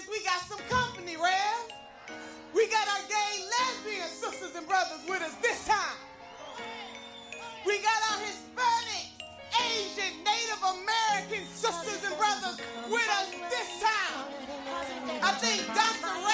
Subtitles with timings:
[0.00, 2.16] is we got some company, Rev.
[2.54, 5.98] We got our gay lesbian sisters and brothers with us this time.
[7.66, 9.06] We got our Hispanic,
[9.60, 12.56] Asian, Native American sisters and brothers
[12.88, 14.24] with us this time.
[15.22, 16.29] I think Dr.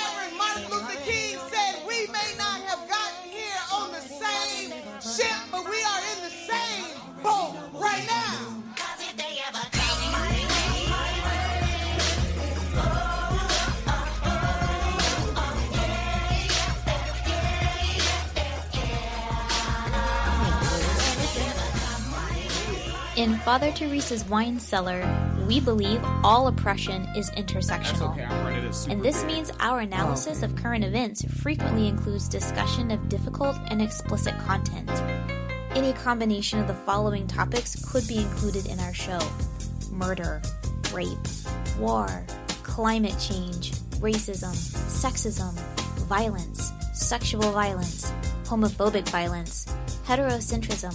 [23.26, 25.02] In Father Teresa's wine cellar,
[25.48, 28.12] we believe all oppression is intersectional.
[28.12, 32.28] okay, I'm running it super and this means our analysis of current events frequently includes
[32.28, 34.88] discussion of difficult and explicit content.
[35.74, 39.18] Any combination of the following topics could be included in our show
[39.90, 40.40] murder,
[40.92, 41.18] rape,
[41.80, 42.24] war,
[42.62, 45.52] climate change, racism, sexism,
[46.06, 48.12] violence, sexual violence,
[48.44, 49.66] homophobic violence,
[50.06, 50.94] heterocentrism,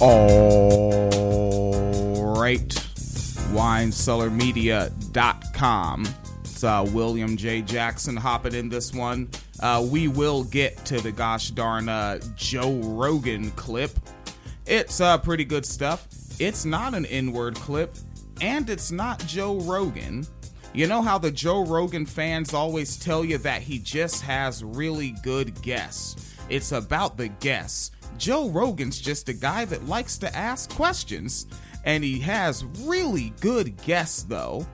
[0.00, 1.10] All
[2.36, 2.68] right.
[3.54, 6.08] WineCellarMedia.com.
[6.40, 7.62] It's uh, William J.
[7.62, 9.28] Jackson hopping in this one.
[9.60, 13.92] Uh, we will get to the gosh darn uh, Joe Rogan clip.
[14.66, 16.08] It's uh, pretty good stuff.
[16.40, 17.94] It's not an N word clip,
[18.40, 20.26] and it's not Joe Rogan.
[20.72, 25.14] You know how the Joe Rogan fans always tell you that he just has really
[25.22, 26.34] good guests?
[26.48, 27.92] It's about the guests.
[28.18, 31.46] Joe Rogan's just a guy that likes to ask questions,
[31.84, 34.66] and he has really good guests, though.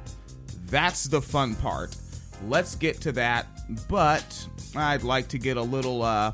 [0.67, 1.97] That's the fun part.
[2.47, 3.47] Let's get to that,
[3.89, 6.33] but I'd like to get a little uh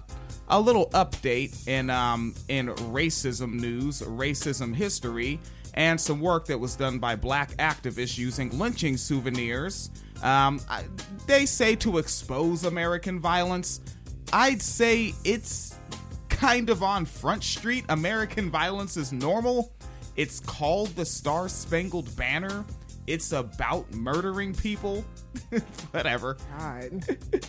[0.48, 5.40] a little update in um in racism news, racism history,
[5.74, 9.90] and some work that was done by black activists using lynching souvenirs.
[10.22, 10.60] Um,
[11.26, 13.80] they say to expose American violence.
[14.32, 15.76] I'd say it's
[16.36, 17.84] kind of on Front Street.
[17.88, 19.72] American violence is normal.
[20.16, 22.64] It's called the Star Spangled Banner.
[23.06, 25.02] It's about murdering people.
[25.92, 26.36] Whatever.
[26.58, 26.90] God.
[27.00, 27.48] the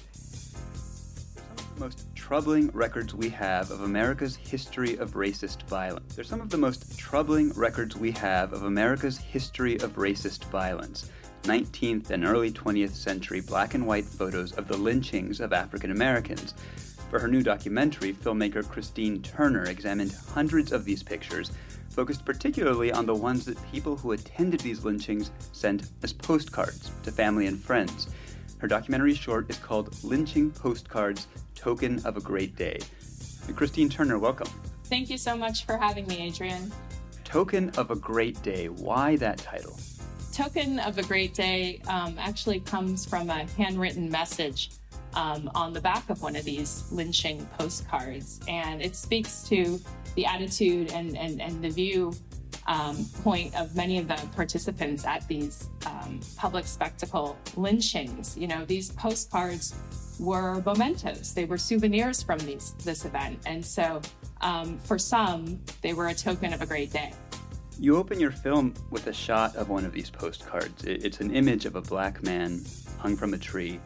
[1.77, 6.15] most troubling records we have of America's history of racist violence.
[6.15, 11.11] They're some of the most troubling records we have of America's history of racist violence.
[11.43, 16.53] 19th and early 20th century black and white photos of the lynchings of African Americans.
[17.09, 21.51] For her new documentary, filmmaker Christine Turner examined hundreds of these pictures,
[21.89, 27.11] focused particularly on the ones that people who attended these lynchings sent as postcards to
[27.11, 28.09] family and friends.
[28.57, 32.79] Her documentary short is called Lynching Postcards Token of a Great Day.
[33.55, 34.49] Christine Turner, welcome.
[34.85, 36.71] Thank you so much for having me, Adrian.
[37.23, 38.67] Token of a Great Day.
[38.67, 39.79] Why that title?
[40.33, 44.71] Token of a Great Day um, actually comes from a handwritten message
[45.17, 48.39] um, on the back of one of these lynching postcards.
[48.47, 49.79] And it speaks to
[50.15, 52.13] the attitude and, and, and the view
[52.67, 58.37] um, point of many of the participants at these um, public spectacle lynchings.
[58.37, 59.73] You know, these postcards
[60.19, 61.33] were mementos.
[61.33, 64.01] They were souvenirs from these this event, and so
[64.41, 67.13] um, for some, they were a token of a great day.
[67.79, 70.83] You open your film with a shot of one of these postcards.
[70.83, 72.65] It's an image of a black man
[72.97, 73.79] hung from a tree,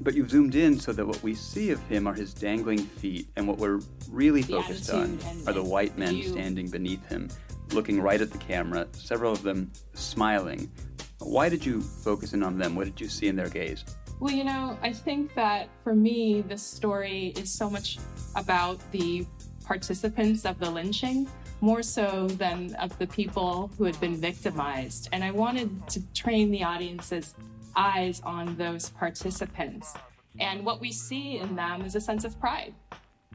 [0.00, 3.28] but you've zoomed in so that what we see of him are his dangling feet,
[3.36, 3.80] and what we're
[4.10, 7.28] really The focused on are the white men standing beneath him,
[7.72, 10.70] looking right at the camera, several of them smiling.
[11.18, 12.74] Why did you focus in on them?
[12.74, 13.84] What did you see in their gaze?
[14.20, 17.98] Well, you know, I think that for me, this story is so much
[18.34, 19.26] about the
[19.64, 21.28] participants of the lynching,
[21.60, 25.08] more so than of the people who had been victimized.
[25.12, 27.34] And I wanted to train the audience's
[27.76, 29.94] eyes on those participants.
[30.38, 32.74] And what we see in them is a sense of pride.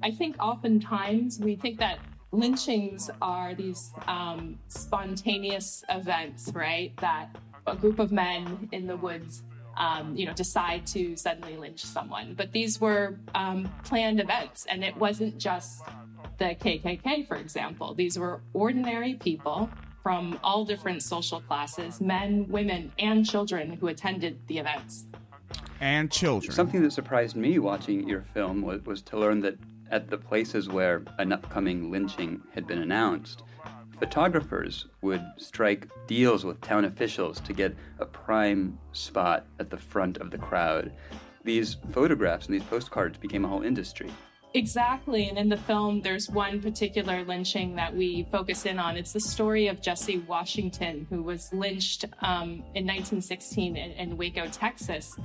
[0.04, 2.00] I think oftentimes we think that
[2.32, 6.96] lynchings are these um, spontaneous events, right?
[6.98, 7.36] That
[7.68, 9.44] a group of men in the woods,
[9.78, 12.34] um, you know, decide to suddenly lynch someone.
[12.36, 15.84] But these were um, planned events, and it wasn't just
[16.38, 17.94] the KKK, for example.
[17.94, 19.70] These were ordinary people
[20.04, 25.06] from all different social classes men, women, and children who attended the events.
[25.80, 26.54] and children.
[26.54, 29.58] Something that surprised me watching your film was, was to learn that
[29.90, 33.44] at the places where an upcoming lynching had been announced,
[34.00, 40.18] photographers would strike deals with town officials to get a prime spot at the front
[40.18, 40.92] of the crowd.
[41.44, 44.12] These photographs and these postcards became a whole industry.
[44.54, 45.30] Exactly.
[45.30, 48.98] And in the film, there's one particular lynching that we focus in on.
[48.98, 54.48] It's the story of Jesse Washington, who was lynched um, in 1916 in, in Waco,
[54.48, 55.18] Texas.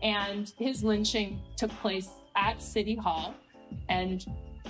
[0.00, 3.34] And his lynching took place at City Hall.
[3.88, 4.24] And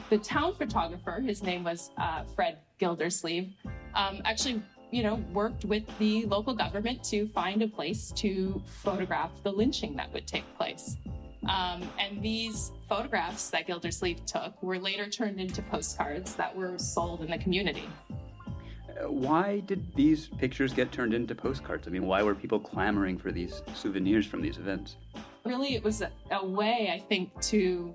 [0.09, 3.53] the town photographer, his name was uh, Fred Gildersleeve,
[3.95, 9.31] um, actually, you know, worked with the local government to find a place to photograph
[9.43, 10.97] the lynching that would take place.
[11.47, 17.21] Um, and these photographs that Gildersleeve took were later turned into postcards that were sold
[17.21, 17.89] in the community.
[18.11, 21.87] Uh, why did these pictures get turned into postcards?
[21.87, 24.97] I mean, why were people clamoring for these souvenirs from these events?
[25.45, 27.95] Really, it was a, a way, I think, to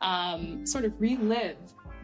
[0.00, 1.56] um, sort of relive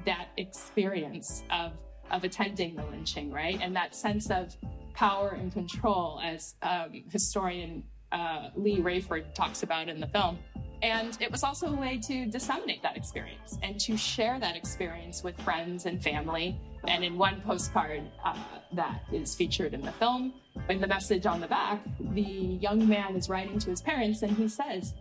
[0.04, 1.72] that experience of
[2.10, 3.58] of attending the lynching, right?
[3.60, 4.56] And that sense of
[4.94, 10.38] power and control, as um, historian uh, Leigh Raiford talks about in the film.
[10.82, 15.22] And it was also a way to disseminate that experience and to share that experience
[15.22, 16.60] with friends and family.
[16.86, 18.36] And in one postcard uh,
[18.74, 20.34] that is featured in the film,
[20.68, 21.80] in the message on the back,
[22.12, 24.94] the young man is writing to his parents and he says,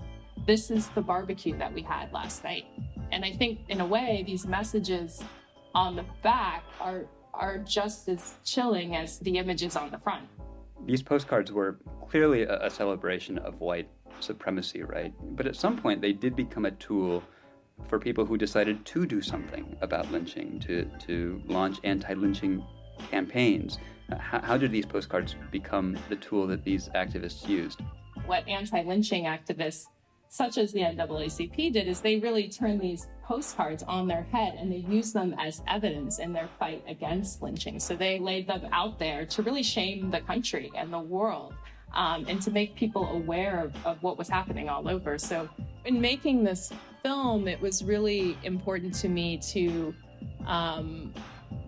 [0.45, 2.65] This is the barbecue that we had last night.
[3.11, 5.23] And I think, in a way, these messages
[5.73, 10.25] on the back are, are just as chilling as the images on the front.
[10.85, 11.77] These postcards were
[12.09, 13.89] clearly a, a celebration of white
[14.25, 15.13] supremacy, right?
[15.35, 17.23] But at some point, they did become a tool
[17.87, 22.63] for people who decided to do something about lynching, to, to launch anti lynching
[23.11, 23.79] campaigns.
[24.11, 27.81] Uh, how, how did these postcards become the tool that these activists used?
[28.25, 29.85] What anti lynching activists,
[30.29, 34.71] such as the NAACP, did is they really turned these postcards on their head and
[34.71, 37.79] they used them as evidence in their fight against lynching.
[37.79, 41.55] So they laid them out there to really shame the country and the world
[41.95, 45.17] um, and to make people aware of, of what was happening all over.
[45.17, 45.49] So,
[45.85, 46.71] in making this
[47.03, 49.93] film, it was really important to me to
[50.45, 51.13] um,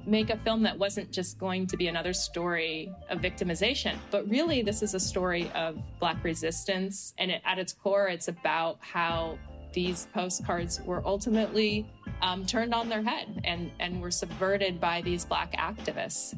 [0.06, 4.62] make a film that wasn't just going to be another story of victimization, but really,
[4.62, 7.13] this is a story of Black resistance.
[7.18, 9.38] And it, at its core, it's about how
[9.77, 11.85] these postcards were ultimately
[12.24, 16.35] um, turned on their head and, and were subverted by these Black activists.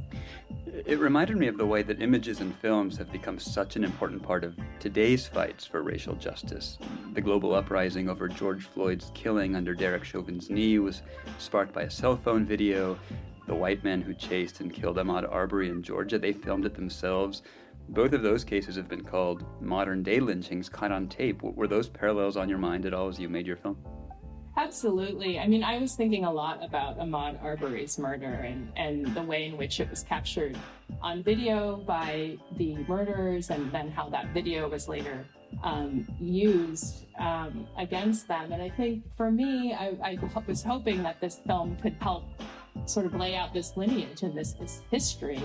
[0.85, 4.21] It reminded me of the way that images and films have become such an important
[4.21, 6.79] part of today's fights for racial justice.
[7.13, 11.01] The global uprising over George Floyd's killing under Derek Chauvin's knee was
[11.37, 12.99] sparked by a cell phone video.
[13.47, 17.41] The white men who chased and killed Ahmaud Arbery in Georgia, they filmed it themselves.
[17.89, 21.41] Both of those cases have been called modern day lynchings caught on tape.
[21.41, 23.77] Were those parallels on your mind at all as you made your film?
[24.55, 25.39] Absolutely.
[25.39, 29.45] I mean, I was thinking a lot about Ahmaud Arbery's murder and, and the way
[29.45, 30.55] in which it was captured
[31.01, 35.25] on video by the murderers, and then how that video was later
[35.63, 38.51] um, used um, against them.
[38.51, 42.25] And I think for me, I, I, was hoping that this film could help
[42.85, 45.41] sort of lay out this lineage and this, this history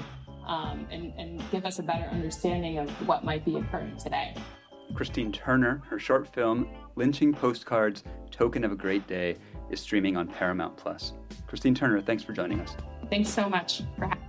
[0.47, 4.35] um, and, and give us a better understanding of what might be occurring today.
[4.95, 9.37] Christine Turner, her short film, Lynching Postcards Token of a Great Day,
[9.71, 11.15] is streaming on Paramount Plus.
[11.47, 12.77] Christine Turner, thanks for joining us.
[13.11, 14.25] Thanks so much for having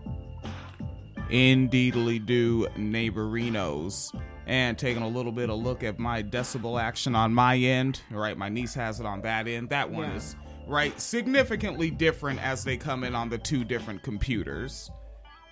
[1.29, 4.17] Indeedly do, neighborinos.
[4.47, 8.01] And taking a little bit of look at my decibel action on my end.
[8.11, 9.69] Right, my niece has it on that end.
[9.69, 10.17] That one yeah.
[10.17, 10.35] is
[10.67, 14.91] right significantly different as they come in on the two different computers.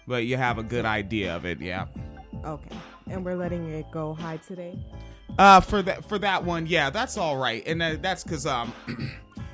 [0.08, 1.86] But you have a good idea of it, yeah.
[2.46, 2.76] Okay.
[3.10, 4.78] And we're letting it go high today?
[5.38, 7.64] Uh for that for that one, yeah, that's all right.
[7.66, 8.74] And uh, that's cuz um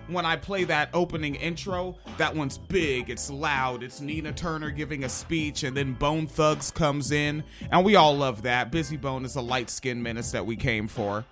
[0.08, 5.03] when I play that opening intro, that one's big, it's loud, it's Nina Turner giving
[5.03, 8.72] a speech, and then Bone Thugs comes in, and we all love that.
[8.72, 11.25] Bizzy Bone is a light skinned menace that we came for.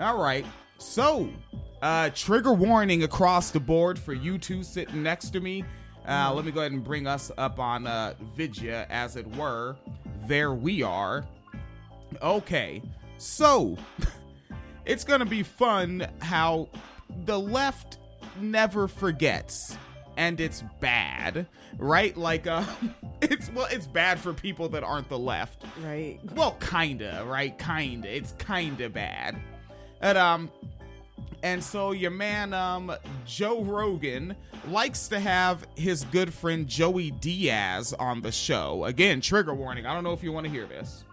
[0.00, 0.46] All right,
[0.78, 1.28] so
[1.82, 5.64] uh, trigger warning across the board for you two sitting next to me.
[6.08, 9.76] Uh, let me go ahead and bring us up on uh, Vidya, as it were.
[10.26, 11.24] There we are.
[12.22, 12.82] Okay,
[13.18, 13.76] so
[14.86, 16.68] it's gonna be fun how
[17.24, 17.98] the left
[18.40, 19.76] never forgets
[20.16, 21.46] and it's bad
[21.78, 22.16] right?
[22.16, 22.64] Like uh
[23.22, 25.64] it's well it's bad for people that aren't the left.
[25.82, 26.18] Right.
[26.34, 27.56] Well kinda right?
[27.58, 28.14] Kinda.
[28.14, 29.36] It's kinda bad.
[30.00, 30.50] And um
[31.42, 32.92] and so your man um
[33.26, 34.34] joe rogan
[34.68, 39.94] likes to have his good friend joey diaz on the show again trigger warning i
[39.94, 41.04] don't know if you want to hear this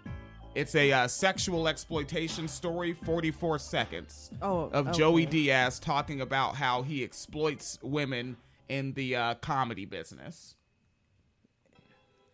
[0.55, 4.97] It's a uh, sexual exploitation story, 44 seconds Oh, of okay.
[4.97, 8.37] Joey Diaz talking about how he exploits women
[8.69, 10.55] in the uh, comedy business.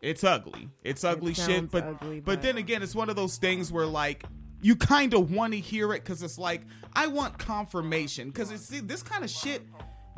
[0.01, 0.69] It's ugly.
[0.83, 3.87] It's ugly shit, but ugly, but but- then again, it's one of those things where
[3.87, 4.23] like
[4.61, 6.61] you kind of want to hear it because it's like
[6.93, 9.63] I want confirmation because it's see, this kind of shit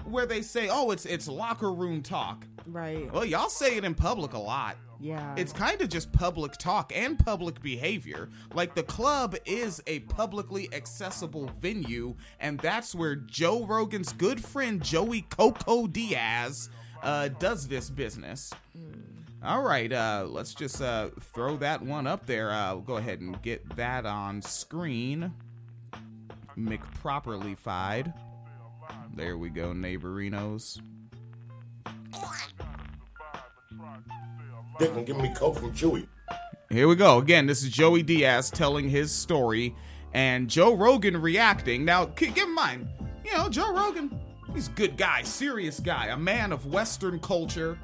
[0.06, 3.12] where they say, "Oh, it's it's locker room talk." Right.
[3.12, 4.78] Well, y'all say it in public a lot.
[5.00, 5.36] Yeah.
[5.38, 8.30] It's kind of just public talk and public behavior.
[8.54, 14.82] Like the club is a publicly accessible venue, and that's where Joe Rogan's good friend
[14.82, 16.70] Joey Coco Diaz
[17.02, 18.54] uh, does this business.
[19.44, 22.52] All right, uh, let's just uh, throw that one up there.
[22.52, 25.34] Uh, go ahead and get that on screen.
[26.58, 28.14] McProperly fied.
[29.16, 30.80] There we go, neighborinos.
[34.80, 36.08] Dick and give me coke from Chewy.
[36.70, 37.18] Here we go.
[37.20, 39.76] Again, this is Joey Diaz telling his story
[40.14, 41.84] and Joe Rogan reacting.
[41.86, 42.88] Now, k- keep in mind,
[43.26, 44.20] you know, Joe Rogan,
[44.54, 47.78] he's a good guy, serious guy, a man of Western culture.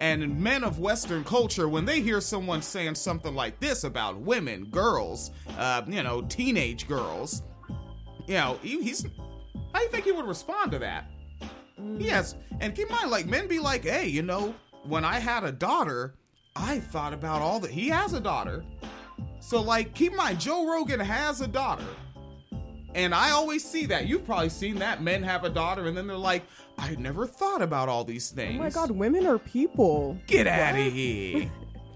[0.00, 4.66] And men of Western culture, when they hear someone saying something like this about women,
[4.66, 7.42] girls, uh, you know, teenage girls,
[8.26, 9.04] you know, he, he's.
[9.72, 11.10] How do you think he would respond to that?
[11.96, 15.44] Yes, and keep in mind, like men be like, hey, you know, when I had
[15.44, 16.14] a daughter,
[16.54, 17.70] I thought about all that.
[17.70, 18.64] He has a daughter,
[19.40, 21.86] so like, keep in mind, Joe Rogan has a daughter,
[22.94, 24.06] and I always see that.
[24.06, 26.44] You've probably seen that men have a daughter, and then they're like,
[26.78, 28.58] I never thought about all these things.
[28.58, 30.18] Oh my god, women are people.
[30.26, 31.50] Get out of here!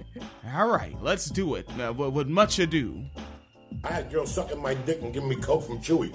[0.54, 1.68] all right, let's do it.
[1.80, 3.04] Uh, with, with much ado.
[3.84, 6.14] I had girls sucking my dick and giving me coke from Chewy.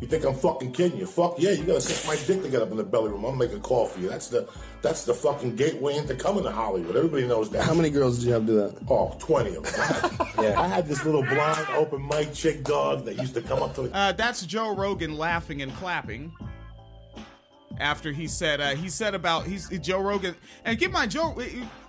[0.00, 1.06] You think I'm fucking kidding you?
[1.06, 3.24] Fuck yeah, you gotta suck my dick to get up in the belly room.
[3.24, 4.08] I'll make a call for you.
[4.08, 4.48] That's the
[4.82, 6.96] that's the fucking gateway into coming to Hollywood.
[6.96, 7.62] Everybody knows that.
[7.62, 8.76] How many girls did you have do that?
[8.88, 10.28] Oh, 20 of them.
[10.42, 10.60] Yeah.
[10.60, 13.82] I had this little blonde open mic chick dog that used to come up to
[13.82, 16.30] the Uh, that's Joe Rogan laughing and clapping.
[17.78, 21.30] After he said, uh, he said about he's Joe Rogan, and keep my Joe.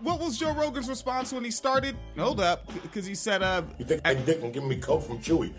[0.01, 1.95] What was Joe Rogan's response when he started?
[2.17, 5.19] Hold up, because he said, uh, You think my dick and give me coke from
[5.19, 5.53] Chewy?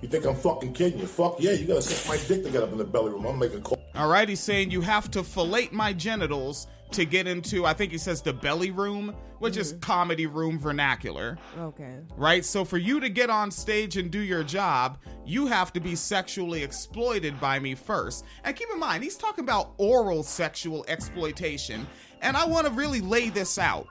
[0.00, 1.06] You think I'm fucking kidding you?
[1.06, 3.24] Fuck yeah, you gotta suck my dick to get up in the belly room.
[3.26, 3.82] I'm making a call.
[3.96, 7.64] all right, he's saying you have to fillet my genitals to get into.
[7.66, 9.80] I think he says the belly room, which is mm-hmm.
[9.80, 11.38] comedy room vernacular.
[11.58, 11.98] Okay.
[12.16, 12.44] right?
[12.44, 15.94] So for you to get on stage and do your job, you have to be
[15.94, 18.24] sexually exploited by me first.
[18.44, 21.86] And keep in mind, he's talking about oral sexual exploitation.
[22.20, 23.86] And I want to really lay this out.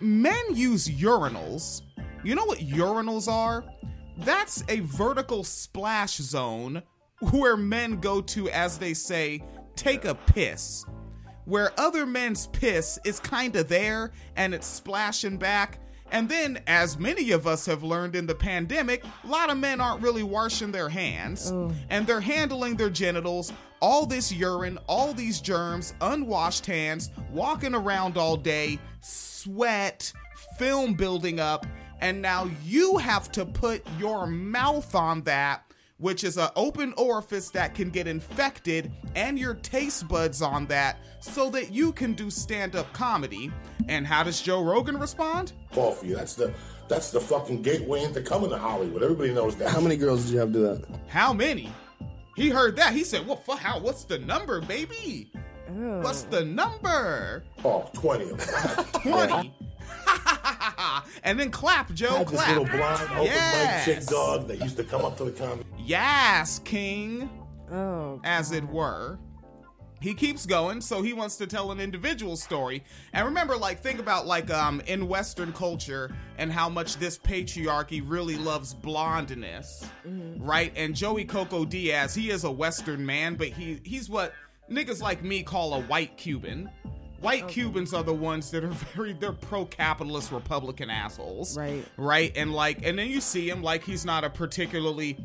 [0.00, 1.82] Men use urinals.
[2.24, 3.64] You know what urinals are?
[4.18, 6.82] That's a vertical splash zone
[7.30, 9.42] where men go to, as they say,
[9.76, 10.84] take a piss
[11.48, 15.78] where other men's piss is kind of there and it's splashing back.
[16.10, 19.80] And then, as many of us have learned in the pandemic, a lot of men
[19.80, 21.72] aren't really washing their hands oh.
[21.90, 28.16] and they're handling their genitals, all this urine, all these germs, unwashed hands, walking around
[28.16, 30.12] all day, sweat,
[30.58, 31.66] film building up,
[32.00, 35.67] and now you have to put your mouth on that
[35.98, 40.98] which is an open orifice that can get infected, and your taste buds on that
[41.20, 43.50] so that you can do stand up comedy.
[43.88, 45.52] And how does Joe Rogan respond?
[45.72, 46.16] Call for you.
[46.16, 46.52] That's the
[46.88, 49.02] that's the fucking gateway into coming to Hollywood.
[49.02, 49.68] Everybody knows that.
[49.68, 50.84] How many girls did you have to do that?
[51.08, 51.70] How many?
[52.34, 52.94] He heard that.
[52.94, 55.30] He said, Well, fuck, how, what's the number, baby?
[55.68, 57.44] What's the number?
[57.62, 58.84] Oh, 20 of them.
[59.02, 59.54] 20.
[61.24, 62.48] and then clap, I Joe, had this clap.
[62.48, 63.86] little blonde open Yes.
[63.86, 65.64] mic chick dog that used to come up to the comedy.
[65.78, 67.30] Yes, King.
[67.70, 68.18] Oh.
[68.24, 69.18] as it were.
[70.00, 72.82] He keeps going, so he wants to tell an individual story.
[73.12, 78.00] And remember, like, think about like um in Western culture and how much this patriarchy
[78.02, 79.84] really loves blondness,
[80.38, 80.72] right?
[80.76, 84.32] And Joey Coco Diaz, he is a Western man, but he he's what
[84.70, 86.70] niggas like me call a white Cuban.
[87.20, 91.56] White Cubans are the ones that are very they're pro-capitalist Republican assholes.
[91.56, 91.84] Right.
[91.96, 92.32] Right?
[92.36, 95.18] And like and then you see him like he's not a particularly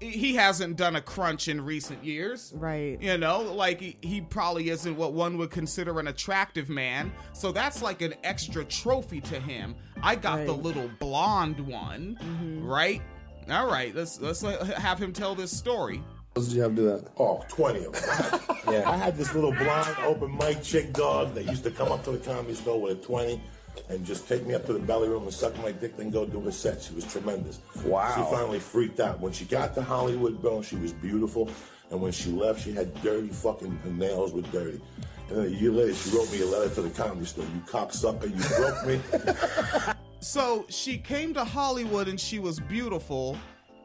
[0.00, 2.54] he hasn't done a crunch in recent years.
[2.56, 3.00] Right.
[3.00, 7.12] You know, like he, he probably isn't what one would consider an attractive man.
[7.34, 9.74] So that's like an extra trophy to him.
[10.02, 12.66] I got the little blonde one, mm-hmm.
[12.66, 13.02] right?
[13.50, 16.02] All right, let's let's uh, have him tell this story.
[16.34, 17.08] Girls did you have do that?
[17.18, 18.02] Oh, 20 of them.
[18.08, 18.14] I
[18.64, 18.90] had, Yeah.
[18.90, 22.12] I had this little blonde open mic chick dog that used to come up to
[22.12, 23.40] the comedy store with a 20
[23.88, 26.24] and just take me up to the belly room and suck my dick, then go
[26.26, 26.82] do her set.
[26.82, 27.60] She was tremendous.
[27.84, 28.14] Wow.
[28.14, 29.20] She finally freaked out.
[29.20, 31.48] When she got to Hollywood, bro, she was beautiful.
[31.90, 34.80] And when she left, she had dirty fucking, her nails were dirty.
[35.28, 37.44] And then a year later, she wrote me a letter to the comedy store.
[37.44, 39.94] You cocksucker, you broke me.
[40.22, 43.38] So she came to Hollywood and she was beautiful.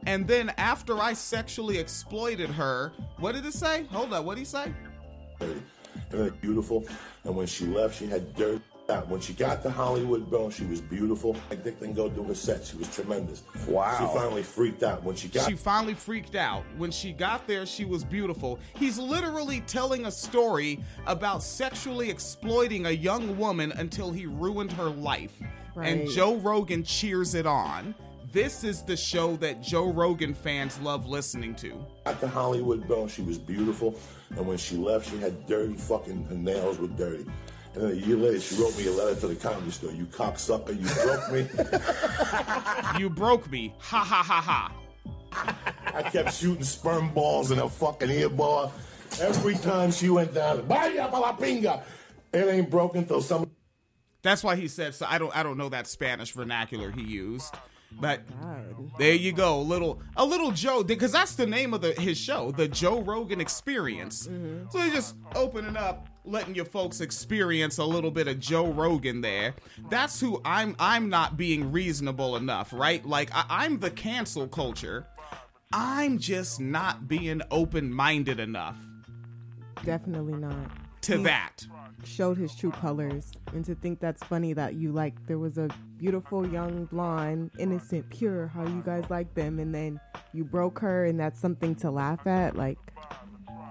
[0.06, 3.86] And then after I sexually exploited her, what did it say?
[3.92, 4.74] Hold on, what did he say?
[5.40, 5.62] And
[6.10, 6.86] then beautiful.
[7.24, 8.62] And when she left, she had dirt.
[8.90, 9.08] out.
[9.10, 11.36] When she got to Hollywood, bro, she was beautiful.
[11.50, 12.66] Like Dick didn't go do her set.
[12.66, 13.44] She was tremendous.
[13.68, 13.98] Wow.
[13.98, 15.50] She finally freaked out when she got.
[15.50, 16.64] She finally freaked out.
[16.78, 18.60] When she got there, she was beautiful.
[18.76, 24.90] He's literally telling a story about sexually exploiting a young woman until he ruined her
[24.90, 25.34] life.
[25.76, 27.94] And Joe Rogan cheers it on.
[28.36, 31.86] This is the show that Joe Rogan fans love listening to.
[32.04, 33.98] got to Hollywood, bro, she was beautiful.
[34.32, 37.26] And when she left, she had dirty fucking, her nails were dirty.
[37.76, 39.94] And then a year later, she wrote me a letter to the comedy store.
[39.94, 43.00] You cocksucker, you broke me.
[43.00, 43.74] You broke me.
[43.80, 45.94] Ha ha ha ha.
[45.96, 48.74] I kept shooting sperm balls in her fucking ear ball.
[49.22, 51.38] Every time she went down, vaya pa la.
[51.40, 51.84] It
[52.34, 53.50] ain't broken till some.
[54.24, 55.06] That's why he said so.
[55.08, 57.56] I don't I don't know that Spanish vernacular he used.
[57.98, 58.92] Oh but God.
[58.98, 62.18] there you go, a little a little Joe because that's the name of the his
[62.18, 64.28] show, the Joe Rogan Experience.
[64.28, 64.70] Mm-hmm.
[64.70, 69.22] So he's just opening up, letting your folks experience a little bit of Joe Rogan
[69.22, 69.56] there.
[69.90, 70.76] That's who I'm.
[70.80, 73.06] I'm not being reasonable enough, right?
[73.06, 75.08] Like I, I'm the cancel culture.
[75.72, 78.78] I'm just not being open minded enough
[79.84, 80.72] Definitely not.
[81.06, 81.66] To that.
[82.04, 85.70] Showed his true colors, and to think that's funny that you like there was a
[85.98, 90.00] beautiful young blonde, innocent, pure, how you guys like them, and then
[90.34, 92.56] you broke her, and that's something to laugh at.
[92.56, 92.78] Like,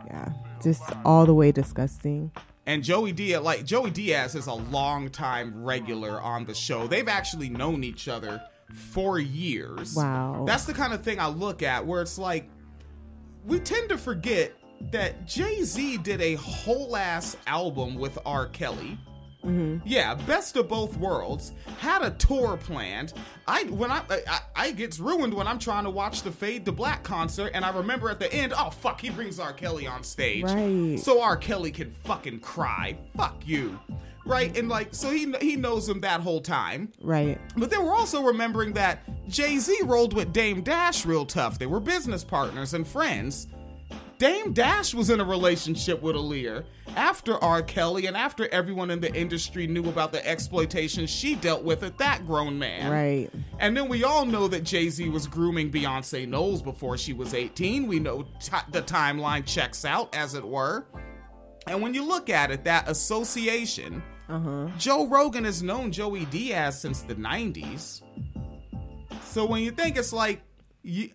[0.07, 0.31] yeah,
[0.63, 2.33] just all the way disgusting.
[2.67, 6.87] And Joey Diaz, like Joey Diaz, is a longtime regular on the show.
[6.87, 9.95] They've actually known each other for years.
[9.95, 10.45] Wow.
[10.47, 12.49] That's the kind of thing I look at where it's like
[13.45, 14.55] we tend to forget
[14.91, 18.47] that Jay Z did a whole ass album with R.
[18.47, 18.99] Kelly.
[19.45, 19.87] Mm-hmm.
[19.87, 21.53] Yeah, best of both worlds.
[21.79, 23.13] Had a tour planned.
[23.47, 26.73] I when I, I I gets ruined when I'm trying to watch the Fade to
[26.73, 29.53] Black concert, and I remember at the end, oh fuck, he brings R.
[29.53, 30.99] Kelly on stage, Right.
[30.99, 31.37] So R.
[31.37, 32.97] Kelly can fucking cry.
[33.19, 33.79] Fuck you,
[34.25, 34.57] right?
[34.57, 36.91] And like, so he he knows him that whole time.
[37.03, 37.39] Right.
[37.55, 41.59] But then we're also remembering that Jay Z rolled with Dame Dash real tough.
[41.59, 43.47] They were business partners and friends.
[44.19, 46.65] Dame Dash was in a relationship with Aaliyah
[46.97, 47.63] after R.
[47.63, 51.99] Kelly and after everyone in the industry knew about the exploitation she dealt with at
[51.99, 52.91] that grown man.
[52.91, 53.31] Right.
[53.59, 57.35] And then we all know that Jay Z was grooming Beyonce Knowles before she was
[57.35, 57.87] 18.
[57.87, 60.87] We know ti the timeline checks out, as it were.
[61.67, 64.69] And when you look at it, that association, uh-huh.
[64.79, 68.03] Joe Rogan has known Joey Diaz since the 90s.
[69.23, 70.43] So when you think it's like,
[70.83, 71.11] you,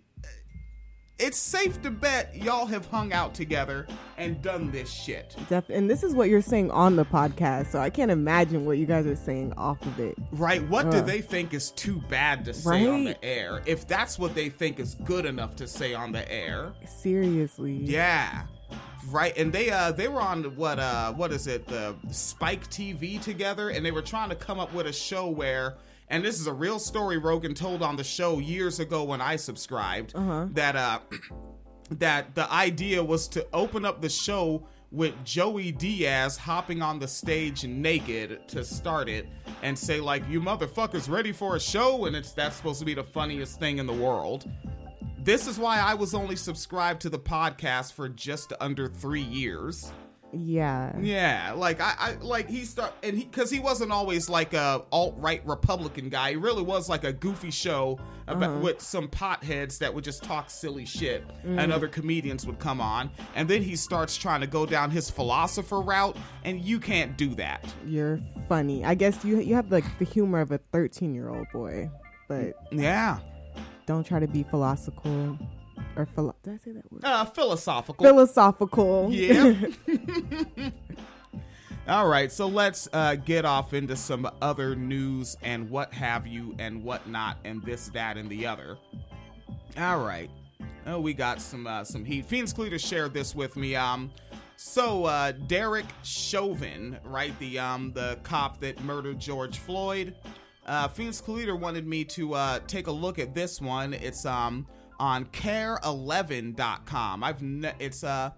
[1.19, 3.85] it's safe to bet y'all have hung out together
[4.17, 5.35] and done this shit.
[5.49, 8.77] Def- and this is what you're saying on the podcast, so I can't imagine what
[8.77, 10.17] you guys are saying off of it.
[10.31, 10.65] Right?
[10.67, 13.61] What do they think is too bad to say on the air?
[13.65, 17.73] If that's what they think is good enough to say on the air, Seriously.
[17.73, 18.43] yeah.
[19.09, 23.19] Right, and they uh they were on what uh what is it the Spike TV
[23.19, 25.75] together, and they were trying to come up with a show where,
[26.09, 29.35] and this is a real story Rogan told on the show years ago when I
[29.35, 30.13] subscribed
[30.55, 30.99] that uh
[31.91, 37.07] that the idea was to open up the show with Joey Diaz hopping on the
[37.07, 39.27] stage naked to start it
[39.61, 42.93] and say like you motherfuckers ready for a show and it's that's supposed to be
[42.95, 44.49] the funniest thing in the world.
[45.21, 49.91] This is why I was only subscribed to the podcast for just under 3 years.
[50.31, 50.97] Yeah.
[50.99, 54.83] Yeah, like I, I like he start and he because he wasn't always like a
[54.91, 56.31] alt right Republican guy.
[56.31, 58.59] He really was like a goofy show about uh-huh.
[58.59, 61.71] with some potheads that would just talk silly shit, and mm.
[61.71, 65.81] other comedians would come on, and then he starts trying to go down his philosopher
[65.81, 67.65] route, and you can't do that.
[67.85, 68.85] You're funny.
[68.85, 71.89] I guess you you have like the humor of a 13 year old boy,
[72.27, 73.19] but Yeah,
[73.85, 75.37] don't try to be philosophical
[75.95, 77.01] or philo- did I say that word?
[77.03, 78.05] uh, philosophical.
[78.05, 79.09] Philosophical.
[79.11, 79.53] Yeah.
[81.87, 86.55] All right, so let's uh, get off into some other news and what have you
[86.59, 88.77] and whatnot and this, that, and the other.
[89.77, 90.29] All right.
[90.85, 92.25] Oh, we got some uh, some heat.
[92.25, 93.75] Phoenix Cleater shared this with me.
[93.75, 94.11] Um,
[94.55, 100.15] so uh, Derek Chauvin, right, the um the cop that murdered George Floyd.
[100.65, 103.93] Uh, Phoenix Cleater wanted me to uh, take a look at this one.
[103.93, 104.67] It's um
[104.99, 107.23] on kare11.com.
[107.23, 108.31] I've ne- it's uh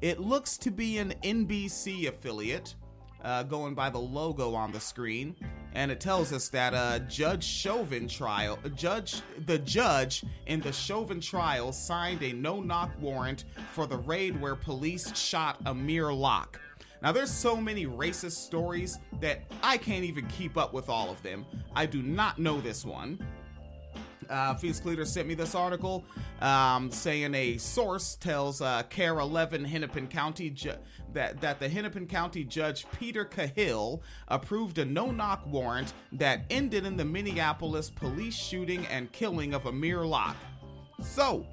[0.00, 2.76] it looks to be an NBC affiliate,
[3.24, 5.34] uh, going by the logo on the screen,
[5.72, 11.20] and it tells us that uh, Judge Chauvin trial, Judge the judge in the Chauvin
[11.20, 16.60] trial signed a no-knock warrant for the raid where police shot Amir Locke.
[17.02, 21.22] Now, there's so many racist stories that I can't even keep up with all of
[21.22, 21.46] them.
[21.74, 23.24] I do not know this one.
[24.28, 26.04] Uh, Phoenix Cleaner sent me this article
[26.40, 30.72] um, saying a source tells uh, KARE 11 Hennepin County ju-
[31.12, 36.84] that, that the Hennepin County Judge Peter Cahill approved a no knock warrant that ended
[36.84, 40.36] in the Minneapolis police shooting and killing of Amir Locke.
[41.02, 41.46] So,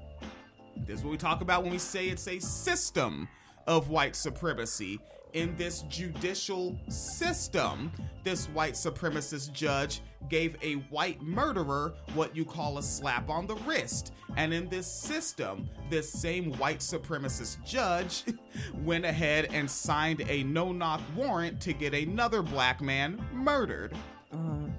[0.76, 3.28] this is what we talk about when we say it's a system
[3.66, 5.00] of white supremacy.
[5.32, 7.92] In this judicial system,
[8.24, 13.56] this white supremacist judge gave a white murderer what you call a slap on the
[13.56, 14.12] wrist.
[14.36, 18.24] And in this system, this same white supremacist judge
[18.84, 23.94] went ahead and signed a no knock warrant to get another black man murdered.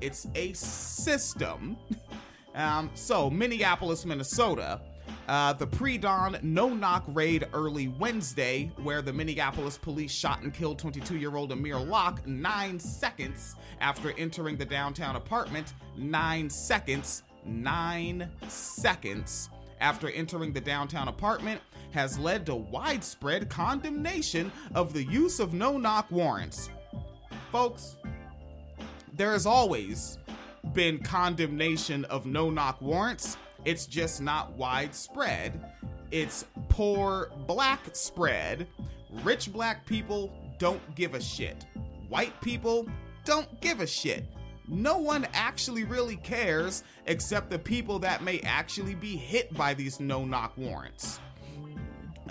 [0.02, 1.78] It's a system.
[2.56, 4.82] Um, so, Minneapolis, Minnesota.
[5.28, 10.54] Uh, the pre dawn no knock raid early Wednesday, where the Minneapolis police shot and
[10.54, 15.74] killed 22 year old Amir Locke nine seconds after entering the downtown apartment.
[15.98, 17.24] Nine seconds.
[17.46, 21.62] Nine seconds after entering the downtown apartment
[21.92, 26.70] has led to widespread condemnation of the use of no knock warrants.
[27.52, 27.98] Folks,
[29.14, 30.18] there has always
[30.74, 33.38] been condemnation of no knock warrants.
[33.68, 35.74] It's just not widespread.
[36.10, 38.66] It's poor black spread.
[39.24, 41.66] Rich black people don't give a shit.
[42.08, 42.88] White people
[43.26, 44.24] don't give a shit.
[44.70, 50.00] No one actually really cares except the people that may actually be hit by these
[50.00, 51.20] no knock warrants.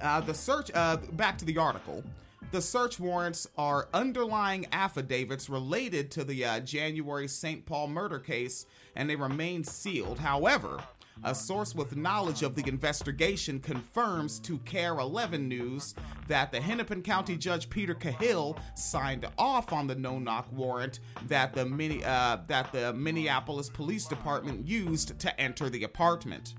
[0.01, 2.03] Uh, the search, uh, back to the article.
[2.51, 7.67] The search warrants are underlying affidavits related to the uh, January St.
[7.67, 10.19] Paul murder case, and they remain sealed.
[10.19, 10.81] However,
[11.25, 15.95] a source with knowledge of the investigation confirms to KARE 11 News
[16.29, 21.65] that the Hennepin County Judge Peter Cahill signed off on the no-knock warrant that the
[21.65, 26.55] mini, uh, that the Minneapolis Police Department used to enter the apartment.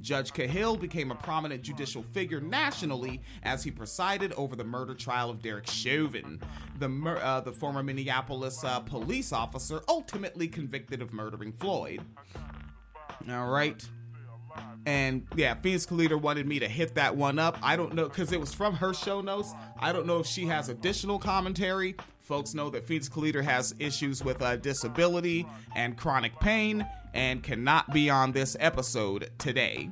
[0.00, 5.30] Judge Cahill became a prominent judicial figure nationally as he presided over the murder trial
[5.30, 6.40] of Derek Chauvin,
[6.80, 12.02] the, mur- uh, the former Minneapolis uh, police officer ultimately convicted of murdering Floyd.
[13.30, 13.82] All right.
[14.84, 17.56] And yeah, Phoenix Leader wanted me to hit that one up.
[17.62, 19.52] I don't know because it was from her show notes.
[19.78, 21.94] I don't know if she has additional commentary.
[22.20, 27.92] Folks know that Phoenix Leader has issues with uh, disability and chronic pain and cannot
[27.92, 29.90] be on this episode today.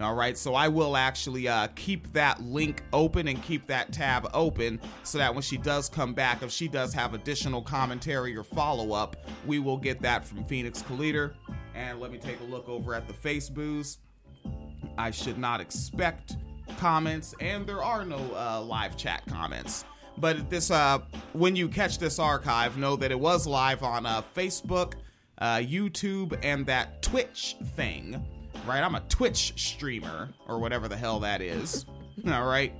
[0.00, 4.30] All right, so I will actually uh, keep that link open and keep that tab
[4.32, 8.44] open so that when she does come back, if she does have additional commentary or
[8.44, 11.34] follow up, we will get that from Phoenix Collider.
[11.78, 13.98] And let me take a look over at the Faceboos.
[14.98, 16.36] I should not expect
[16.76, 19.84] comments, and there are no uh, live chat comments.
[20.16, 20.98] But this, uh,
[21.34, 24.94] when you catch this archive, know that it was live on uh, Facebook,
[25.38, 28.26] uh, YouTube, and that Twitch thing.
[28.66, 31.86] Right, I'm a Twitch streamer or whatever the hell that is.
[32.26, 32.72] All right,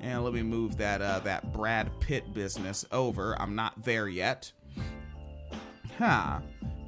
[0.00, 3.34] and let me move that uh, that Brad Pitt business over.
[3.42, 4.52] I'm not there yet.
[5.98, 6.38] Huh.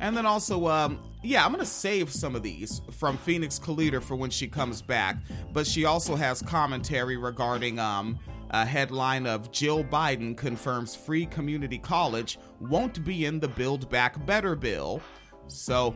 [0.01, 4.17] And then also, um, yeah, I'm gonna save some of these from Phoenix Collider for
[4.17, 5.17] when she comes back.
[5.53, 8.19] But she also has commentary regarding um,
[8.51, 14.25] a headline of Jill Biden confirms free community college won't be in the Build Back
[14.27, 15.01] Better bill.
[15.47, 15.95] So,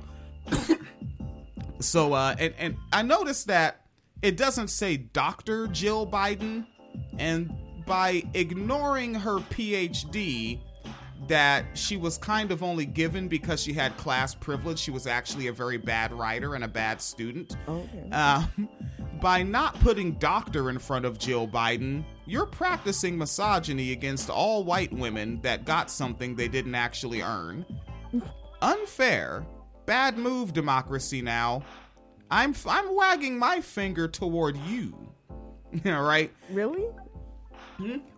[1.80, 3.86] so, uh, and and I noticed that
[4.22, 5.66] it doesn't say Dr.
[5.68, 6.66] Jill Biden,
[7.18, 7.52] and
[7.86, 10.60] by ignoring her PhD
[11.28, 14.78] that she was kind of only given because she had class privilege.
[14.78, 17.56] She was actually a very bad writer and a bad student.
[17.68, 18.10] Okay.
[18.10, 18.68] Um,
[19.20, 24.92] by not putting doctor in front of Jill Biden, you're practicing misogyny against all white
[24.92, 27.64] women that got something they didn't actually earn.
[28.60, 29.46] Unfair.
[29.86, 31.62] Bad move, democracy now.
[32.30, 35.12] I'm I'm wagging my finger toward you.
[35.86, 36.32] All right.
[36.50, 36.86] Really?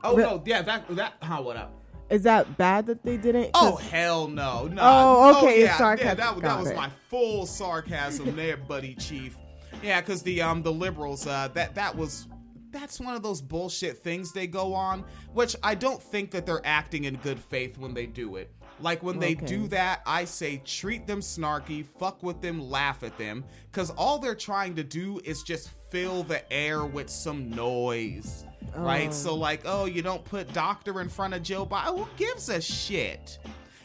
[0.05, 1.73] Oh Re- no, yeah, that that how what up?
[2.09, 3.51] Is that bad that they didn't?
[3.55, 4.69] Oh hell no!
[4.69, 4.81] no.
[4.83, 6.09] Oh, okay, it's yeah, sarcasm.
[6.09, 6.77] Yeah, that, that was it.
[6.77, 9.37] my full sarcasm there, buddy chief.
[9.83, 12.29] Yeah, because the um the liberals uh that that was
[12.71, 16.65] that's one of those bullshit things they go on, which I don't think that they're
[16.65, 18.53] acting in good faith when they do it.
[18.81, 19.47] Like when they Okay.
[19.47, 24.19] do that, I say treat them snarky, fuck with them, laugh at them, because all
[24.19, 28.45] they're trying to do is just fill the air with some noise.
[28.77, 29.09] Right?
[29.09, 29.13] Oh.
[29.13, 31.99] So like, oh, you don't put doctor in front of Joe Biden.
[31.99, 33.39] Who gives a shit?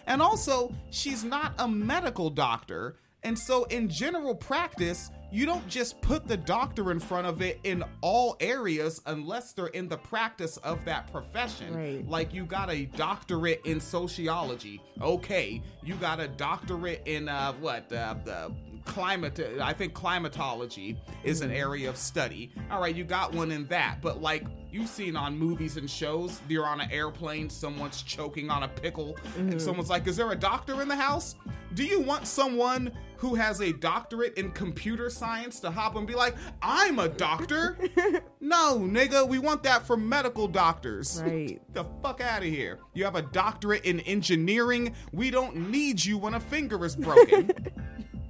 [0.08, 2.97] And also, she's not a medical doctor.
[3.23, 7.60] And so, in general practice, you don't just put the doctor in front of it
[7.63, 11.73] in all areas unless they're in the practice of that profession.
[11.73, 12.08] Right.
[12.08, 14.82] Like you got a doctorate in sociology.
[15.01, 18.51] Okay, you got a doctorate in uh what uh, the
[18.84, 22.51] climate I think climatology is an area of study.
[22.69, 26.41] All right, you got one in that, but like you've seen on movies and shows,
[26.47, 29.60] you're on an airplane, someone's choking on a pickle, and mm-hmm.
[29.60, 31.36] someone's like, "Is there a doctor in the house?"
[31.73, 36.15] Do you want someone who has a doctorate in computer science to hop and be
[36.15, 37.77] like, "I'm a doctor"?
[38.39, 41.21] no, nigga, we want that for medical doctors.
[41.23, 41.62] Right.
[41.73, 42.79] the fuck out of here.
[42.93, 44.95] You have a doctorate in engineering.
[45.12, 47.51] We don't need you when a finger is broken.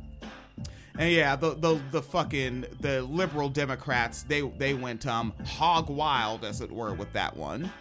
[0.97, 6.43] And yeah, the, the the fucking the liberal Democrats they they went um hog wild
[6.43, 7.71] as it were with that one.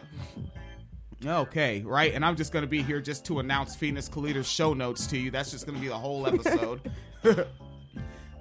[1.25, 5.07] Okay, right, and I'm just gonna be here just to announce Phoenix Kalita's show notes
[5.09, 5.31] to you.
[5.31, 6.91] That's just gonna be the whole episode.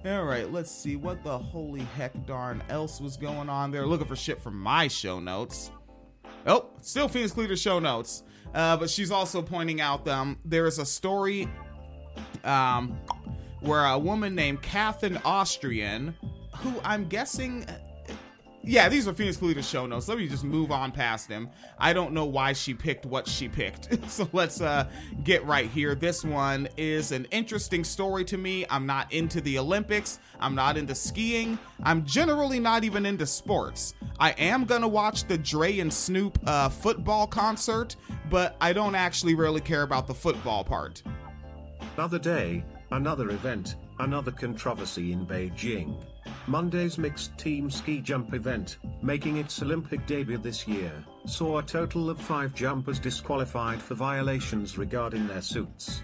[0.05, 3.85] All right, let's see what the holy heck darn else was going on there.
[3.85, 5.71] Looking for shit from my show notes.
[6.45, 8.23] Oh, still Phoenix Kalita's show notes.
[8.53, 11.47] Uh, but she's also pointing out um there is a story
[12.43, 12.97] um
[13.61, 16.15] where a woman named Catherine Austrian,
[16.57, 17.65] who I'm guessing.
[18.61, 20.09] Yeah, these are Phoenix Kalita's show notes.
[20.09, 21.49] Let me just move on past them.
[21.77, 24.09] I don't know why she picked what she picked.
[24.11, 24.89] so let's uh,
[25.23, 25.95] get right here.
[25.95, 28.65] This one is an interesting story to me.
[28.69, 30.19] I'm not into the Olympics.
[30.41, 31.57] I'm not into skiing.
[31.83, 33.93] I'm generally not even into sports.
[34.19, 37.95] I am going to watch the Dre and Snoop uh, football concert,
[38.29, 41.01] but I don't actually really care about the football part.
[41.95, 46.03] Another day, another event, another controversy in Beijing.
[46.47, 50.91] Monday's mixed team ski jump event, making its Olympic debut this year,
[51.25, 56.03] saw a total of five jumpers disqualified for violations regarding their suits.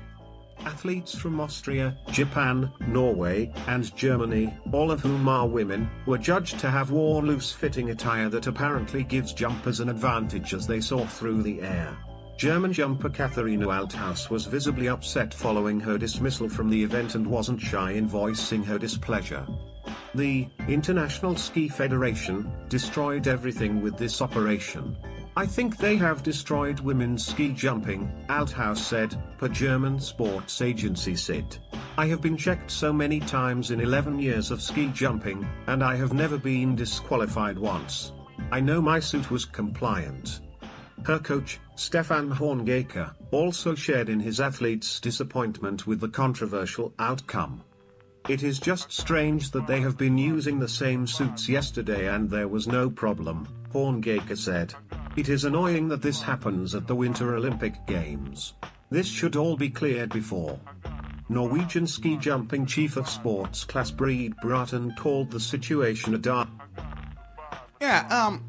[0.60, 6.71] Athletes from Austria, Japan, Norway, and Germany, all of whom are women, were judged to
[6.71, 11.43] have worn loose fitting attire that apparently gives jumpers an advantage as they soar through
[11.43, 11.95] the air.
[12.38, 17.62] German jumper Katharina Althaus was visibly upset following her dismissal from the event and wasn't
[17.62, 19.48] shy in voicing her displeasure.
[20.13, 24.98] The International Ski Federation destroyed everything with this operation.
[25.38, 31.58] I think they have destroyed women's ski jumping, Althaus said, per German sports agency SID.
[31.98, 35.95] I have been checked so many times in 11 years of ski jumping, and I
[35.95, 38.12] have never been disqualified once.
[38.52, 40.41] I know my suit was compliant.
[41.06, 47.64] Her coach, Stefan Horngacher, also shared in his athletes' disappointment with the controversial outcome.
[48.28, 52.48] It is just strange that they have been using the same suits yesterday and there
[52.48, 54.74] was no problem, Horngacher said.
[55.16, 58.54] It is annoying that this happens at the Winter Olympic Games.
[58.90, 60.60] This should all be cleared before.
[61.30, 66.50] Norwegian ski jumping chief of sports Clas Brede Bråthen called the situation a dark.
[67.82, 68.44] Yeah, um,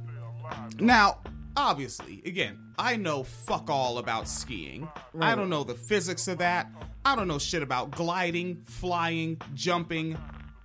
[0.78, 1.18] now,
[1.56, 4.88] obviously, again, I know fuck all about skiing.
[5.20, 6.70] I don't know the physics of that.
[7.04, 10.18] I don't know shit about gliding, flying, jumping,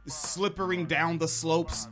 [0.08, 1.88] slippering down the slopes.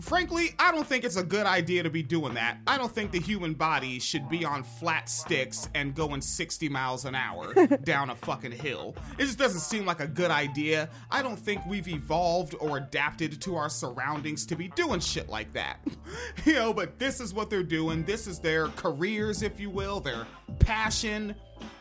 [0.00, 2.58] Frankly, I don't think it's a good idea to be doing that.
[2.66, 7.04] I don't think the human body should be on flat sticks and going 60 miles
[7.04, 8.96] an hour down a fucking hill.
[9.18, 10.88] It just doesn't seem like a good idea.
[11.10, 15.52] I don't think we've evolved or adapted to our surroundings to be doing shit like
[15.52, 15.78] that.
[16.44, 18.04] you know, but this is what they're doing.
[18.04, 20.26] This is their careers, if you will, their
[20.58, 21.34] passion.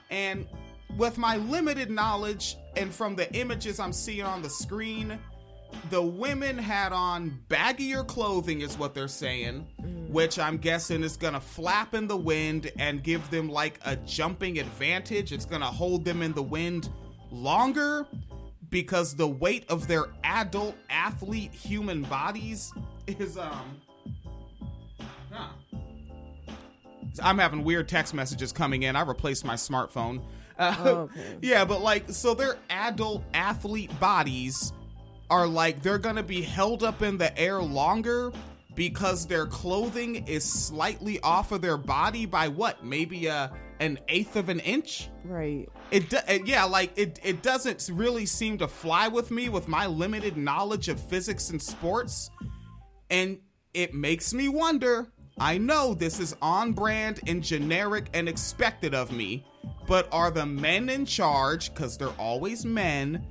[0.09, 0.47] And
[0.97, 5.17] with my limited knowledge and from the images I'm seeing on the screen,
[5.89, 9.67] the women had on baggier clothing, is what they're saying,
[10.09, 14.59] which I'm guessing is gonna flap in the wind and give them like a jumping
[14.59, 15.31] advantage.
[15.31, 16.89] It's gonna hold them in the wind
[17.31, 18.07] longer
[18.69, 22.73] because the weight of their adult athlete human bodies
[23.07, 23.81] is, um,
[25.31, 25.49] huh.
[27.21, 28.95] I'm having weird text messages coming in.
[28.95, 30.23] I replaced my smartphone.
[30.57, 31.37] Uh, Oh, okay.
[31.41, 34.71] Yeah, but like, so their adult athlete bodies
[35.31, 38.33] are like, they're gonna be held up in the air longer
[38.75, 42.85] because their clothing is slightly off of their body by what?
[42.85, 45.09] Maybe a an eighth of an inch?
[45.23, 45.67] Right.
[45.89, 49.67] It, do, it yeah, like it it doesn't really seem to fly with me with
[49.67, 52.29] my limited knowledge of physics and sports.
[53.09, 53.39] And
[53.73, 55.07] it makes me wonder.
[55.39, 59.45] I know this is on brand and generic and expected of me,
[59.87, 63.25] but are the men in charge cuz they're always men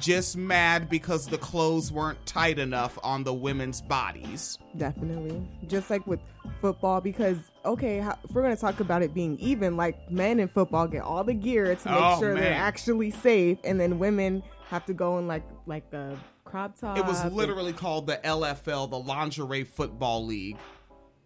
[0.00, 4.58] just mad because the clothes weren't tight enough on the women's bodies?
[4.76, 5.42] Definitely.
[5.66, 6.20] Just like with
[6.60, 10.48] football, because okay, how, if we're gonna talk about it being even, like men in
[10.48, 14.42] football get all the gear to make Oh, sure they're actually safe, and then women
[14.68, 16.96] have to go in like like a crop top.
[16.98, 20.56] It was and- literally called the LFL, the Lingerie Football League.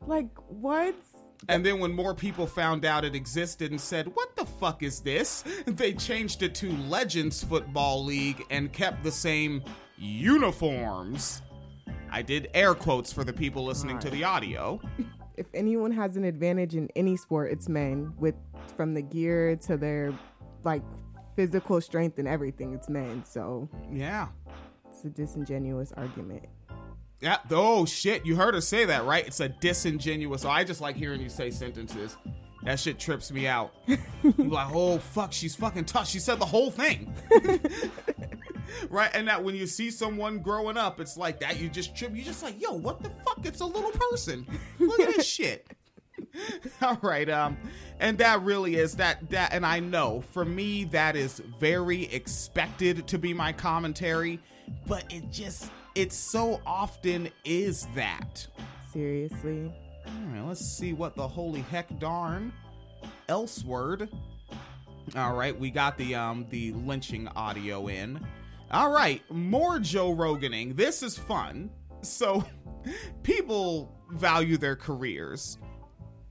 [0.07, 0.95] like what?
[1.49, 5.01] And then when more people found out it existed and said, "What the fuck is
[5.01, 9.63] this?" they changed it to Legends Football League and kept the same
[9.97, 11.43] uniforms.
[12.11, 14.81] I did air quotes for the people listening to the audio.
[15.37, 18.13] If anyone has an advantage in any sport, it's men.
[18.19, 18.35] With
[18.77, 20.13] from the gear to their
[20.65, 20.83] like
[21.37, 23.25] physical strength and everything, it's men.
[23.25, 24.29] So Yeah.
[24.91, 26.45] it's a disingenuous argument.
[27.21, 27.39] Yeah.
[27.51, 28.25] Oh shit!
[28.25, 29.27] You heard her say that, right?
[29.27, 30.45] It's a disingenuous.
[30.45, 32.17] I just like hearing you say sentences.
[32.63, 33.75] That shit trips me out.
[33.87, 36.09] You're like, oh fuck, she's fucking tough.
[36.09, 37.15] She said the whole thing.
[38.91, 39.11] right?
[39.15, 41.59] And that when you see someone growing up, it's like that.
[41.59, 42.15] You just trip.
[42.15, 43.45] You just like, yo, what the fuck?
[43.45, 44.47] It's a little person.
[44.79, 45.67] Look at this shit.
[46.83, 47.57] All right, um,
[47.99, 53.07] and that really is that that, and I know for me that is very expected
[53.09, 54.39] to be my commentary,
[54.87, 58.47] but it just it so often is that.
[58.91, 59.71] Seriously.
[60.07, 62.55] All right, let's see what the holy heck darn
[63.29, 64.09] else word.
[65.15, 68.19] All right, we got the um the lynching audio in.
[68.71, 70.75] All right, more Joe Roganing.
[70.75, 71.69] This is fun.
[72.01, 72.47] So,
[73.23, 75.59] people value their careers.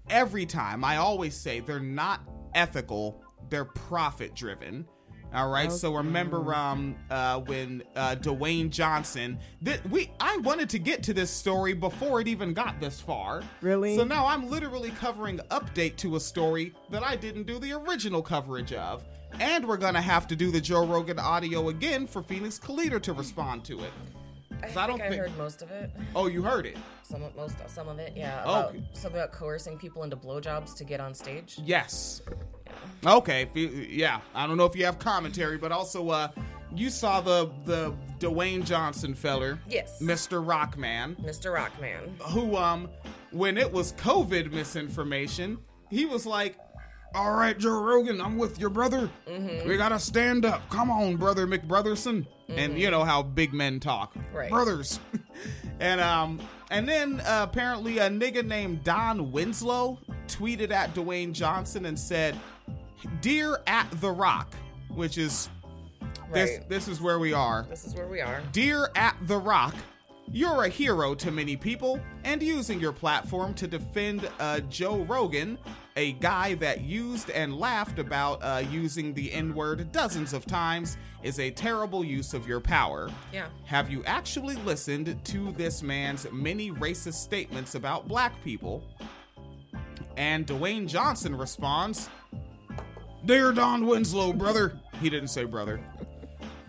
[0.10, 2.22] Every time, I always say they're not
[2.56, 4.88] ethical, they're profit driven.
[5.34, 10.80] All right, so remember um uh when uh Dwayne Johnson that we I wanted to
[10.80, 13.44] get to this story before it even got this far.
[13.62, 13.96] Really?
[13.96, 18.22] So now I'm literally covering update to a story that I didn't do the original
[18.24, 19.04] coverage of.
[19.40, 23.14] And we're gonna have to do the Joe Rogan audio again for Phoenix Calida to
[23.14, 23.92] respond to it.
[24.52, 25.92] I 'Cause think I I, don't think- heard most of it.
[26.16, 26.76] Oh, you heard it?
[27.04, 28.42] Some of most some of it, yeah.
[28.46, 28.84] Oh, About, okay.
[28.94, 31.60] Something about coercing people into blowjobs to get on stage.
[31.64, 32.22] Yes.
[33.06, 33.50] Okay.
[33.54, 34.20] you- Yeah.
[34.36, 36.28] I don't know if you have commentary, but also, uh,
[36.76, 40.02] you saw the the Dwayne Johnson feller, Yes.
[40.02, 40.44] Mr.
[40.46, 41.54] Rockman, Mr.
[41.56, 42.22] Rockman.
[42.32, 42.90] who um,
[43.32, 45.58] when it was COVID misinformation,
[45.90, 46.58] he was like,
[47.16, 49.10] "All right, Joe Rogan, I'm with your brother.
[49.66, 50.70] We gotta stand up.
[50.70, 54.50] Come on, brother McBrotherson." And you know how big men talk, Right.
[54.50, 55.00] brothers.
[55.80, 61.86] and um, and then uh, apparently a nigga named Don Winslow tweeted at Dwayne Johnson
[61.86, 62.36] and said,
[63.22, 64.54] "Dear at the Rock,"
[64.90, 65.50] which is
[66.32, 67.66] this this is where we are.
[67.70, 68.42] This is where we are.
[68.52, 69.76] Dear at The Rock,
[70.32, 75.58] you're a hero to many people, and using your platform to defend uh, Joe Rogan,
[76.00, 80.96] a guy that used and laughed about uh, using the N word dozens of times,
[81.24, 83.10] is a terrible use of your power.
[83.34, 83.48] Yeah.
[83.66, 88.82] Have you actually listened to this man's many racist statements about black people?
[90.16, 92.10] And Dwayne Johnson responds,
[93.26, 94.80] Dear Don Winslow, brother.
[95.02, 95.82] He didn't say brother.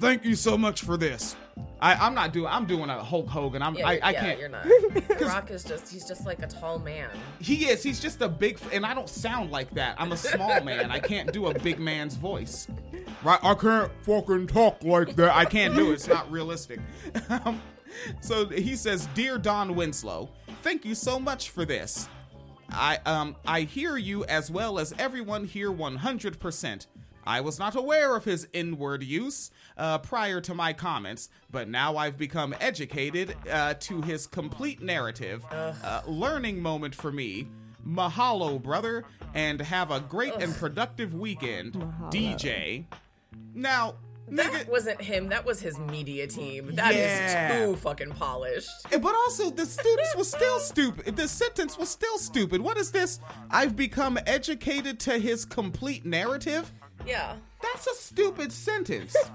[0.00, 1.36] Thank you so much for this.
[1.80, 2.46] I, I'm not doing.
[2.46, 3.62] I'm doing a Hulk Hogan.
[3.62, 3.74] I'm.
[3.74, 4.40] Yeah, I, I yeah, can't.
[4.40, 4.66] You're not.
[5.20, 7.10] The Rock is just he's just like a tall man.
[7.40, 7.82] He is.
[7.82, 8.58] He's just a big.
[8.72, 9.96] And I don't sound like that.
[9.98, 10.90] I'm a small man.
[10.90, 12.68] I can't do a big man's voice.
[13.22, 13.38] Right?
[13.42, 15.34] I can't fucking talk like that.
[15.34, 15.94] I can't do it.
[15.94, 16.80] It's not realistic.
[17.28, 17.60] Um,
[18.20, 20.30] so he says, "Dear Don Winslow,
[20.62, 22.08] thank you so much for this.
[22.72, 26.86] I um I hear you as well as everyone here 100%.
[27.26, 31.68] I was not aware of his N word use uh, prior to my comments, but
[31.68, 35.44] now I've become educated uh, to his complete narrative.
[35.50, 37.48] Uh, learning moment for me.
[37.86, 39.04] Mahalo, brother,
[39.34, 41.72] and have a great and productive weekend,
[42.10, 42.84] DJ.
[43.54, 43.94] Now,
[44.28, 45.28] That nigga, wasn't him.
[45.30, 46.74] That was his media team.
[46.76, 47.64] That is Yeah.
[47.66, 48.70] too fucking polished.
[48.90, 51.16] But also, the students was still stupid.
[51.16, 52.60] The sentence was still stupid.
[52.60, 53.18] What is this?
[53.50, 56.70] I've become educated to his complete narrative.
[57.06, 57.36] Yeah.
[57.62, 59.14] That's a stupid sentence.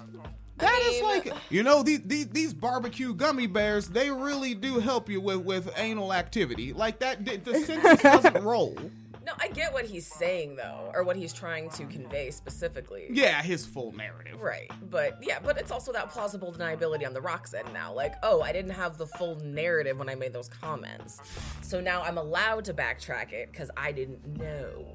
[0.57, 3.89] That is mean- like, you know, these, these these barbecue gummy bears.
[3.89, 6.71] They really do help you with with anal activity.
[6.71, 8.77] Like that, the sentence doesn't roll.
[9.25, 13.07] No, I get what he's saying though, or what he's trying to convey specifically.
[13.09, 14.39] Yeah, his full narrative.
[14.39, 17.91] Right, but yeah, but it's also that plausible deniability on the Rock's end now.
[17.91, 21.21] Like, oh, I didn't have the full narrative when I made those comments,
[21.61, 24.85] so now I'm allowed to backtrack it because I didn't know.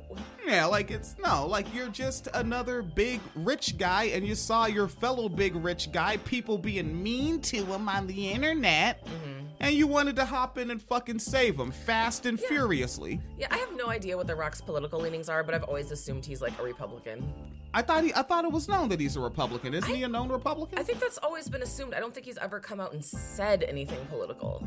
[0.47, 4.87] Yeah, like it's no, like you're just another big rich guy, and you saw your
[4.87, 9.47] fellow big rich guy, people being mean to him on the internet, mm-hmm.
[9.61, 13.21] And you wanted to hop in and fucking save him fast and furiously.
[13.39, 16.25] Yeah, I have no idea what the Rock's political leanings are, but I've always assumed
[16.25, 17.33] he's like a Republican.
[17.75, 19.75] I thought he, I thought it was known that he's a Republican.
[19.75, 20.79] Isn't he a known Republican?
[20.79, 21.95] I think that's always been assumed.
[21.95, 24.67] I don't think he's ever come out and said anything political.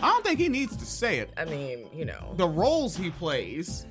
[0.00, 1.30] I don't think he needs to say it.
[1.36, 3.86] I mean, you know, The roles he plays.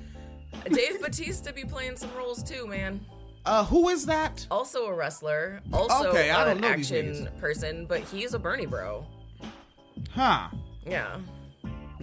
[0.70, 3.00] Dave Batista be playing some roles too, man.
[3.44, 4.46] Uh, who is that?
[4.50, 8.38] Also a wrestler, also Okay, I don't an know these action person, but he's a
[8.38, 9.04] Bernie bro.
[10.10, 10.48] Huh.
[10.86, 11.18] Yeah.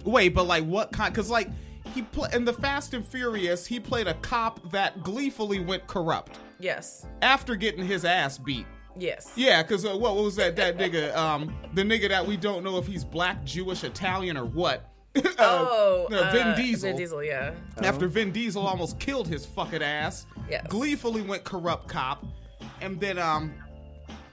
[0.04, 1.12] Wait, but like what kind?
[1.12, 1.48] Because like
[1.94, 6.38] he play in the Fast and Furious, he played a cop that gleefully went corrupt
[6.58, 7.06] Yes.
[7.22, 8.66] after getting his ass beat.
[8.98, 9.32] Yes.
[9.36, 10.56] Yeah, because uh, what, what was that?
[10.56, 14.44] That nigga, um, the nigga that we don't know if he's black, Jewish, Italian, or
[14.44, 14.86] what.
[15.16, 16.90] Uh, Oh, uh, Vin Diesel.
[16.90, 17.52] Vin Diesel, yeah.
[17.82, 20.66] After Vin Diesel almost killed his fucking ass, Yes.
[20.68, 22.24] gleefully went corrupt cop,
[22.80, 23.52] and then um,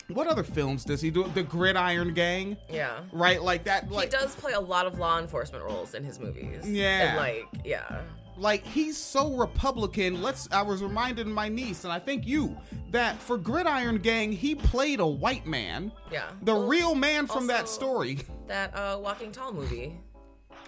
[0.09, 1.25] what other films does he do?
[1.33, 2.99] The Gridiron Gang, Yeah.
[3.11, 3.41] right?
[3.41, 3.91] Like that.
[3.91, 6.67] Like he does play a lot of law enforcement roles in his movies.
[6.67, 7.09] Yeah.
[7.09, 8.01] And like, yeah.
[8.37, 12.55] like he's so republican let's i was reminding my niece and i think you
[12.91, 16.25] that for gridiron gang he played a white man Yeah.
[16.43, 19.99] the Well, real man from that story That uh Walking Tall movie.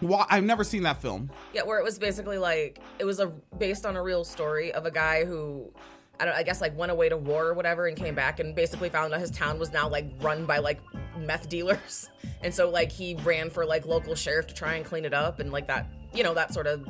[0.01, 3.27] well, i've never seen that film Yeah, where it was basically like it was a
[3.59, 5.71] based on a real story of a guy who
[6.19, 8.53] I don't I guess like went away to war or whatever and came back and
[8.55, 10.79] basically found out his town was now like run by like
[11.17, 12.09] meth dealers.
[12.41, 15.39] And so like he ran for like local sheriff to try and clean it up
[15.41, 16.87] and like that, you know, that sort of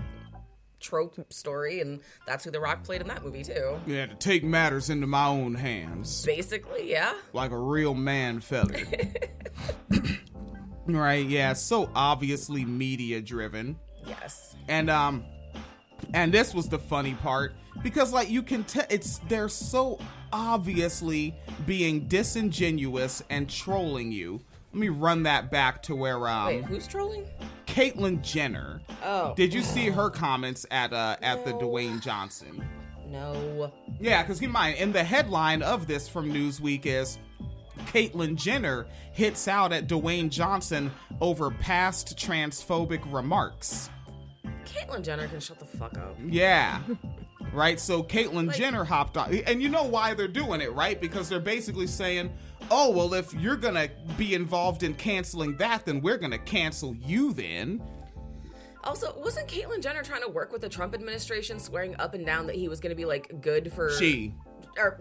[0.80, 3.80] trope story and that's who The Rock played in that movie too.
[3.88, 7.14] yeah to take matters into my own hands Basically, yeah.
[7.34, 8.76] like a real man fella
[10.86, 14.56] right yeah so obviously media driven Yes.
[14.68, 15.24] and um
[16.14, 17.54] and this was the funny part
[17.84, 20.00] because like you can tell it's they're so
[20.34, 24.40] obviously being disingenuous and trolling you
[24.74, 27.26] let me run that back to where um Wait, who's trolling?
[27.66, 29.34] caitlyn jenner Oh.
[29.36, 32.64] did you see her comments at uh at the dwayne johnson
[33.08, 33.72] No.
[34.00, 37.18] yeah because keep in mind in the headline of this from newsweek is
[37.94, 43.90] Caitlyn Jenner hits out at Dwayne Johnson over past transphobic remarks.
[44.66, 46.18] Caitlyn Jenner can shut the fuck up.
[46.28, 46.82] Yeah.
[47.54, 47.80] Right?
[47.80, 49.34] So Caitlyn Like- Jenner hopped on.
[49.48, 51.00] And you know why they're doing it, right?
[51.00, 52.32] Because they're basically saying,
[52.70, 56.38] oh, well, if you're going to be involved in canceling that, then we're going to
[56.38, 57.82] cancel you then.
[58.84, 62.48] Also, wasn't Caitlyn Jenner trying to work with the Trump administration, swearing up and down
[62.48, 64.34] that he was going to be like good for She.
[64.78, 65.00] Or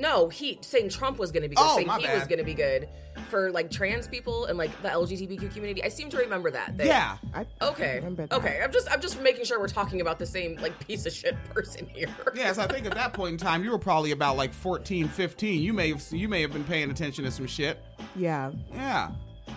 [0.00, 2.18] no, he saying Trump was going to be good, Oh, saying my he bad.
[2.18, 2.88] was going to be good
[3.30, 5.82] for like trans people and like the LGBTQ community.
[5.84, 6.76] I seem to remember that.
[6.76, 7.16] that- Yeah.
[7.32, 7.96] I Okay.
[7.96, 8.36] remember that.
[8.36, 8.60] Okay.
[8.62, 11.36] I'm just I'm just making sure we're talking about the same like piece of shit
[11.54, 12.08] person here.
[12.34, 15.62] Yes, I think at that point in time, you were probably about like 14, 15.
[15.62, 17.78] You may have you may have been paying attention to some shit.
[18.16, 18.50] Yeah.
[18.72, 19.12] Yeah.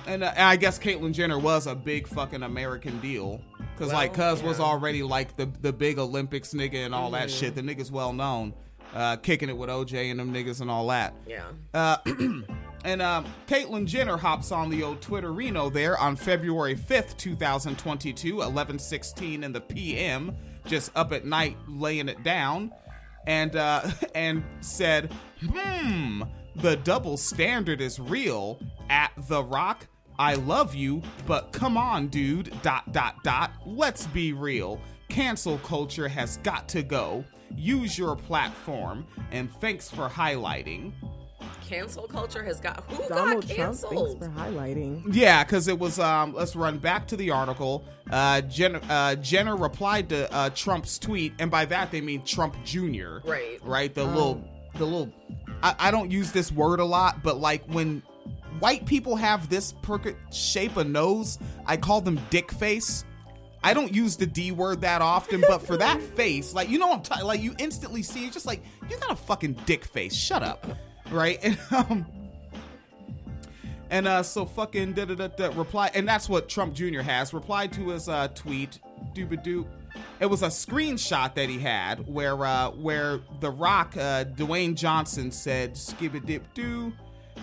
[0.06, 3.42] And, uh, and I guess Caitlyn Jenner was a big fucking American deal.
[3.78, 7.30] Cause like Well, Cuz was already like the the big Olympics nigga and all that
[7.30, 7.56] shit.
[7.56, 8.54] The nigga's well known.
[8.98, 11.14] Uh, kicking it with OJ and them niggas and all that.
[11.28, 11.50] Yeah.
[11.72, 11.98] Uh,
[12.84, 19.44] and um, Caitlyn Jenner hops on the old Twitterino there on February 5th, 2022, 11:16
[19.44, 20.36] in the PM,
[20.66, 22.72] just up at night laying it down,
[23.28, 25.14] and uh, and said,
[25.48, 26.24] "Hmm,
[26.56, 29.86] the double standard is real." At The Rock,
[30.18, 32.52] I love you, but come on, dude.
[32.64, 33.52] Dot dot dot.
[33.64, 34.82] Let's be real.
[35.10, 37.24] Cancel culture has got to go.
[37.56, 40.92] Use your platform, and thanks for highlighting.
[41.68, 45.04] Cancel culture has got who Donald got Trump, thanks for highlighting.
[45.12, 46.00] Yeah, because it was.
[46.00, 47.84] Um, let's run back to the article.
[48.10, 52.56] Uh, Jenner, uh, Jenner replied to uh, Trump's tweet, and by that they mean Trump
[52.64, 53.20] Jr.
[53.24, 53.60] Right.
[53.64, 53.94] Right.
[53.94, 54.44] The little,
[54.76, 55.14] the little.
[55.64, 58.02] I, I don't use this word a lot, but like when
[58.60, 63.04] white people have this per- shape of nose, I call them dick face.
[63.68, 66.88] I don't use the D word that often, but for that face, like you know,
[66.88, 69.84] what I'm t- like you instantly see it, just like you got a fucking dick
[69.84, 70.16] face.
[70.16, 70.66] Shut up,
[71.12, 71.44] right?
[71.70, 72.06] And um,
[73.90, 77.02] and uh, so fucking da da da da reply, and that's what Trump Jr.
[77.02, 78.80] has replied to his uh, tweet.
[79.14, 79.68] Dooba doo.
[80.22, 85.30] It was a screenshot that he had where uh, where The Rock, uh, Dwayne Johnson
[85.30, 86.94] said "skibba dip doo."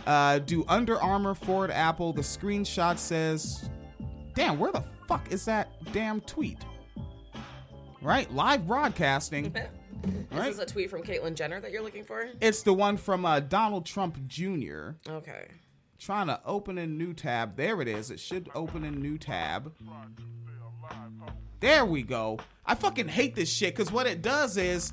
[0.06, 2.14] Uh, do Under Armour, Ford, Apple.
[2.14, 3.68] The screenshot says,
[4.34, 6.58] "Damn, where the fuck is that damn tweet?"
[8.02, 9.54] Right, live broadcasting.
[10.30, 10.50] Right.
[10.50, 12.28] Is this a tweet from Caitlyn Jenner that you're looking for?
[12.42, 14.90] It's the one from uh, Donald Trump Jr.
[15.08, 15.46] Okay.
[15.98, 17.56] trying to open a new tab.
[17.56, 18.10] There it is.
[18.10, 19.72] It should open a new tab.
[21.60, 22.38] There we go.
[22.66, 24.92] I fucking hate this shit because what it does is,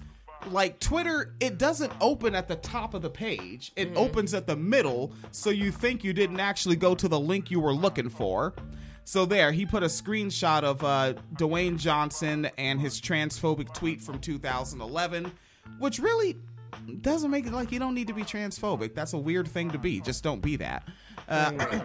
[0.49, 3.73] like Twitter, it doesn't open at the top of the page.
[3.75, 7.51] It opens at the middle, so you think you didn't actually go to the link
[7.51, 8.53] you were looking for.
[9.03, 14.19] So there, he put a screenshot of uh, Dwayne Johnson and his transphobic tweet from
[14.19, 15.31] 2011,
[15.79, 16.37] which really
[17.01, 18.93] doesn't make it like you don't need to be transphobic.
[18.95, 20.01] That's a weird thing to be.
[20.01, 20.87] Just don't be that.
[21.27, 21.81] Uh,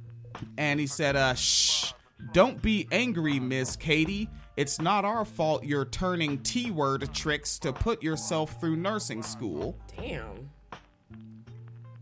[0.58, 1.92] and he said, uh, shh,
[2.32, 4.28] Don't be angry, Miss Katie.
[4.56, 9.76] It's not our fault you're turning T word tricks to put yourself through nursing school.
[9.96, 10.50] Damn.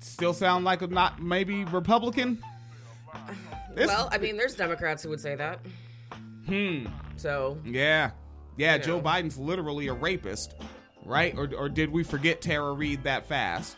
[0.00, 2.42] Still sound like a not maybe Republican?
[3.79, 5.61] This- well, I mean, there's Democrats who would say that.
[6.47, 6.87] Hmm.
[7.16, 8.11] So Yeah.
[8.57, 9.03] Yeah, You Joe know.
[9.05, 10.55] Biden's literally a rapist,
[11.05, 11.35] right?
[11.37, 13.76] Or, or did we forget Tara Reade that fast?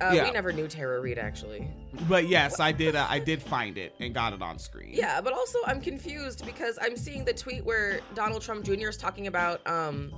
[0.00, 0.24] uh, Yeah.
[0.24, 1.66] we never knew Tara Reade actually.
[2.08, 2.96] But yes, I did.
[2.96, 4.90] Uh, I did find it and got it on screen.
[4.92, 8.88] Yeah, but also I'm confused because I'm seeing the tweet where Donald Trump Jr.
[8.88, 10.12] is talking about um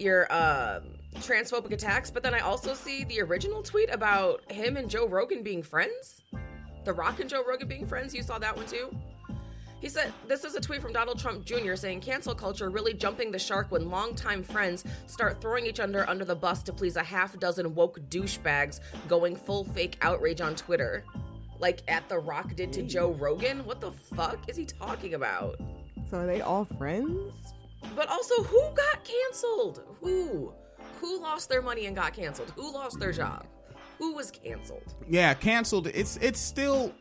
[0.00, 0.80] your uh,
[1.16, 5.42] transphobic attacks, but then I also see the original tweet about him and Joe Rogan
[5.42, 6.22] being friends.
[6.84, 8.14] The Rock and Joe Rogan being friends.
[8.14, 8.94] You saw that one too.
[9.80, 11.74] He said, This is a tweet from Donald Trump Jr.
[11.74, 16.24] saying cancel culture really jumping the shark when longtime friends start throwing each other under
[16.24, 21.04] the bus to please a half dozen woke douchebags going full fake outrage on Twitter.
[21.58, 23.64] Like at The Rock did to Joe Rogan?
[23.64, 25.60] What the fuck is he talking about?
[26.10, 27.34] So are they all friends?
[27.94, 29.82] But also, who got canceled?
[30.00, 30.52] Who?
[31.04, 32.50] Who lost their money and got canceled?
[32.56, 33.44] Who lost their job?
[33.98, 34.94] Who was canceled?
[35.06, 35.88] Yeah, canceled.
[35.88, 36.94] It's it's still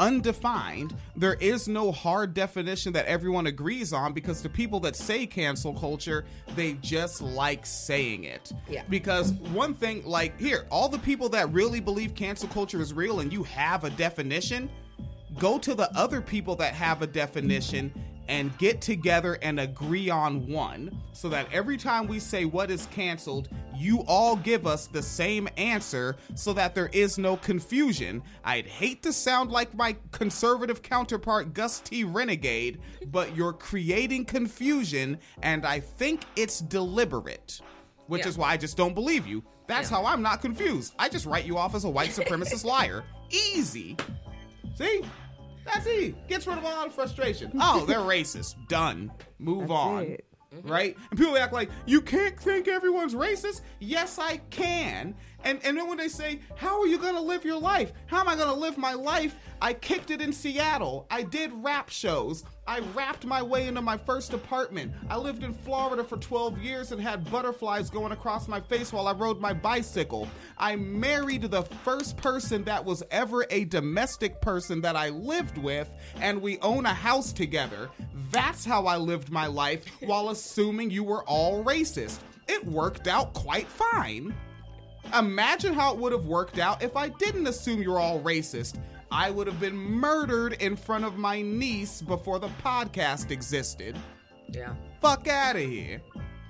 [0.00, 0.96] undefined.
[1.14, 5.72] There is no hard definition that everyone agrees on because the people that say cancel
[5.72, 6.24] culture,
[6.56, 8.52] they just like saying it.
[8.68, 8.82] Yeah.
[8.88, 13.20] Because one thing, like here, all the people that really believe cancel culture is real
[13.20, 14.68] and you have a definition,
[15.38, 17.92] go to the other people that have a definition
[18.28, 22.86] and get together and agree on one so that every time we say what is
[22.86, 28.22] canceled, you all give us the same answer so that there is no confusion.
[28.44, 32.04] I'd hate to sound like my conservative counterpart, Gus T.
[32.04, 37.60] Renegade, but you're creating confusion, and I think it's deliberate,
[38.08, 38.28] which Yeah.
[38.28, 39.42] is why I just don't believe you.
[39.66, 40.94] That's how I'm not confused.
[40.98, 43.04] I just write you off as a white supremacist liar.
[43.30, 43.96] Easy.
[44.76, 45.02] See?
[45.72, 46.14] That's easy.
[46.28, 47.52] Gets rid of a lot of frustration.
[47.60, 48.54] Oh, they're racist.
[48.68, 49.10] Done.
[49.38, 50.02] Move That's on.
[50.04, 50.24] it.
[50.62, 50.96] Right?
[51.10, 53.60] And people act like you can't think everyone's racist.
[53.80, 55.14] Yes, I can.
[55.44, 57.92] And and then when they say, "How are you gonna live your life?
[58.06, 61.06] How am I gonna live my life?" I kicked it in Seattle.
[61.10, 62.44] I did rap shows.
[62.66, 64.92] I rapped my way into my first apartment.
[65.10, 69.08] I lived in Florida for 12 years and had butterflies going across my face while
[69.08, 70.28] I rode my bicycle.
[70.58, 75.88] I married the first person that was ever a domestic person that I lived with,
[76.20, 77.90] and we own a house together.
[78.30, 82.18] That's how I lived my life while assuming you were all racist.
[82.46, 84.34] It worked out quite fine.
[85.18, 88.80] Imagine how it would have worked out if I didn't assume you're all racist.
[89.10, 93.96] I would have been murdered in front of my niece before the podcast existed.
[94.48, 94.74] Yeah.
[95.00, 96.02] Fuck out of here.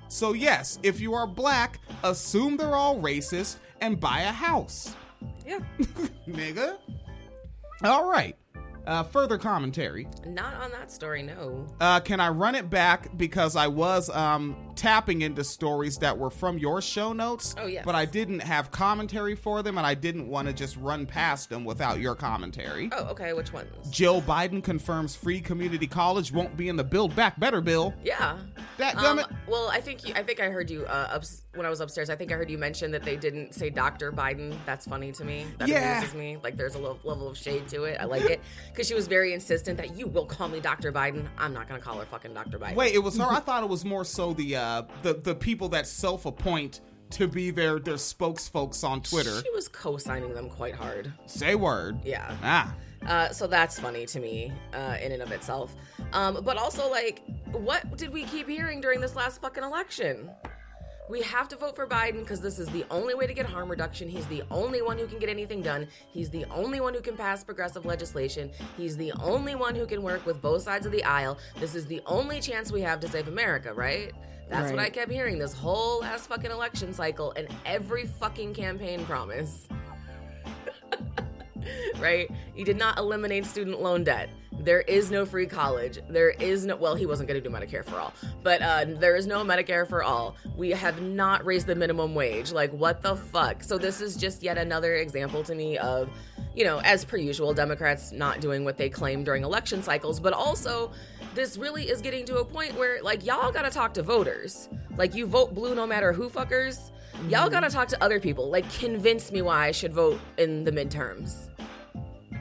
[0.09, 4.97] So, yes, if you are black, assume they're all racist and buy a house.
[5.47, 5.61] Yeah.
[6.29, 6.79] Nigga.
[7.85, 8.37] All right.
[8.87, 10.09] Uh, further commentary.
[10.27, 11.67] Not on that story, no.
[11.79, 16.31] Uh, can I run it back because I was um, tapping into stories that were
[16.31, 17.55] from your show notes?
[17.59, 17.85] Oh, yes.
[17.85, 21.51] But I didn't have commentary for them, and I didn't want to just run past
[21.51, 22.89] them without your commentary.
[22.93, 23.33] Oh, okay.
[23.33, 23.69] Which ones?
[23.91, 27.93] Joe Biden confirms free community college won't be in the Build Back Better bill.
[28.05, 28.39] Yeah.
[28.79, 31.71] That Um, well, I think you, I think I heard you uh, ups, when I
[31.71, 32.09] was upstairs.
[32.11, 34.13] I think I heard you mention that they didn't say Dr.
[34.13, 34.57] Biden.
[34.65, 35.47] That's funny to me.
[35.59, 35.99] That Yeah.
[35.99, 36.39] amuses me.
[36.43, 37.99] Like there's a lo- level of shade to it.
[38.01, 40.93] I like it because she was very insistent that you will call me Dr.
[40.93, 41.27] Biden.
[41.37, 42.59] I'm not gonna call her fucking Dr.
[42.59, 42.77] Biden.
[42.77, 43.25] Wait, it was her.
[43.25, 44.63] I thought it was more so the uh,
[45.03, 49.41] the the people that self-appoint to be their their spokesfolks on Twitter.
[49.43, 51.13] She was co-signing them quite hard.
[51.27, 51.99] Say word.
[52.05, 52.37] Yeah.
[52.43, 52.75] Ah.
[53.07, 55.75] Uh, so that's funny to me uh, in and of itself.
[56.13, 60.31] Um, but also, like, what did we keep hearing during this last fucking election?
[61.09, 63.71] We have to vote for Biden because this is the only way to get harm
[63.71, 64.11] reduction.
[64.11, 65.89] He's the only one who can get anything done.
[66.11, 68.51] He's the only one who can pass progressive legislation.
[68.77, 71.39] He's the only one who can work with both sides of the aisle.
[71.61, 74.13] This is the only chance we have to save America, right?
[74.49, 79.05] That's what I kept hearing this whole last fucking election cycle and every fucking campaign
[79.05, 79.69] promise
[81.99, 82.31] right?
[82.55, 84.31] He did not eliminate student loan debt.
[84.61, 86.01] There is no free college.
[86.09, 89.15] There is no, well, he wasn't going to do Medicare for all, but uh, there
[89.15, 90.37] is no Medicare for all.
[90.57, 92.51] We have not raised the minimum wage.
[92.51, 93.63] Like, what the fuck?
[93.63, 96.11] So, this is just yet another example to me of,
[96.57, 100.33] you know, as per usual, Democrats not doing what they claim during election cycles, but
[100.33, 100.91] also
[101.35, 104.69] this really is getting to a point where, like, y'all got to talk to voters.
[104.97, 106.91] Like, you vote blue no matter who fuckers.
[107.29, 107.51] Y'all mm-hmm.
[107.51, 108.51] got to talk to other people.
[108.51, 111.49] Like, convince me why I should vote in the midterms.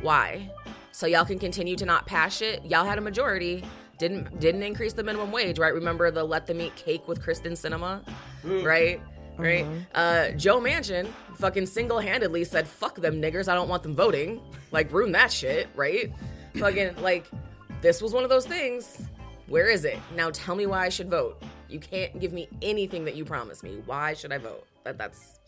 [0.02, 0.52] Why?
[0.92, 2.64] So y'all can continue to not pass shit.
[2.66, 3.64] Y'all had a majority.
[3.98, 5.74] Didn't didn't increase the minimum wage, right?
[5.74, 8.08] Remember the let them eat cake with Kyrsten Sinema,
[8.44, 8.64] mm.
[8.64, 9.02] right?
[9.38, 9.66] right?
[9.66, 10.00] Uh-huh.
[10.00, 14.42] Uh, Joe Manchin fucking single handedly said, fuck them niggers, I don't want them voting.
[14.72, 16.12] Like, ruin that shit, right?
[16.56, 17.26] fucking, like,
[17.82, 19.02] this was one of those things.
[19.48, 20.00] Where is it?
[20.16, 21.42] Now tell me why I should vote.
[21.70, 23.82] You can't give me anything that you promised me.
[23.86, 24.66] Why should I vote?
[24.84, 25.40] That, that's.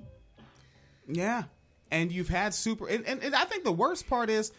[1.07, 1.43] Yeah.
[1.91, 4.51] And you've had super and, and, and I think the worst part is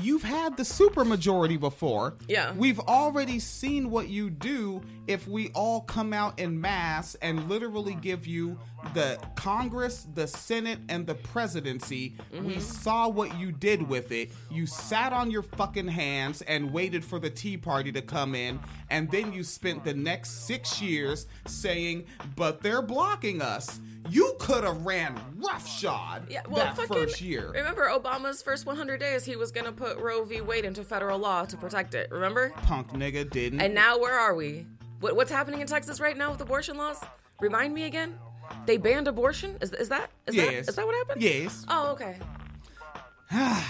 [0.00, 2.14] you've had the super majority before.
[2.28, 2.52] Yeah.
[2.52, 7.94] We've already seen what you do if we all come out in mass and literally
[7.94, 8.58] give you
[8.94, 12.16] the Congress, the Senate, and the presidency.
[12.32, 12.46] Mm-hmm.
[12.46, 14.30] We saw what you did with it.
[14.50, 18.60] You sat on your fucking hands and waited for the Tea Party to come in,
[18.90, 23.80] and then you spent the next six years saying, but they're blocking us.
[24.08, 27.50] You could have ran roughshod Yeah, well, that fucking, first year.
[27.52, 30.40] Remember Obama's first 100 days, he was going to put Roe v.
[30.40, 32.08] Wade into federal law to protect it.
[32.12, 32.50] Remember?
[32.62, 33.60] Punk nigga didn't.
[33.60, 34.64] And now where are we?
[35.00, 37.00] What, what's happening in Texas right now with abortion laws?
[37.40, 38.16] Remind me again.
[38.64, 39.56] They banned abortion.
[39.60, 40.68] Is, is that is that Yes.
[40.68, 41.20] is that what happened?
[41.22, 41.64] Yes.
[41.68, 42.16] Oh, okay.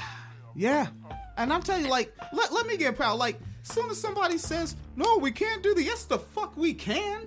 [0.55, 0.89] Yeah.
[1.39, 3.19] And I'm telling you, like, let, let me get proud.
[3.19, 6.75] Like, as soon as somebody says, no, we can't do the yes, the fuck we
[6.75, 7.27] can,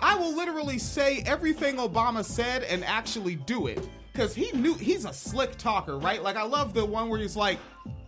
[0.00, 3.78] I will literally say everything Obama said and actually do it.
[4.12, 6.20] Because he knew, he's a slick talker, right?
[6.20, 7.60] Like, I love the one where he's like,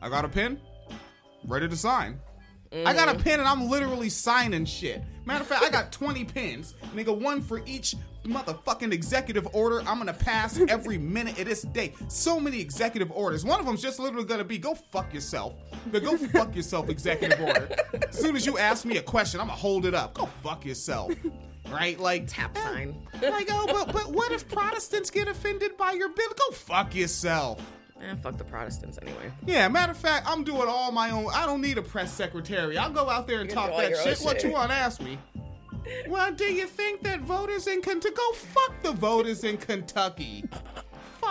[0.02, 0.60] I got a pen,
[1.46, 2.20] ready to sign.
[2.84, 3.22] I got a mm.
[3.22, 5.02] pen and I'm literally signing shit.
[5.24, 6.74] Matter of fact, I got 20 pens.
[6.94, 7.94] Nigga, one for each
[8.24, 11.94] motherfucking executive order I'm gonna pass every minute of this day.
[12.08, 13.44] So many executive orders.
[13.44, 15.54] One of them's just literally gonna be go fuck yourself.
[15.92, 17.68] But go fuck yourself, executive order.
[18.08, 20.14] As soon as you ask me a question, I'm gonna hold it up.
[20.14, 21.12] Go fuck yourself.
[21.70, 21.98] Right?
[21.98, 23.06] Like Tap eh, sign.
[23.22, 26.28] like, oh, but but what if Protestants get offended by your bill?
[26.36, 27.60] Go fuck yourself.
[28.02, 29.30] Eh, fuck the Protestants anyway.
[29.46, 31.28] Yeah, matter of fact, I'm doing all my own.
[31.32, 32.76] I don't need a press secretary.
[32.76, 34.18] I'll go out there and talk that own shit.
[34.20, 35.18] What you want to ask me?
[36.08, 40.44] Well, do you think that voters in Kentucky go fuck the voters in Kentucky?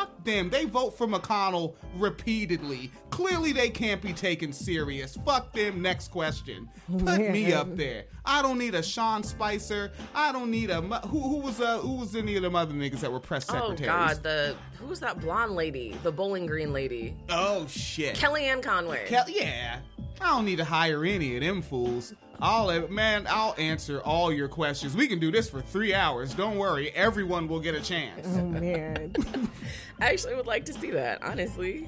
[0.04, 0.50] Fuck them.
[0.50, 2.92] They vote for McConnell repeatedly.
[3.10, 5.16] Clearly, they can't be taken serious.
[5.26, 5.82] Fuck them.
[5.82, 6.70] Next question.
[7.00, 8.06] Put me up there.
[8.26, 9.94] I don't need a Sean Spicer.
[10.14, 11.22] I don't need a who.
[11.24, 13.82] Who was uh who was any of them other niggas that were press secretaries.
[13.82, 13.86] Oh?
[13.86, 15.98] God, the who was that blonde lady?
[16.04, 18.16] The Bowling Green lady, Oh shit.
[18.16, 19.06] Kellyanne Conway.
[19.08, 19.80] Kel- yeah,
[20.20, 22.14] I don't need to hire any of them fools.
[22.44, 24.96] I'll man, I'll answer all your questions.
[24.96, 26.34] We can do this for three hours.
[26.34, 28.28] Don't worry, everyone will get a chance.
[28.38, 29.14] Oh man.
[30.02, 31.24] I actually would like to see that.
[31.24, 31.88] Honestly,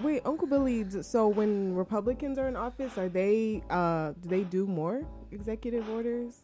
[0.00, 0.84] Wait, Uncle Billy.
[0.84, 3.62] d- So when Republicans are in office, are they?
[3.70, 6.34] uh Do they do more executive orders?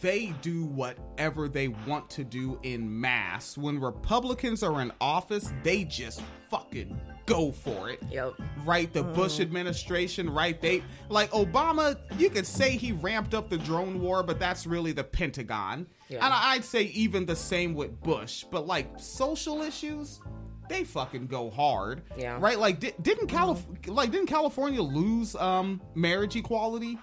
[0.00, 3.58] They do whatever they want to do in mass.
[3.58, 8.02] When Republicans are in office, they just fucking go for it.
[8.10, 8.34] yep.
[8.64, 8.92] right?
[8.92, 10.60] The Bush administration, right?
[10.60, 11.98] They like Obama.
[12.18, 15.86] You could say he ramped up the drone war, but that's really the Pentagon.
[16.08, 16.24] Yeah.
[16.24, 18.44] And I'd say even the same with Bush.
[18.50, 20.20] But like social issues,
[20.68, 22.02] they fucking go hard.
[22.16, 22.38] Yeah.
[22.40, 22.58] Right?
[22.58, 26.98] Like di- didn't Calif- like didn't California lose um marriage equality?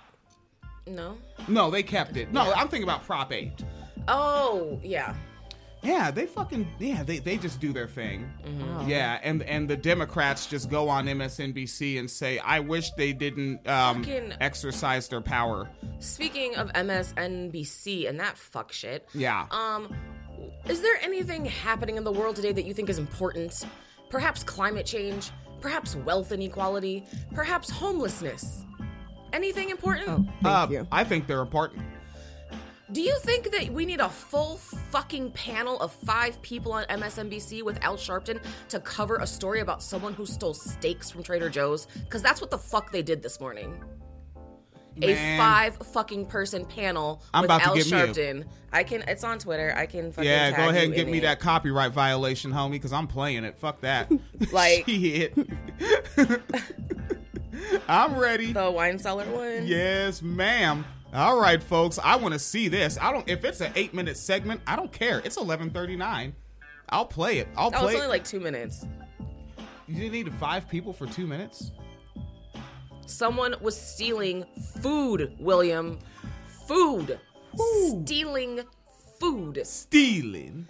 [0.87, 1.17] No.
[1.47, 2.31] No, they kept it.
[2.31, 3.51] No, I'm thinking about Prop 8.
[4.07, 5.15] Oh yeah.
[5.83, 8.31] Yeah, they fucking yeah, they, they just do their thing.
[8.45, 8.87] Mm-hmm.
[8.89, 13.67] Yeah, and and the Democrats just go on MSNBC and say, "I wish they didn't
[13.67, 15.69] um, Fucking- exercise their power."
[15.99, 19.07] Speaking of MSNBC and that fuck shit.
[19.13, 19.47] Yeah.
[19.51, 19.95] Um,
[20.67, 23.65] is there anything happening in the world today that you think is important?
[24.09, 28.65] Perhaps climate change, perhaps wealth inequality, perhaps homelessness.
[29.33, 30.09] Anything important?
[30.09, 30.87] Oh, thank Uh, you.
[30.91, 31.81] I think they're important.
[32.91, 37.63] Do you think that we need a full fucking panel of five people on MSNBC
[37.63, 41.85] with Al Sharpton to cover a story about someone who stole steaks from Trader Joe's?
[41.85, 43.81] Because that's what the fuck they did this morning.
[45.01, 48.45] A five fucking person panel I'm with about to Al get me a- Sharpton.
[48.73, 49.03] I can.
[49.03, 49.73] It's on Twitter.
[49.75, 50.11] I can.
[50.11, 51.21] Fucking Yeah, go ahead and get me it.
[51.21, 53.57] that copyright violation, homie, because I'm playing it.
[53.57, 54.11] Fuck that.
[54.51, 55.33] Like- Shit.
[57.87, 58.51] I'm ready.
[58.51, 59.65] The wine cellar one.
[59.65, 60.83] Yes, ma'am.
[61.13, 61.99] All right, folks.
[62.01, 62.97] I want to see this.
[63.01, 63.27] I don't.
[63.29, 65.19] If it's an eight minute segment, I don't care.
[65.25, 66.33] It's 11:39.
[66.89, 67.47] I'll play it.
[67.55, 67.83] I'll Oh, play.
[67.87, 67.97] it's it.
[67.97, 68.85] only like two minutes.
[69.87, 71.71] You didn't need five people for two minutes?
[73.05, 74.45] Someone was stealing
[74.81, 75.99] food, William.
[76.65, 77.19] Food.
[77.89, 78.61] Stealing
[79.19, 79.61] food.
[79.65, 80.65] Stealing.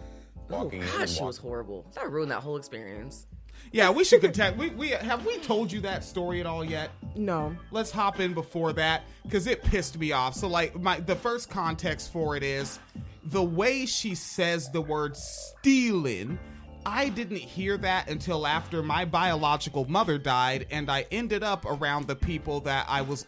[0.49, 1.85] Oh, God, she was horrible.
[1.93, 3.27] That ruined that whole experience.
[3.71, 4.57] Yeah, we should contact.
[4.57, 6.91] We, we have we told you that story at all yet?
[7.15, 7.55] No.
[7.71, 10.35] Let's hop in before that because it pissed me off.
[10.35, 12.79] So, like, my the first context for it is
[13.23, 16.39] the way she says the word stealing.
[16.83, 22.07] I didn't hear that until after my biological mother died, and I ended up around
[22.07, 23.27] the people that I was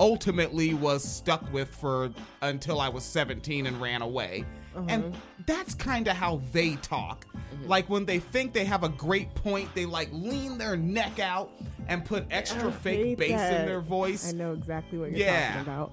[0.00, 2.10] ultimately was stuck with for
[2.42, 4.44] until I was 17 and ran away.
[4.88, 5.16] And
[5.46, 7.26] that's kind of how they talk.
[7.26, 7.68] Mm-hmm.
[7.68, 11.50] Like when they think they have a great point, they like lean their neck out
[11.88, 14.32] and put extra I fake bass in their voice.
[14.32, 15.48] I know exactly what you're Yeah.
[15.48, 15.92] talking about.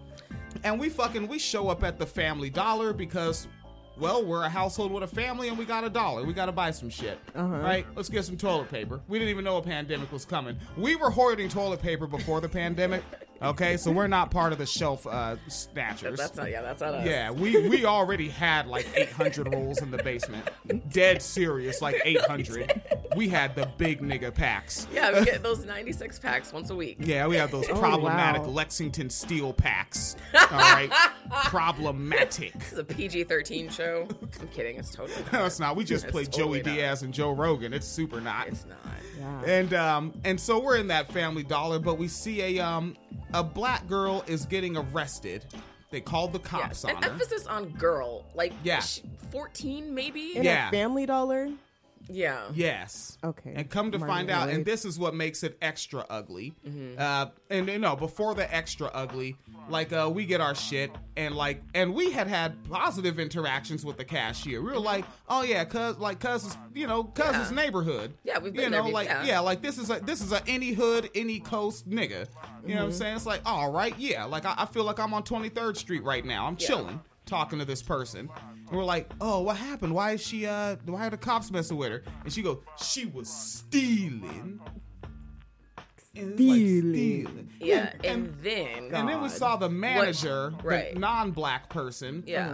[0.64, 3.48] And we fucking we show up at the Family Dollar because
[3.98, 6.26] well, we're a household with a family and we got a dollar.
[6.26, 7.20] We got to buy some shit.
[7.36, 7.58] Uh-huh.
[7.58, 7.86] Right?
[7.96, 9.00] Let's get some toilet paper.
[9.08, 10.58] We didn't even know a pandemic was coming.
[10.76, 13.04] We were hoarding toilet paper before the pandemic.
[13.42, 13.78] Okay?
[13.78, 16.18] So we're not part of the shelf uh, snatchers.
[16.20, 16.50] That's not.
[16.52, 17.06] Yeah, that's not us.
[17.08, 20.48] Yeah, we we already had like 800 rolls in the basement.
[20.90, 22.82] Dead serious, like 800.
[23.16, 24.88] We had the big nigga packs.
[24.94, 26.98] Yeah, we get those 96 packs once a week.
[27.00, 28.50] Yeah, we have those Oh, problematic wow.
[28.50, 30.16] Lexington Steele packs.
[30.34, 30.90] All right,
[31.46, 32.54] problematic.
[32.54, 34.08] This is a PG 13 show.
[34.40, 34.78] I'm kidding.
[34.78, 35.12] It's totally.
[35.34, 35.76] No, it's not.
[35.76, 36.76] We just It's play totally Joey not.
[36.78, 37.74] Diaz and Joe Rogan.
[37.74, 38.48] It's super not.
[38.48, 38.78] It's not.
[39.18, 39.42] Yeah.
[39.46, 42.96] And um and so we're in that Family Dollar, but we see a um
[43.34, 45.46] a black girl is getting arrested.
[45.90, 47.10] They called the Yeah, cops an on her.
[47.12, 48.26] emphasis on girl.
[48.34, 48.82] Like, Yeah.
[49.32, 50.38] 14 maybe?
[50.38, 50.70] In Yeah.
[50.70, 51.50] a Family Dollar.
[52.10, 52.42] Yeah.
[52.54, 53.18] Yes.
[53.24, 53.54] Okay.
[53.56, 56.54] And come to Martin find out, and this is what makes it extra ugly.
[56.68, 57.00] Mm-hmm.
[57.00, 59.36] Uh, and you know, before the extra ugly,
[59.70, 63.98] like uh, we get our shit, and like, and we had had positive interactions with
[63.98, 64.62] the cashier.
[64.62, 67.42] We were like, oh yeah, cause like, cause it's, you know, cause Yeah.
[67.42, 68.14] it's neighborhood.
[68.24, 69.40] Yeah, we've you been know, there, like yeah.
[69.40, 72.02] like this is a this is a any hood, any coast nigga.
[72.02, 72.76] You know Mm-hmm.
[72.76, 73.16] what I'm saying?
[73.16, 76.26] It's like, all right, yeah, like I, I feel like I'm on 23rd Street right
[76.26, 76.46] now.
[76.48, 76.68] I'm Yeah.
[76.68, 77.00] chilling
[77.32, 78.30] talking to this person.
[78.68, 79.96] And we're like, oh, what happened?
[79.96, 82.04] Why is she, uh, why are the cops messing with her?
[82.26, 84.60] And she goes, she was stealing.
[86.14, 87.50] And it's like, Stealing.
[87.62, 87.94] Yeah.
[88.04, 88.94] And, And, then.
[88.94, 90.94] and then we saw the manager, right.
[90.94, 92.24] the non-black person.
[92.28, 92.54] yeah.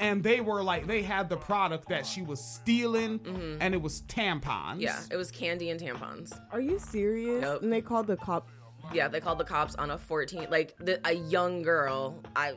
[0.00, 4.02] And they were like, they had the product that she was stealing, and it was
[4.02, 4.42] tampons.
[4.42, 4.80] Mm-hmm.
[4.80, 4.98] Yeah.
[5.08, 6.36] It was candy and tampons.
[6.50, 7.42] Are you serious?
[7.42, 7.62] Nope.
[7.62, 8.48] And they called the cop.
[8.92, 12.20] Yeah, they called the cops on a 14, like the, a young girl.
[12.34, 12.54] I,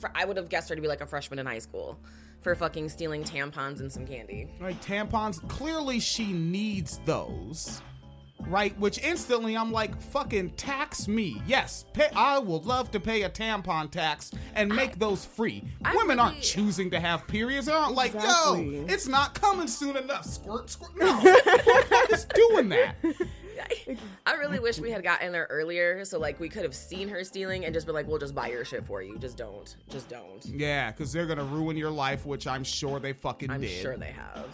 [0.00, 1.98] fr- I would have guessed her to be like a freshman in high school
[2.40, 4.48] for fucking stealing tampons and some candy.
[4.60, 7.82] Like tampons, clearly she needs those.
[8.46, 11.42] Right, which instantly I'm like, fucking tax me.
[11.46, 15.62] Yes, pay, I will love to pay a tampon tax and make those free.
[15.84, 17.66] I Women aren't choosing to have periods.
[17.66, 18.76] They aren't like, Exactly.
[18.78, 20.24] yo, it's not coming soon enough.
[20.24, 20.96] Squirt, squirt.
[20.96, 22.96] No, who the fuck is doing that?
[24.26, 27.24] I really wish we had gotten there earlier, so like we could have seen her
[27.24, 30.08] stealing and just been like, "We'll just buy your shit for you." Just don't, just
[30.08, 30.44] don't.
[30.44, 33.70] Yeah, because they're gonna ruin your life, which I'm sure they fucking I'm did.
[33.70, 34.46] sure they have.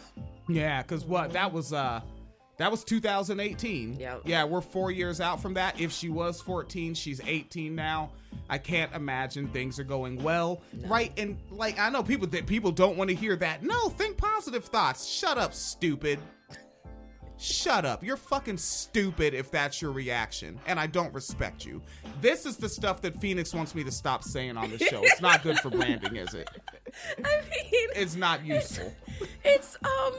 [0.49, 2.01] Yeah, because what that was uh
[2.59, 3.97] that was 2018.
[3.99, 4.17] Yeah.
[4.25, 5.79] Yeah, we're four years out from that.
[5.79, 8.13] If she was 14, she's 18 now.
[8.49, 11.13] I can't imagine things are going well, right?
[11.19, 13.63] And like I know people that people don't want to hear that.
[13.63, 15.07] No, think positive thoughts.
[15.07, 16.19] Shut up, stupid.
[17.39, 18.03] Shut up.
[18.03, 21.83] You're fucking stupid if that's your reaction, and I don't respect you.
[22.23, 25.03] This is the stuff that Phoenix wants me to stop saying on the show.
[25.05, 26.49] It's not good for branding, is it?
[27.25, 28.91] I mean, It's not useful.
[29.45, 30.15] it's um,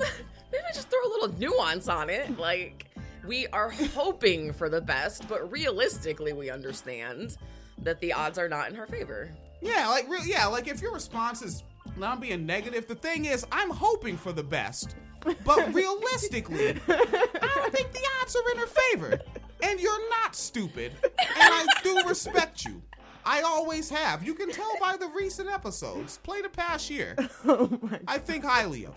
[0.52, 2.38] maybe just throw a little nuance on it.
[2.38, 2.86] Like
[3.26, 7.38] we are hoping for the best, but realistically, we understand
[7.80, 9.32] that the odds are not in her favor.
[9.62, 10.24] Yeah, like real.
[10.24, 11.64] Yeah, like if your response is
[11.98, 14.96] not being negative, the thing is, I'm hoping for the best,
[15.44, 19.20] but realistically, I don't think the odds are in her favor.
[19.64, 22.82] And you're not stupid, and I do respect you.
[23.26, 24.24] I always have.
[24.24, 26.20] You can tell by the recent episodes.
[26.20, 27.16] Play the past year.
[27.46, 28.94] Oh I think highly of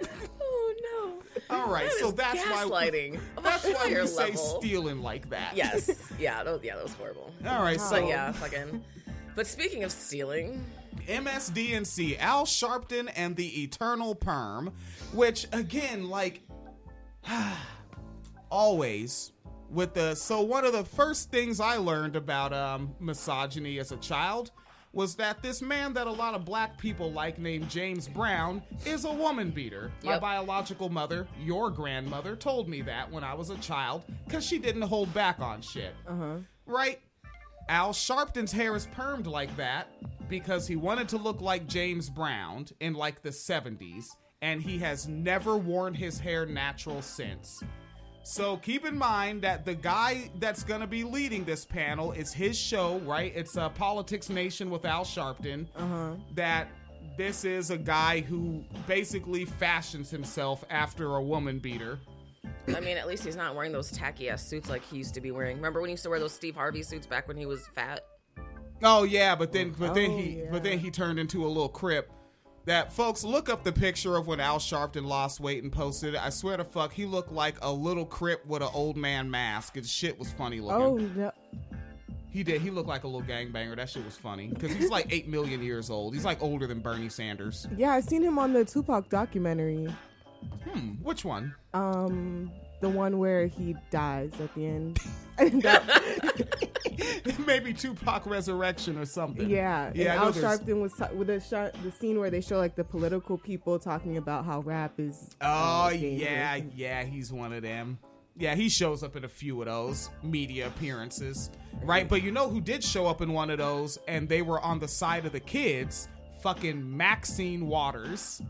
[0.00, 0.08] you.
[0.40, 1.54] Oh no!
[1.56, 3.20] All right, That so that's why gaslighting.
[3.36, 5.56] a that's why we say stealing like that.
[5.56, 7.32] Yes, yeah, that was, yeah, that was horrible.
[7.46, 8.82] All right, so But yeah, fucking.
[9.36, 10.64] But speaking of stealing,
[11.06, 14.72] MSDNC, Al Sharpton and the Eternal Perm,
[15.12, 16.42] which again, like,
[18.50, 19.32] always
[19.70, 20.14] with the.
[20.14, 24.50] So one of the first things I learned about um, misogyny as a child
[24.92, 29.04] was that this man that a lot of black people like named James Brown is
[29.04, 29.92] a woman beater.
[30.02, 34.58] My biological mother, your grandmother, told me that when I was a child because she
[34.58, 35.94] didn't hold back on shit.
[36.08, 36.38] Uh-huh.
[36.66, 37.00] Right?
[37.70, 39.86] Al Sharpton's hair is permed like that
[40.28, 44.06] because he wanted to look like James Brown in like the 70s,
[44.42, 47.62] and he has never worn his hair natural since.
[48.24, 52.32] So keep in mind that the guy that's going to be leading this panel is
[52.32, 53.32] his show, right?
[53.36, 55.68] It's uh, Politics Nation with Al Sharpton.
[56.34, 56.66] That
[57.16, 62.00] this is a guy who basically fashions himself after a woman beater.
[62.68, 65.20] I mean, at least he's not wearing those tacky ass suits like he used to
[65.20, 65.56] be wearing.
[65.56, 68.04] Remember when he used to wear those Steve Harvey suits back when he was fat?
[68.82, 70.44] Oh yeah, but then but then Oh, he yeah.
[70.50, 72.10] but then he turned into a little crip.
[72.66, 76.20] That folks look up the picture of when Al Sharpton lost weight and posted it.
[76.22, 79.74] I swear to fuck, he looked like a little crip with an old man mask.
[79.74, 81.12] His shit was funny oh, looking.
[81.16, 81.32] Oh no!
[82.30, 82.60] He did.
[82.60, 83.76] He looked like a little gangbanger.
[83.76, 86.14] That shit was funny because he's like eight million years old.
[86.14, 87.66] He's like older than Bernie Sanders.
[87.76, 89.88] Yeah, I seen him on the Tupac documentary.
[90.64, 90.90] Hmm.
[91.02, 91.54] Which one?
[91.74, 94.98] Um, the one where he dies at the end.
[97.46, 99.48] Maybe Tupac Resurrection or something.
[99.48, 100.22] Yeah, Yeah.
[100.22, 103.78] Al Sharpton was with the shot, the scene where they show like the political people
[103.78, 105.30] talking about how rap is.
[105.40, 107.98] Oh uh, yeah, yeah, he's one of them.
[108.36, 111.50] Yeah, he shows up in a few of those media appearances,
[111.82, 112.08] right?
[112.08, 114.78] But you know who did show up in one of those, and they were on
[114.78, 116.08] the side of the kids?
[116.42, 118.40] Fucking Maxine Waters.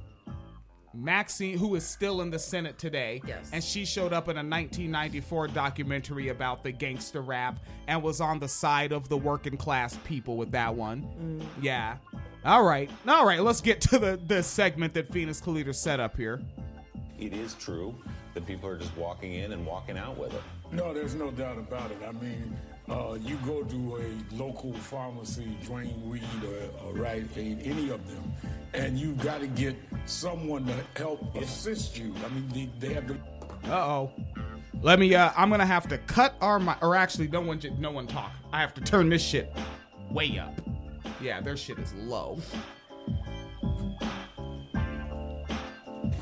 [0.92, 3.50] Maxine, who is still in the Senate today, Yes.
[3.52, 8.38] and she showed up in a 1994 documentary about the gangster rap and was on
[8.38, 11.02] the side of the working class people with that one.
[11.20, 11.62] Mm.
[11.62, 11.96] Yeah.
[12.44, 12.90] All right.
[13.06, 13.40] All right.
[13.40, 16.40] Let's get to the, the segment that Phoenix Calida set up here.
[17.18, 17.94] It is true
[18.34, 20.42] that people are just walking in and walking out with it.
[20.72, 21.98] No, there's no doubt about it.
[22.06, 22.56] I mean,
[22.90, 28.06] uh, you go to a local pharmacy, Duane Reade or, or Rite Aid, any of
[28.10, 28.32] them,
[28.74, 29.76] and you've got to get
[30.06, 32.14] someone to help assist you.
[32.24, 33.14] I mean, they, they have to.
[33.70, 34.12] Uh oh.
[34.82, 35.14] Let me.
[35.14, 38.06] Uh, I'm gonna have to cut our mi- or actually, no one, j- no one
[38.06, 38.32] talk.
[38.52, 39.54] I have to turn this shit
[40.10, 40.58] way up.
[41.20, 42.38] Yeah, their shit is low.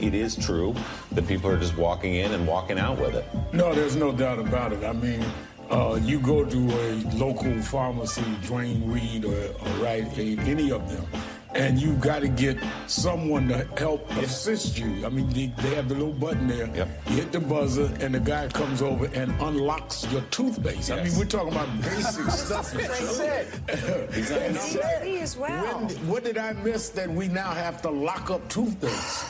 [0.01, 0.75] It is true
[1.12, 3.25] that people are just walking in and walking out with it.
[3.53, 4.85] No, there's no doubt about it.
[4.85, 5.25] I mean,
[5.71, 10.91] uh, you go to a local pharmacy, Duane Reade or, or Rite Aid, any of
[10.91, 11.07] them,
[11.55, 12.57] and you got to get
[12.87, 15.05] someone to help assist you.
[15.05, 16.71] I mean, they, they have the little button there.
[16.75, 16.89] Yep.
[17.09, 20.91] You hit the buzzer, and the guy comes over and unlocks your toothpaste.
[20.91, 22.73] I mean, we're talking about basic stuff.
[22.73, 24.47] That's what Exactly.
[24.47, 25.81] And Sherry as well.
[25.81, 29.27] When, what did I miss that we now have to lock up toothpaste?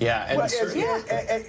[0.00, 1.02] Yeah, and Well, cer- yeah.
[1.10, 1.46] and- and-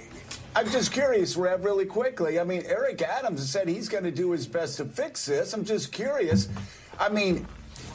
[0.54, 2.38] I'm just curious, Rev, really quickly.
[2.38, 5.54] I mean, Eric Adams said he's going to do his best to fix this.
[5.54, 6.50] I'm just curious.
[7.00, 7.46] I mean,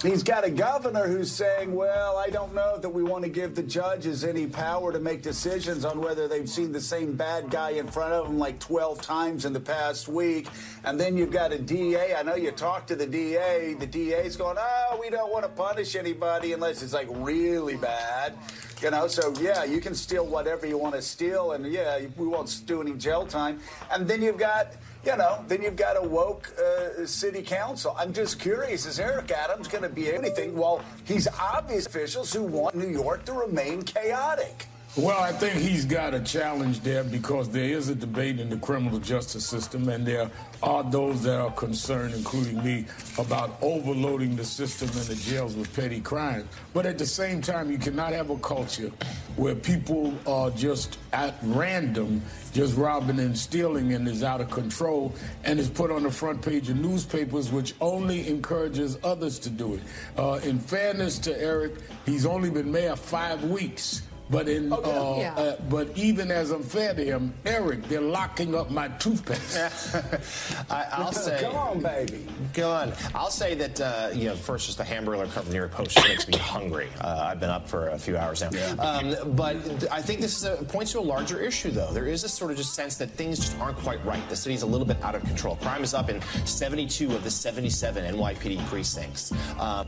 [0.02, 3.54] he's got a governor who's saying, well, I don't know that we want to give
[3.54, 7.72] the judges any power to make decisions on whether they've seen the same bad guy
[7.72, 10.48] in front of them like 12 times in the past week.
[10.84, 12.16] And then you've got a DA.
[12.16, 13.76] I know you talked to the DA.
[13.76, 18.34] The DA's going, oh, we don't want to punish anybody unless it's like really bad.
[18.82, 22.28] You know, so yeah, you can steal whatever you want to steal, and yeah, we
[22.28, 23.60] won't do any jail time.
[23.92, 24.74] And then you've got,
[25.04, 27.96] you know, then you've got a woke uh, city council.
[27.98, 30.56] I'm just curious, is Eric Adams going to be anything?
[30.56, 34.68] Well, he's obvious officials who want New York to remain chaotic.
[34.98, 38.58] Well, I think he's got a challenge there because there is a debate in the
[38.58, 40.32] criminal justice system, and there
[40.64, 42.86] are those that are concerned, including me,
[43.20, 46.46] about overloading the system and the jails with petty crimes.
[46.74, 48.92] But at the same time, you cannot have a culture
[49.36, 55.14] where people are just at random, just robbing and stealing, and is out of control,
[55.44, 59.76] and is put on the front page of newspapers, which only encourages others to do
[59.76, 59.82] it.
[60.18, 61.74] Uh, in fairness to Eric,
[62.08, 64.02] he's only been mayor five weeks.
[64.30, 64.78] But in, uh,
[65.18, 65.34] Yeah.
[65.36, 69.96] uh, but even as unfair to him, Eric, they're locking up my toothpaste.
[70.70, 71.40] I, I'll say.
[71.42, 72.26] Come on, baby.
[72.54, 72.92] Go on.
[73.16, 75.92] I'll say that, uh, you know, first, just the hamburger cover from New York Post
[75.92, 76.90] just makes me hungry.
[77.00, 78.50] Uh, I've been up for a few hours now.
[78.80, 81.92] Um, but th- I think this is a, points to a larger issue, though.
[81.94, 84.28] There is a sort of just sense that things just aren't quite right.
[84.30, 85.56] The city's a little bit out of control.
[85.58, 89.32] Crime is up in 72 of the 77 NYPD precincts.
[89.58, 89.88] Um,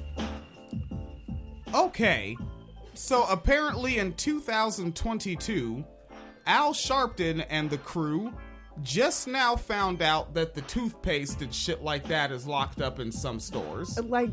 [1.73, 2.35] Okay,
[2.99, 5.85] so apparently in 2022,
[6.45, 8.33] Al Sharpton and the crew
[8.81, 13.09] just now found out that the toothpaste and shit like that is locked up in
[13.09, 13.97] some stores.
[13.99, 14.31] Like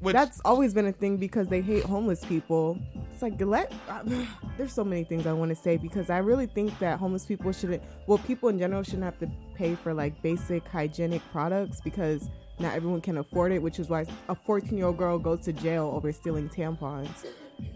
[0.00, 2.78] Which- that's always been a thing because they hate homeless people.
[3.10, 3.72] It's like let.
[4.58, 7.52] there's so many things I want to say because I really think that homeless people
[7.52, 7.82] shouldn't.
[8.06, 12.74] Well, people in general shouldn't have to pay for like basic hygienic products because not
[12.74, 13.62] everyone can afford it.
[13.62, 17.26] Which is why a 14 year old girl goes to jail over stealing tampons.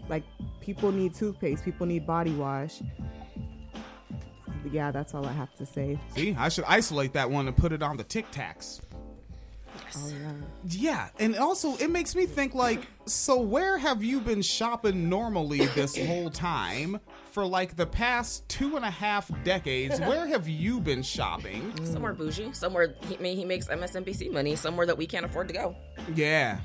[0.07, 0.23] Like
[0.61, 1.63] people need toothpaste.
[1.63, 2.81] People need body wash.
[4.71, 5.99] Yeah, that's all I have to say.
[6.15, 8.81] See, I should isolate that one and put it on the Tic Tacs.
[9.97, 10.31] Oh yeah.
[10.65, 15.65] Yeah, and also it makes me think like, so where have you been shopping normally
[15.67, 16.99] this whole time
[17.31, 19.99] for like the past two and a half decades?
[20.09, 21.73] Where have you been shopping?
[21.85, 25.47] Somewhere bougie, somewhere he, I mean, he makes MSNBC money, somewhere that we can't afford
[25.49, 25.75] to go.
[26.15, 26.59] Yeah.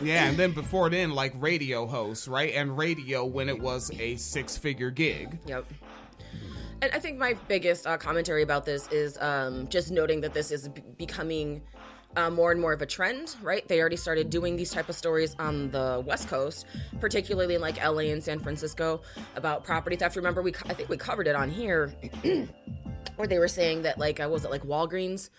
[0.00, 2.52] Yeah, and then before then, like radio hosts, right?
[2.54, 5.38] And radio when it was a six figure gig.
[5.46, 5.66] Yep.
[6.82, 10.50] And I think my biggest uh, commentary about this is um, just noting that this
[10.50, 11.62] is b- becoming
[12.16, 13.66] uh, more and more of a trend, right?
[13.66, 16.66] They already started doing these type of stories on the West Coast,
[17.00, 19.02] particularly in like LA and San Francisco
[19.36, 20.16] about property theft.
[20.16, 21.92] Remember, we I think we covered it on here,
[23.16, 25.30] where they were saying that like uh, was it like Walgreens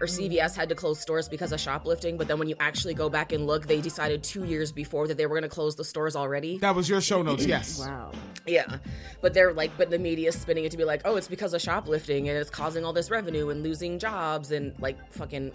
[0.00, 2.18] or CVS had to close stores because of shoplifting.
[2.18, 5.16] But then when you actually go back and look, they decided two years before that
[5.16, 6.58] they were going to close the stores already.
[6.58, 7.80] That was your show notes, yes.
[7.86, 8.12] Wow.
[8.46, 8.78] Yeah,
[9.20, 11.54] but they're like, but the media is spinning it to be like, oh, it's because
[11.54, 15.52] of shoplifting and it's causing all this revenue and losing jobs and like fucking.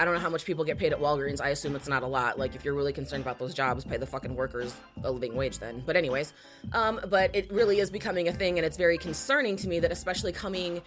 [0.00, 1.42] I don't know how much people get paid at Walgreens.
[1.42, 2.38] I assume it's not a lot.
[2.38, 4.74] Like, if you're really concerned about those jobs, pay the fucking workers
[5.04, 5.82] a living wage then.
[5.84, 6.32] But, anyways,
[6.72, 9.92] um, but it really is becoming a thing, and it's very concerning to me that,
[9.92, 10.80] especially coming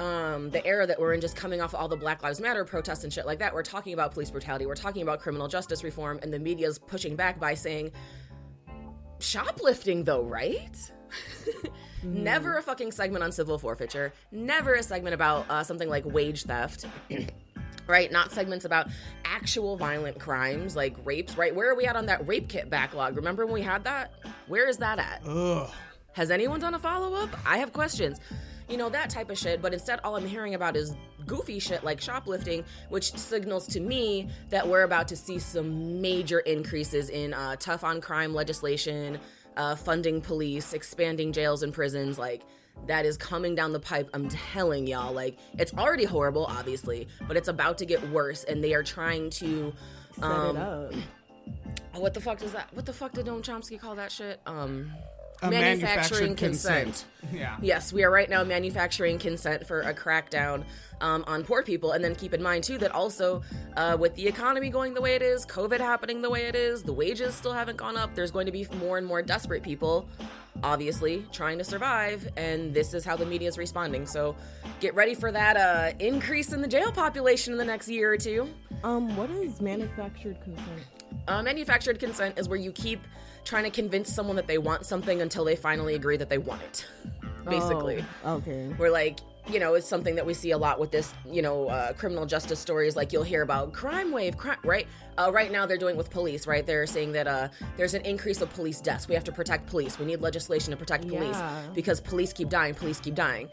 [0.00, 3.04] um, the era that we're in, just coming off all the Black Lives Matter protests
[3.04, 6.18] and shit like that, we're talking about police brutality, we're talking about criminal justice reform,
[6.20, 7.92] and the media's pushing back by saying,
[9.20, 10.90] shoplifting though, right?
[12.02, 14.12] Never a fucking segment on civil forfeiture.
[14.32, 16.86] Never a segment about uh, something like wage theft.
[17.90, 18.10] Right?
[18.10, 18.88] Not segments about
[19.24, 21.54] actual violent crimes like rapes, right?
[21.54, 23.16] Where are we at on that rape kit backlog?
[23.16, 24.14] Remember when we had that?
[24.46, 25.22] Where is that at?
[25.26, 25.70] Ugh.
[26.12, 27.30] Has anyone done a follow up?
[27.46, 28.20] I have questions.
[28.68, 30.94] You know, that type of shit, but instead, all I'm hearing about is
[31.26, 36.38] goofy shit like shoplifting, which signals to me that we're about to see some major
[36.40, 39.18] increases in uh, tough on crime legislation,
[39.56, 42.18] uh, funding police, expanding jails and prisons.
[42.18, 42.42] Like,
[42.86, 44.08] that is coming down the pipe.
[44.14, 48.62] I'm telling y'all, like, it's already horrible, obviously, but it's about to get worse, and
[48.62, 49.72] they are trying to.
[50.14, 50.94] Set Um, it up.
[51.94, 52.68] what the fuck does that?
[52.74, 54.40] What the fuck did Noam Chomsky call that shit?
[54.46, 54.92] Um,
[55.42, 57.04] A manufactured consent.
[57.32, 57.56] Yeah.
[57.62, 60.64] Yes, we are right now manufacturing consent for a crackdown
[61.00, 61.92] um, on poor people.
[61.92, 63.42] And then keep in mind, too, that also
[63.76, 66.82] uh, with the economy going the way it is, COVID happening the way it is,
[66.82, 70.08] the wages still haven't gone up, there's going to be more and more desperate people,
[70.62, 72.28] obviously, trying to survive.
[72.36, 74.06] And this is how the media is responding.
[74.06, 74.36] So
[74.80, 78.16] get ready for that uh, increase in the jail population in the next year or
[78.16, 78.48] two.
[78.82, 80.82] Um, what is manufactured consent?
[81.28, 83.00] Uh, manufactured consent is where you keep
[83.44, 86.62] trying to convince someone that they want something until they finally agree that they want
[86.62, 86.86] it.
[87.48, 88.04] Basically.
[88.24, 88.68] Oh, okay.
[88.78, 91.68] We're like, you know, it's something that we see a lot with this, you know,
[91.68, 92.96] uh, criminal justice stories.
[92.96, 94.86] Like you'll hear about crime wave, crime, right?
[95.18, 96.64] Uh, right now they're doing with police, right?
[96.66, 99.08] They're saying that uh, there's an increase of police deaths.
[99.08, 99.98] We have to protect police.
[99.98, 101.62] We need legislation to protect police Yeah.
[101.74, 102.74] because police keep dying.
[102.74, 103.48] Police keep dying.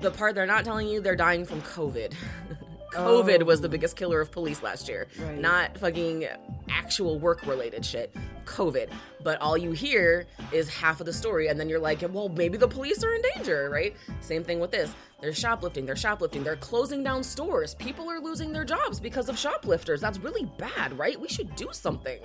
[0.00, 2.12] The part they're not telling you, they're dying from COVID.
[2.92, 3.70] COVID was the oh.
[3.70, 5.08] biggest killer of police last year.
[5.18, 5.38] Right.
[5.38, 6.26] Not fucking
[6.70, 8.14] actual work related shit.
[8.44, 8.90] COVID.
[9.22, 12.58] But all you hear is half of the story, and then you're like, well, maybe
[12.58, 13.96] the police are in danger, right?
[14.20, 14.94] Same thing with this.
[15.20, 17.74] They're shoplifting, they're shoplifting, they're closing down stores.
[17.76, 20.00] People are losing their jobs because of shoplifters.
[20.00, 21.18] That's really bad, right?
[21.20, 22.20] We should do something.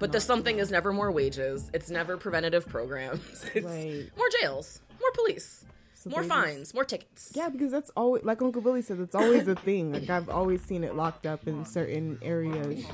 [0.00, 1.70] But the something is never more wages.
[1.72, 3.20] It's never preventative programs.
[3.54, 4.10] It's Right.
[4.16, 5.64] more jails, more police,
[6.04, 7.32] So more they just- fines, more tickets.
[7.34, 9.00] Yeah, because that's always like Uncle Billy said.
[9.00, 9.92] It's always a thing.
[9.92, 12.84] Like I've always seen it locked up in certain areas.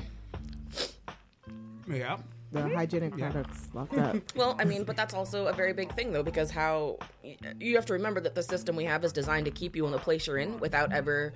[1.89, 2.17] Yeah.
[2.53, 4.15] The hygienic products locked up.
[4.35, 6.97] Well, I mean, but that's also a very big thing, though, because how
[7.59, 9.91] you have to remember that the system we have is designed to keep you in
[9.93, 11.33] the place you're in without ever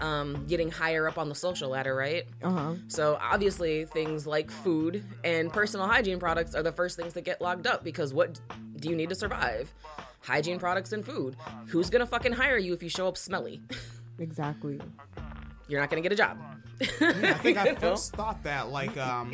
[0.00, 2.24] um, getting higher up on the social ladder, right?
[2.42, 2.74] Uh huh.
[2.88, 7.40] So obviously, things like food and personal hygiene products are the first things that get
[7.40, 8.40] locked up because what
[8.80, 9.72] do you need to survive?
[10.26, 11.36] Hygiene products and food.
[11.68, 13.62] Who's gonna fucking hire you if you show up smelly?
[14.18, 14.80] Exactly.
[15.68, 16.38] You're not gonna get a job.
[16.80, 16.84] I
[17.34, 17.78] think I You know?
[17.80, 19.32] first thought that like um,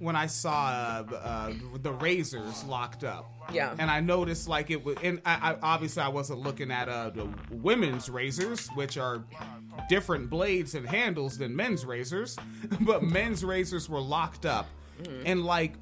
[0.00, 3.30] when I saw uh, uh, the razors locked up.
[3.52, 3.74] Yeah.
[3.78, 7.10] And I noticed like it was, and I, I obviously I wasn't looking at uh,
[7.10, 9.24] the women's razors, which are
[9.88, 12.36] different blades and handles than men's razors,
[12.80, 14.66] but men's razors were locked up,
[15.24, 15.74] and like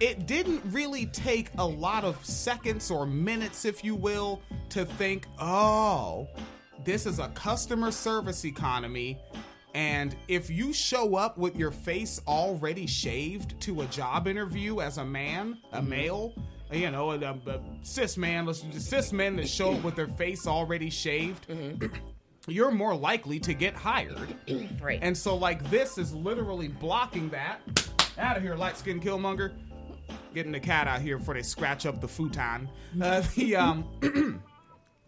[0.00, 4.40] it didn't really take a lot of seconds or minutes, if you will,
[4.70, 6.26] to think, oh,
[6.84, 9.20] this is a customer service economy.
[9.74, 14.98] And if you show up with your face already shaved to a job interview as
[14.98, 15.88] a man, a mm-hmm.
[15.90, 16.34] male,
[16.72, 19.96] you know, a, a, um, a cis man, let's cis men that show up with
[19.96, 21.86] their face already shaved, mm-hmm.
[22.48, 24.34] you're more likely to get hired.
[24.80, 24.98] Right.
[25.02, 27.60] And so, like, this is literally blocking that.
[28.18, 29.52] Out of here, light skinned Killmonger.
[30.34, 32.68] Getting the cat out here before they scratch up the futon.
[33.00, 33.84] Uh, the um,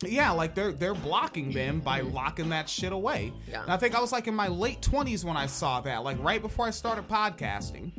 [0.04, 3.32] yeah, like they're they're blocking them by locking that shit away.
[3.48, 3.62] Yeah.
[3.62, 6.22] And I think I was like in my late twenties when I saw that, like
[6.22, 7.92] right before I started podcasting.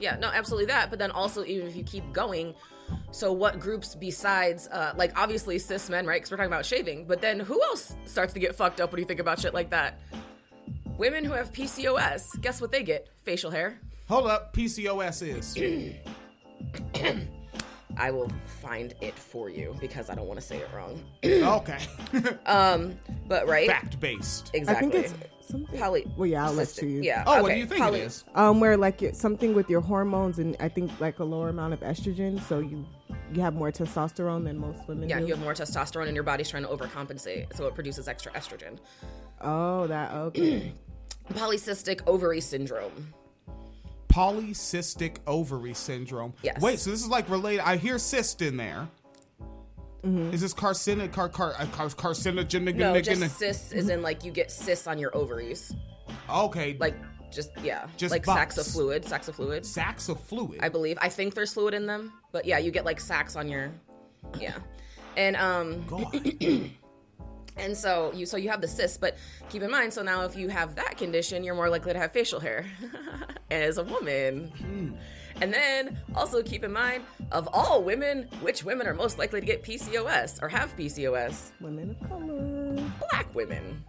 [0.00, 0.90] Yeah, no, absolutely that.
[0.90, 2.54] But then also, even if you keep going,
[3.10, 6.20] so what groups besides, uh, like obviously cis men, right?
[6.20, 7.06] Because we're talking about shaving.
[7.06, 9.70] But then who else starts to get fucked up when you think about shit like
[9.70, 10.00] that?
[10.98, 12.40] Women who have PCOS.
[12.40, 13.08] Guess what they get?
[13.22, 13.80] Facial hair.
[14.08, 15.56] Hold up, PCOS is.
[17.96, 18.30] I will
[18.62, 21.02] find it for you because I don't want to say it wrong.
[21.24, 21.78] okay.
[22.46, 22.98] um,
[23.28, 24.50] but right, Fact based.
[24.54, 24.88] exactly.
[24.88, 25.78] I think it's something.
[25.78, 26.10] Poly.
[26.16, 27.02] Well, yeah, I'll let cystic- you.
[27.02, 27.24] Yeah.
[27.26, 28.24] Oh, what do you think poly- it is?
[28.34, 31.74] Um, where like it's something with your hormones and I think like a lower amount
[31.74, 32.84] of estrogen, so you
[33.34, 35.26] you have more testosterone than most women Yeah, do.
[35.26, 38.78] you have more testosterone and your body's trying to overcompensate, so it produces extra estrogen.
[39.42, 40.72] oh, that okay.
[41.34, 43.12] Polycystic ovary syndrome.
[44.12, 46.34] Polycystic ovary syndrome.
[46.42, 46.60] Yes.
[46.60, 47.66] Wait, so this is like related.
[47.66, 48.88] I hear cyst in there.
[50.04, 50.34] Mm-hmm.
[50.34, 51.12] Is this carcinogen?
[51.12, 52.74] Car, car, uh, car, carcinogen?
[52.74, 55.74] No, just cysts is in like you get cysts on your ovaries.
[56.28, 56.76] Okay.
[56.78, 56.96] Like
[57.32, 59.64] just yeah, Just like sacks of fluid, sacks of fluid.
[59.64, 60.60] Sacks of fluid.
[60.60, 60.98] I believe.
[61.00, 63.72] I think there's fluid in them, but yeah, you get like sacks on your
[64.38, 64.58] yeah,
[65.16, 65.86] and um.
[67.56, 69.16] And so you so you have the cyst, but
[69.48, 69.92] keep in mind.
[69.92, 72.64] So now, if you have that condition, you're more likely to have facial hair
[73.50, 74.48] as a woman.
[74.48, 74.90] Hmm.
[75.40, 79.46] And then also keep in mind, of all women, which women are most likely to
[79.46, 81.50] get PCOS or have PCOS?
[81.60, 82.90] Women of color.
[83.10, 83.84] Black women.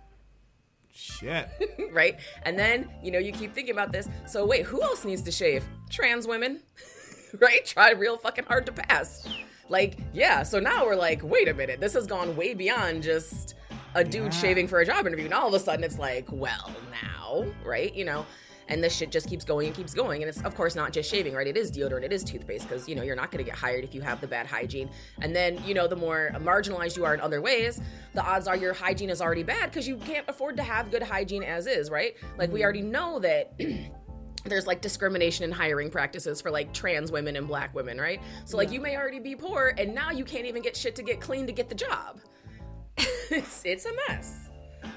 [0.93, 1.49] Shit.
[1.91, 2.19] right?
[2.43, 4.07] And then, you know, you keep thinking about this.
[4.25, 5.65] So wait, who else needs to shave?
[5.89, 6.61] Trans women.
[7.39, 7.65] right?
[7.65, 9.27] Try real fucking hard to pass.
[9.73, 13.55] Like, yeah, so now we're like, wait a minute, this has gone way beyond just
[13.95, 14.29] a dude Yeah.
[14.29, 15.25] shaving for a job interview.
[15.25, 17.91] And all of a sudden it's like, well, now, right?
[17.91, 18.23] You know,
[18.67, 20.21] and this shit just keeps going and keeps going.
[20.21, 21.47] And it's, of course, not just shaving, right?
[21.47, 23.83] It is deodorant, it is toothpaste, because, you know, you're not going to get hired
[23.83, 24.91] if you have the bad hygiene.
[25.21, 27.81] And then, you know, the more marginalized you are in other ways,
[28.13, 31.01] the odds are your hygiene is already bad because you can't afford to have good
[31.01, 32.15] hygiene as is, right?
[32.37, 32.63] Like, we mm-hmm.
[32.63, 33.59] already know that.
[34.45, 38.21] there's like discrimination in hiring practices for like trans women and black women, right?
[38.45, 38.75] So like Yeah.
[38.75, 41.45] you may already be poor and now you can't even get shit to get clean
[41.47, 42.19] to get the job.
[42.97, 44.39] it's it's a mess.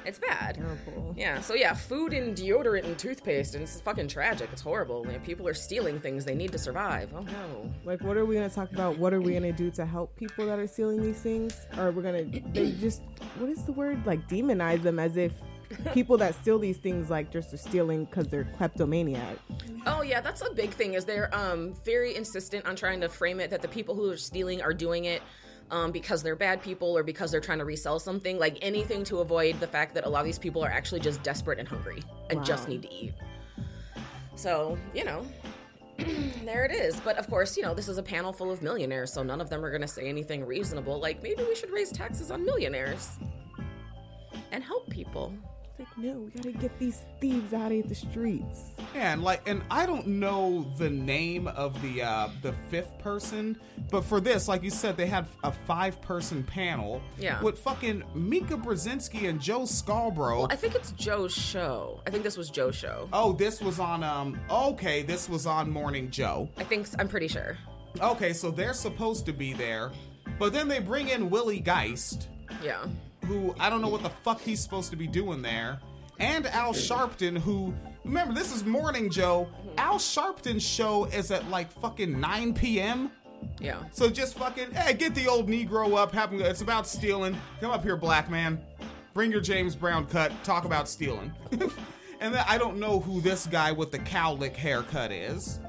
[0.05, 0.61] It's bad.
[1.17, 1.41] Yeah.
[1.41, 4.49] So yeah, food and deodorant and toothpaste and it's fucking tragic.
[4.53, 5.07] It's horrible.
[5.07, 7.11] You know, people are stealing things they need to survive.
[7.15, 7.73] Oh no.
[7.85, 8.99] Like, what are we gonna talk about?
[8.99, 11.55] What are we gonna do to help people that are stealing these things?
[11.79, 13.03] Or we're gonna they just
[13.39, 14.05] what is the word?
[14.07, 15.33] Like demonize them as if
[15.93, 19.39] people that steal these things like just are stealing because they're kleptomaniac.
[19.87, 20.95] Oh yeah, that's a big thing.
[20.95, 24.17] Is they're um, very insistent on trying to frame it that the people who are
[24.17, 25.23] stealing are doing it
[25.71, 28.39] um, because they're bad people or because they're trying to resell something.
[28.39, 31.23] Like anything to avoid the fact that a lot of these people are actually just
[31.23, 33.14] desperate and hungry and just need to eat.
[34.35, 35.27] So you know.
[36.45, 37.01] there it is.
[37.01, 39.49] But of course, you know, this is a panel full of millionaires, so none of
[39.49, 41.01] them are going to say anything reasonable.
[41.01, 43.17] Like, maybe we should raise taxes on millionaires
[44.53, 45.33] and help people.
[45.79, 48.70] Like, no, we gotta get these thieves out of the streets.
[48.95, 53.59] Yeah, and like, and I don't know the name of the uh the fifth person,
[53.91, 57.03] but for this, like you said, they had a five person panel.
[57.18, 57.43] Yeah.
[57.43, 60.39] With fucking Mika Brzezinski and Joe Scarborough.
[60.41, 62.01] Well, I think it's Joe's show.
[62.07, 63.09] I think this was Joe's show.
[63.12, 64.41] oh, this was on um.
[64.51, 66.49] Okay, this was on Morning Joe.
[66.57, 67.59] I think I'm pretty sure.
[68.01, 69.91] Okay, so they're supposed to be there,
[70.39, 72.29] but then they bring in Willie Geist,
[72.62, 72.85] Yeah.
[73.27, 75.81] Who I don't know what the fuck he's supposed to be doing there,
[76.18, 77.74] and Al Sharpton, who
[78.05, 79.49] remember this is Morning Joe.
[79.79, 83.11] Al Sharpton's show is at like fucking 9 p.m.
[83.61, 83.83] Yeah.
[83.93, 86.12] So just fucking, hey, get the old Negro up.
[86.12, 87.37] Have him, it's about stealing.
[87.61, 88.61] Come up here, black man.
[89.12, 90.33] Bring your James Brown cut.
[90.45, 91.33] Talk about stealing.
[92.20, 95.61] and then I don't know who this guy with the cowlick haircut is.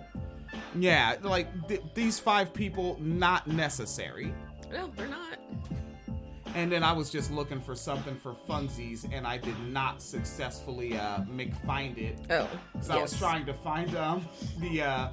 [0.76, 4.34] Yeah, like th- these five people, not necessary.
[4.72, 5.40] No, they're not.
[6.58, 10.98] And then I was just looking for something for funsies, and I did not successfully
[10.98, 12.18] uh, make find it.
[12.32, 12.50] Oh,
[12.82, 14.28] So I was trying to find um
[14.58, 15.10] the uh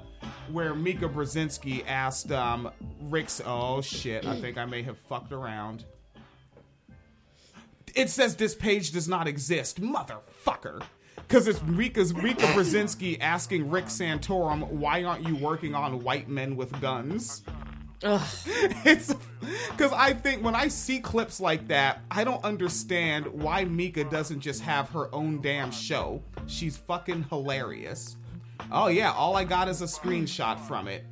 [0.50, 2.70] where Mika Brzezinski asked um
[3.02, 3.42] Rick's.
[3.44, 4.26] Oh shit!
[4.26, 5.84] I think I may have fucked around.
[7.94, 10.82] It says this page does not exist, motherfucker.
[11.16, 16.56] Because it's Mika's Mika Brzezinski asking Rick Santorum, "Why aren't you working on white men
[16.56, 17.42] with guns?"
[18.84, 19.14] it's
[19.70, 24.40] because I think when I see clips like that, I don't understand why Mika doesn't
[24.40, 26.22] just have her own damn show.
[26.46, 28.16] She's fucking hilarious.
[28.70, 31.04] Oh yeah, all I got is a screenshot from it.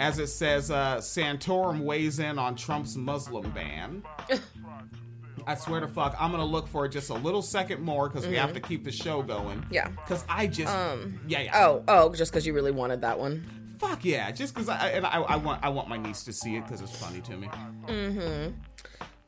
[0.00, 4.02] As it says, uh, Santorum weighs in on Trump's Muslim ban.
[5.46, 8.36] I swear to fuck, I'm gonna look for just a little second more because we
[8.36, 8.54] have Mhm.
[8.54, 9.66] to keep the show going.
[9.70, 9.88] Yeah.
[9.88, 11.18] Because I just, Um.
[11.26, 11.64] yeah, yeah.
[11.66, 13.44] Oh, oh, just because you really wanted that one.
[13.82, 16.54] Fuck yeah, just because I and I, I want I want my niece to see
[16.54, 17.48] it because it's funny to me.
[17.86, 18.52] Mm-hmm.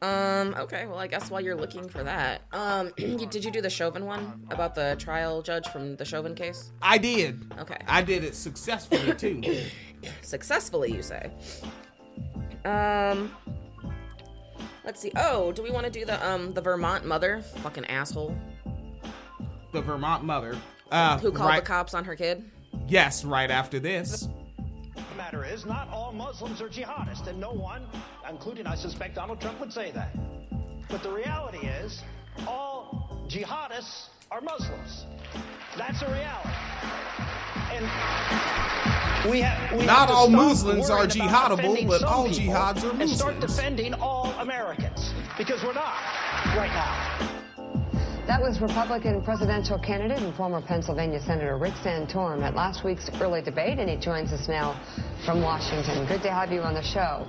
[0.00, 0.54] Um.
[0.56, 0.86] Okay.
[0.86, 4.06] Well, I guess while you're looking for that, um, you, did you do the Chauvin
[4.06, 6.70] one about the trial judge from the Chauvin case?
[6.80, 7.52] I did.
[7.58, 7.78] Okay.
[7.88, 9.42] I did it successfully too.
[10.22, 11.32] Successfully, you say?
[12.64, 13.34] Um.
[14.84, 15.10] Let's see.
[15.16, 17.42] Oh, do we want to do the um the Vermont mother?
[17.42, 18.36] Fucking asshole.
[19.72, 20.56] the Vermont mother.
[20.92, 22.44] Uh, Who called right, the cops on her kid?
[22.86, 24.28] Yes, right after this.
[25.24, 27.86] Matter is, not all Muslims are jihadists, and no one,
[28.28, 30.14] including I suspect Donald Trump, would say that.
[30.90, 32.02] But the reality is,
[32.46, 35.06] all jihadists are Muslims.
[35.78, 36.50] That's a reality.
[37.72, 43.00] And we have, we Not have all Muslims are jihadable, but all jihads are Muslims.
[43.00, 45.94] And start defending all Americans because we're not
[46.54, 47.30] right now.
[48.26, 53.42] That was Republican presidential candidate and former Pennsylvania Senator Rick Santorum at last week's early
[53.42, 54.80] debate, and he joins us now
[55.26, 56.06] from Washington.
[56.06, 57.26] Good to have you on the show.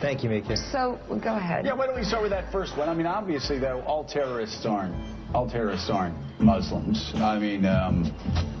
[0.00, 0.56] Thank you, Mika.
[0.56, 1.66] So, go ahead.
[1.66, 2.88] Yeah, why don't we start with that first one?
[2.88, 4.94] I mean, obviously, though, all terrorists aren't
[5.34, 7.12] all terrorists aren't Muslims.
[7.16, 8.10] I mean, um,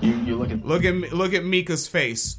[0.02, 2.36] you you look at Look at look at Mika's face.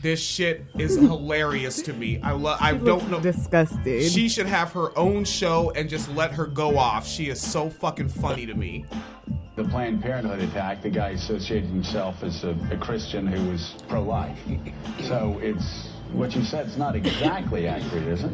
[0.00, 2.20] This shit is hilarious to me.
[2.22, 2.58] I love.
[2.60, 3.20] I don't know.
[3.20, 4.10] disgusted.
[4.10, 7.06] She should have her own show and just let her go off.
[7.06, 8.84] She is so fucking funny to me.
[9.56, 10.82] the Planned Parenthood attack.
[10.82, 14.38] The guy associated himself as a, a Christian who was pro-life.
[15.08, 16.66] So it's what you said.
[16.66, 18.30] is not exactly accurate, is it?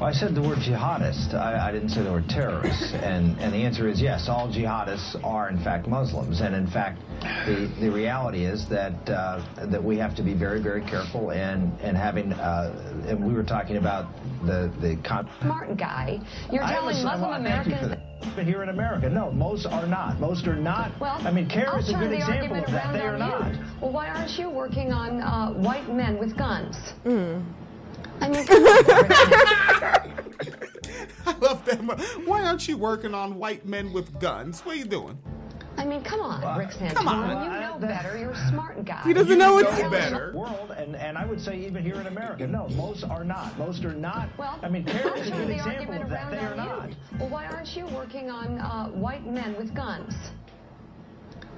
[0.00, 1.34] Well, I said the word jihadist.
[1.34, 2.94] I, I didn't say the word terrorist.
[2.94, 4.28] And and the answer is yes.
[4.28, 6.40] All jihadists are in fact Muslims.
[6.40, 7.00] And in fact,
[7.46, 11.72] the the reality is that uh, that we have to be very very careful and
[11.80, 12.32] and having.
[12.32, 14.06] Uh, and we were talking about
[14.44, 14.96] the the.
[15.04, 16.18] Con- Smart guy.
[16.50, 18.05] You're telling was- Muslim well, thank you for Americans.
[18.20, 18.36] That.
[18.36, 20.18] But here in America, no, most are not.
[20.20, 20.98] Most are not.
[21.00, 22.84] Well, I mean, CAIR is a good the example argument of that.
[22.86, 23.80] around They are on not.
[23.80, 26.76] Well, why aren't you working on uh, white men with guns?
[27.04, 27.40] Hmm.
[28.20, 28.46] I mean.
[31.26, 31.80] I love that.
[32.24, 34.60] Why aren't you working on white men with guns?
[34.60, 35.18] What are you doing?
[35.78, 36.94] I mean, come on, Rick Santorum.
[36.94, 37.44] come on.
[37.44, 38.18] You know better.
[38.18, 39.02] You're a smart guy.
[39.04, 40.32] He doesn't know what's Go better.
[40.34, 43.56] World, and, and I would say even here in America, no, most are not.
[43.58, 44.28] Most are not.
[44.38, 46.30] Well, I mean, CAIR I'll is a good the example of that.
[46.30, 46.90] They are on not.
[47.18, 50.14] Well, why aren't you working on uh, white men with guns?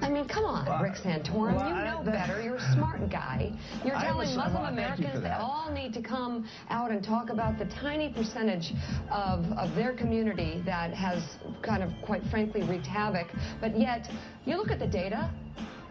[0.01, 1.55] I mean, come on, Rick Santorum.
[1.55, 2.41] well, you know that- better.
[2.41, 3.51] You're a smart guy.
[3.83, 5.39] You're telling was- Muslim well, thank you Americans for that.
[5.39, 5.41] that.
[5.41, 8.73] all need to come out and talk about the tiny percentage
[9.11, 13.27] of, of their community that has kind of, quite frankly, wreaked havoc.
[13.59, 14.09] But yet,
[14.45, 15.29] you look at the data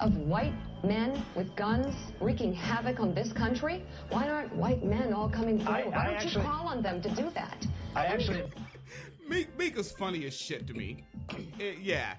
[0.01, 0.55] of white
[0.85, 3.85] men with guns wreaking havoc on this country.
[4.11, 5.85] Why aren't white men all coming forward?
[5.85, 7.67] I Why don't actually- you call on them to do that?
[7.95, 8.45] I actually.
[9.29, 11.05] Meek, is funny as shit to me.
[11.61, 12.15] Eh, yeah.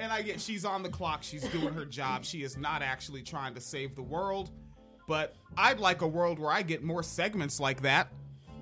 [0.00, 2.24] And I get she's on the clock, she's doing her job.
[2.24, 4.50] She is not actually trying to save the world.
[5.06, 8.08] But I'd like a world where I get more segments like that.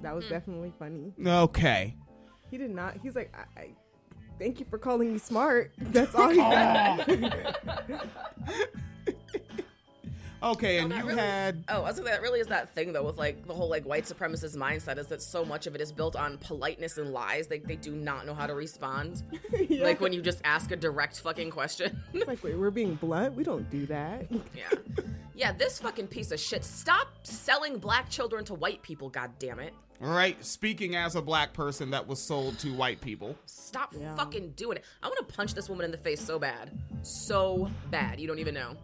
[0.02, 0.30] That was hmm.
[0.30, 1.12] definitely funny.
[1.24, 1.94] Okay.
[2.50, 2.96] He did not.
[3.02, 3.68] He's like, I, I
[4.38, 5.72] thank you for calling me smart.
[5.78, 8.10] That's all he said.
[10.42, 13.04] Okay, and you really- had Oh, I was gonna that really is that thing though
[13.04, 15.90] with like the whole like white supremacist mindset is that so much of it is
[15.92, 17.48] built on politeness and lies.
[17.48, 19.22] They they do not know how to respond.
[19.68, 19.84] Yeah.
[19.84, 22.00] Like when you just ask a direct fucking question.
[22.14, 23.34] It's like, wait, we're being blunt.
[23.34, 24.26] We don't do that.
[24.56, 24.70] yeah.
[25.34, 26.64] Yeah, this fucking piece of shit.
[26.64, 29.72] Stop selling black children to white people, god damn it.
[30.02, 33.36] All right, speaking as a black person that was sold to white people.
[33.46, 34.84] Stop fucking doing it.
[35.02, 36.70] I want to punch this woman in the face so bad.
[37.02, 38.20] So bad.
[38.20, 38.76] You don't even know.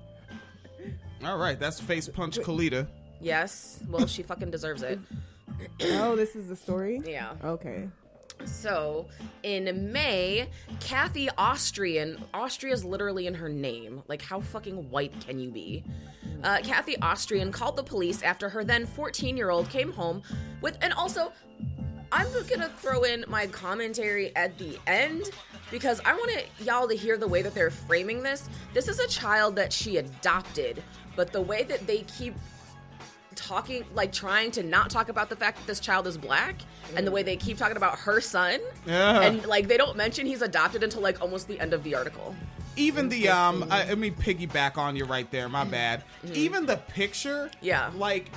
[1.25, 2.87] All right, that's face punch Kalita.
[3.21, 3.81] Yes.
[3.89, 4.99] Well, she fucking deserves it.
[5.83, 7.01] oh, this is the story?
[7.07, 7.35] Yeah.
[7.43, 7.89] Okay.
[8.45, 9.07] So,
[9.43, 10.49] in May,
[10.81, 14.03] Kathy Austrian, Austria's literally in her name.
[14.09, 15.85] Like, how fucking white can you be?
[16.43, 20.23] Uh, Kathy Austrian called the police after her then 14 year old came home
[20.61, 21.33] with, and also,
[22.13, 25.31] I'm gonna throw in my commentary at the end
[25.71, 26.31] because I want
[26.61, 28.49] y'all to hear the way that they're framing this.
[28.75, 30.83] This is a child that she adopted,
[31.17, 32.35] but the way that they keep
[33.35, 36.55] talking like trying to not talk about the fact that this child is black
[36.97, 39.23] and the way they keep talking about her son Yeah.
[39.23, 42.35] and like they don't mention he's adopted until like almost the end of the article
[42.77, 45.49] Even the um, I, let me piggyback on you right there.
[45.49, 46.03] My bad.
[46.27, 46.35] Mhm.
[46.35, 47.91] Even the picture, Yeah.
[47.97, 48.31] like.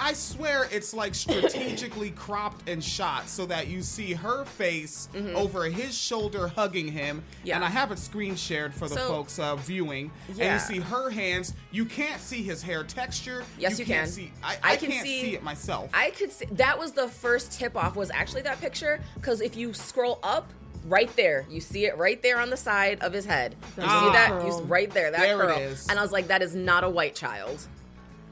[0.00, 5.64] I swear it's like strategically cropped and shot so that you see her face over
[5.64, 7.18] his shoulder hugging him.
[7.18, 7.46] Mm-hmm.
[7.46, 7.56] Yeah.
[7.56, 10.10] And I have it screen shared for the So- folks uh, viewing.
[10.28, 11.54] And you see her hands.
[11.70, 13.44] You can't see his hair texture.
[13.58, 15.90] yes you, can't can See, I, I I can can't see, see it myself.
[15.94, 19.56] i could see that was the first tip off was actually that picture because if
[19.56, 20.50] you scroll up
[20.86, 24.00] right there you see it right there on the side of his head you Ah.
[24.00, 25.86] see that you right there that There it curl is.
[25.88, 27.66] and i was like that is not a white child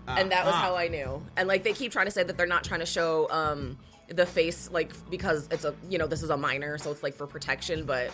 [0.08, 0.60] and that was Ah.
[0.60, 1.22] how I knew.
[1.36, 3.78] And like they keep trying to say that they're not trying to show um
[4.08, 7.14] the face like because it's a you know this is a minor so it's like
[7.14, 8.10] for protection, but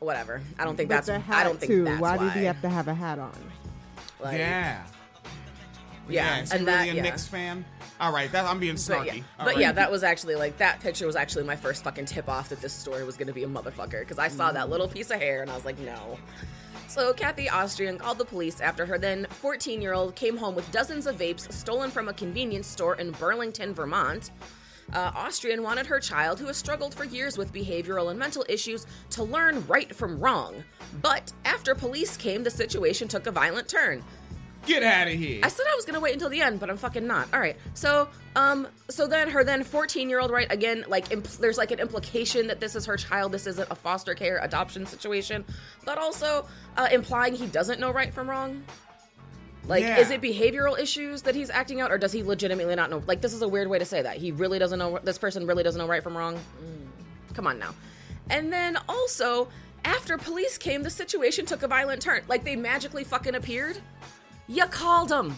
[0.00, 0.40] whatever.
[0.58, 1.84] I don't think But that's the hat I don't think too.
[1.84, 2.24] that's why, why.
[2.24, 3.32] did he have to have a hat on?
[4.20, 4.82] Like, yeah.
[6.08, 7.02] Yeah, Is he and really that- a yeah.
[7.02, 7.64] Knicks fan?
[8.00, 8.96] All right, that I'm being snarky.
[8.98, 9.58] But yeah, All but right.
[9.58, 12.60] yeah, that was actually like that picture was actually my first fucking tip off that
[12.60, 15.20] this story was going to be a motherfucker because I saw that little piece of
[15.20, 16.18] hair and I was like, no.
[16.92, 21.16] So Kathy Austrian called the police after her then 14-year-old came home with dozens of
[21.16, 24.30] vapes stolen from a convenience store in Burlington, Vermont.
[24.92, 28.86] Uh, Austrian wanted her child, who has struggled for years with behavioral and mental issues,
[29.08, 30.62] to learn right from wrong.
[31.00, 34.04] But after police came, the situation took a violent turn.
[34.66, 35.40] Get out of here.
[35.42, 37.28] I said I was gonna wait until the end, but I'm fucking not.
[37.32, 37.56] All right.
[37.74, 40.46] So, um, so then her then 14 year old, right?
[40.50, 43.32] Again, like impl- there's like an implication that this is her child.
[43.32, 45.44] This isn't a foster care adoption situation,
[45.84, 48.62] but also uh, implying he doesn't know right from wrong.
[49.66, 49.98] Like, Yeah.
[49.98, 53.00] is it behavioral issues that he's acting out, or does he legitimately not know?
[53.06, 54.16] Like, this is a weird way to say that.
[54.16, 54.98] He really doesn't know.
[55.04, 56.34] This person really doesn't know right from wrong.
[56.34, 57.34] Mm.
[57.34, 57.72] Come on now.
[58.28, 59.48] And then also,
[59.84, 62.22] after police came, the situation took a violent turn.
[62.26, 63.78] Like, they magically fucking appeared.
[64.52, 65.34] You called them.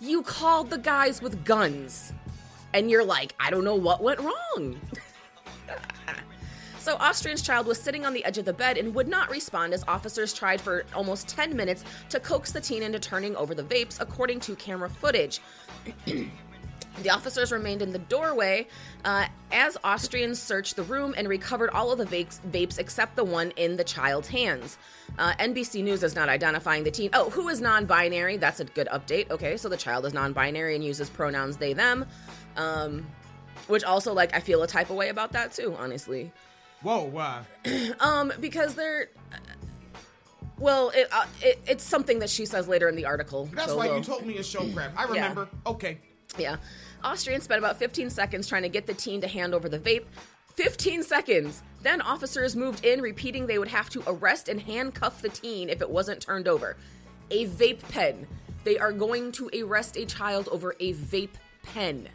[0.00, 2.12] You called the guys with guns.
[2.72, 4.80] And you're like, I don't know what went wrong.
[6.78, 9.74] so, Austrian's child was sitting on the edge of the bed and would not respond
[9.74, 13.64] as officers tried for almost 10 minutes to coax the teen into turning over the
[13.64, 15.40] vapes, according to camera footage.
[17.02, 18.66] The officers remained in the doorway
[19.04, 23.24] uh, as Austrians searched the room and recovered all of the vapes, vapes except the
[23.24, 24.76] one in the child's hands.
[25.18, 27.10] Uh, NBC News is not identifying the teen.
[27.14, 28.36] Oh, who is non binary?
[28.36, 29.30] That's a good update.
[29.30, 32.06] Okay, so the child is non binary and uses pronouns they, them.
[32.56, 33.06] Um,
[33.66, 36.32] which also, like, I feel a type of way about that too, honestly.
[36.82, 37.44] Whoa, why?
[38.00, 39.08] um, because they're.
[40.58, 43.48] Well, it, uh, it, it's something that she says later in the article.
[43.54, 44.92] That's so why you told me a show crap.
[44.94, 45.22] I Yeah.
[45.22, 45.48] remember.
[45.66, 45.98] Okay.
[46.38, 46.56] Yeah.
[47.04, 50.04] Austrians spent about 15 seconds trying to get the teen to hand over the vape.
[50.54, 51.62] 15 seconds.
[51.82, 55.80] Then officers moved in, repeating they would have to arrest and handcuff the teen if
[55.80, 56.76] it wasn't turned over.
[57.30, 58.26] A vape pen.
[58.64, 62.08] They are going to arrest a child over a vape pen.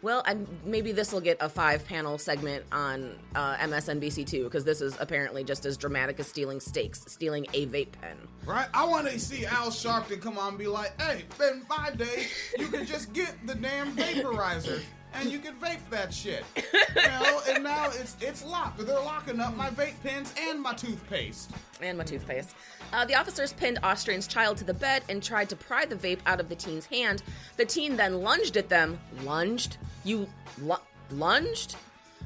[0.00, 4.64] Well, and maybe this will get a five panel segment on uh, MSNBC too, because
[4.64, 8.16] this is apparently just as dramatic as stealing steaks, stealing a vape pen.
[8.46, 8.68] Right?
[8.72, 12.30] I want to see Al Sharpton come on and be like, hey, in five days,
[12.58, 14.80] you can just get the damn vaporizer
[15.14, 16.44] and you can vape that shit.
[16.96, 18.78] You know, and now it's it's locked.
[18.84, 21.50] They're locking up my vape pens and my toothpaste.
[21.80, 22.54] and my toothpaste.
[22.92, 26.18] Uh, the officers pinned Austrian's child to the bed and tried to pry the vape
[26.26, 27.22] out of the teen's hand.
[27.56, 28.98] The teen then lunged at them.
[29.22, 29.76] Lunged?
[30.04, 30.26] You
[30.60, 30.76] lu-
[31.12, 31.76] lunged?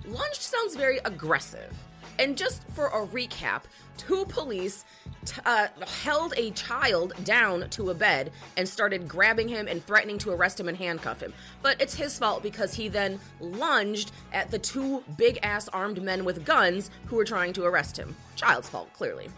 [0.07, 1.75] Lunged sounds very aggressive.
[2.19, 3.63] And just for a recap,
[3.99, 4.85] two police
[5.25, 5.69] t- uh,
[6.03, 10.59] held a child down to a bed and started grabbing him and threatening to arrest
[10.59, 11.33] him and handcuff him.
[11.63, 16.25] But it's his fault because he then lunged at the two big ass armed men
[16.25, 18.17] with guns who were trying to arrest him.
[18.37, 19.29] Child's fault, clearly.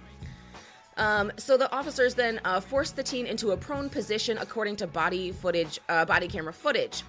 [0.96, 4.86] Um, so the officers then uh, forced the teen into a prone position, according to
[4.86, 7.02] body footage, uh, body camera footage.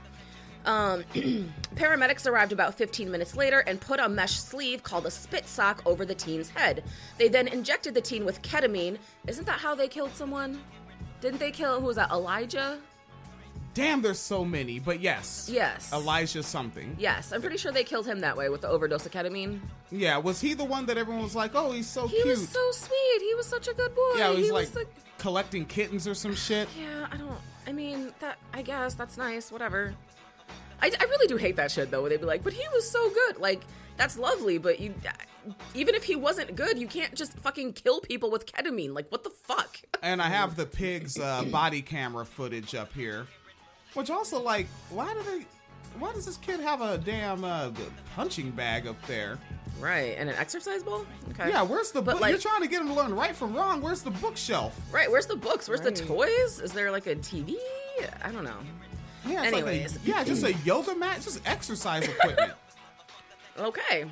[0.66, 1.04] Um,
[1.76, 5.82] paramedics arrived about 15 minutes later and put a mesh sleeve called a spit sock
[5.86, 6.84] over the teen's head.
[7.18, 8.98] They then injected the teen with ketamine.
[9.28, 10.60] Isn't that how they killed someone?
[11.22, 12.12] Didn't they kill who was that?
[12.12, 12.80] Elijah?
[13.74, 15.50] Damn, there's so many, but yes.
[15.52, 15.92] Yes.
[15.92, 16.96] Elijah something.
[16.98, 19.60] Yes, I'm pretty sure they killed him that way with the overdose of ketamine.
[19.92, 22.24] Yeah, was he the one that everyone was like, oh, he's so He cute?
[22.26, 23.22] He was so sweet.
[23.22, 24.14] He was such a good boy.
[24.16, 24.88] yeah, he was he like was like,
[25.18, 26.70] collecting kittens or some shit.
[26.80, 27.38] yeah, I don't.
[27.68, 28.38] I mean, that.
[28.54, 29.52] I guess that's nice.
[29.52, 29.94] Whatever.
[30.82, 32.02] I, I really do hate that shit though.
[32.02, 33.62] Where they'd be like, "But he was so good." Like
[33.98, 34.94] that's lovely, but you,
[35.74, 38.94] even if he wasn't good, you can't just fucking kill people with ketamine.
[38.94, 39.80] Like what the fuck?
[40.04, 43.28] And I have the pig's uh, body camera footage up here,
[43.94, 45.46] which also like, why do they?
[45.98, 47.72] Why does this kid have a damn uh,
[48.16, 49.40] punching bag up there?
[49.80, 51.06] Right, and an exercise ball.
[51.32, 51.50] Okay.
[51.50, 52.20] Yeah, where's the book?
[52.20, 53.82] like- You're trying to get him to learn right from wrong.
[53.82, 54.78] Where's the bookshelf?
[54.92, 55.10] Right.
[55.10, 55.68] Where's the books?
[55.70, 55.96] Where's Right.
[55.96, 56.60] the toys?
[56.62, 57.56] Is there like a TV?
[58.24, 58.58] I don't know.
[59.28, 60.00] Yeah, it's like a- Anyways.
[60.06, 62.54] yeah, just a yoga mat, just exercise equipment.
[63.58, 64.06] Okay.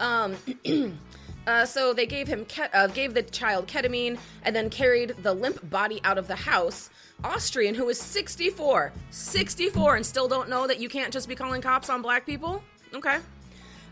[0.00, 0.36] Um.
[1.46, 5.34] Uh, so they gave him ke- uh, gave the child ketamine and then carried the
[5.34, 6.88] limp body out of the house.
[7.22, 11.60] Austrian, who is 64, 64, and still don't know that you can't just be calling
[11.60, 12.62] cops on black people.
[12.94, 13.18] Okay.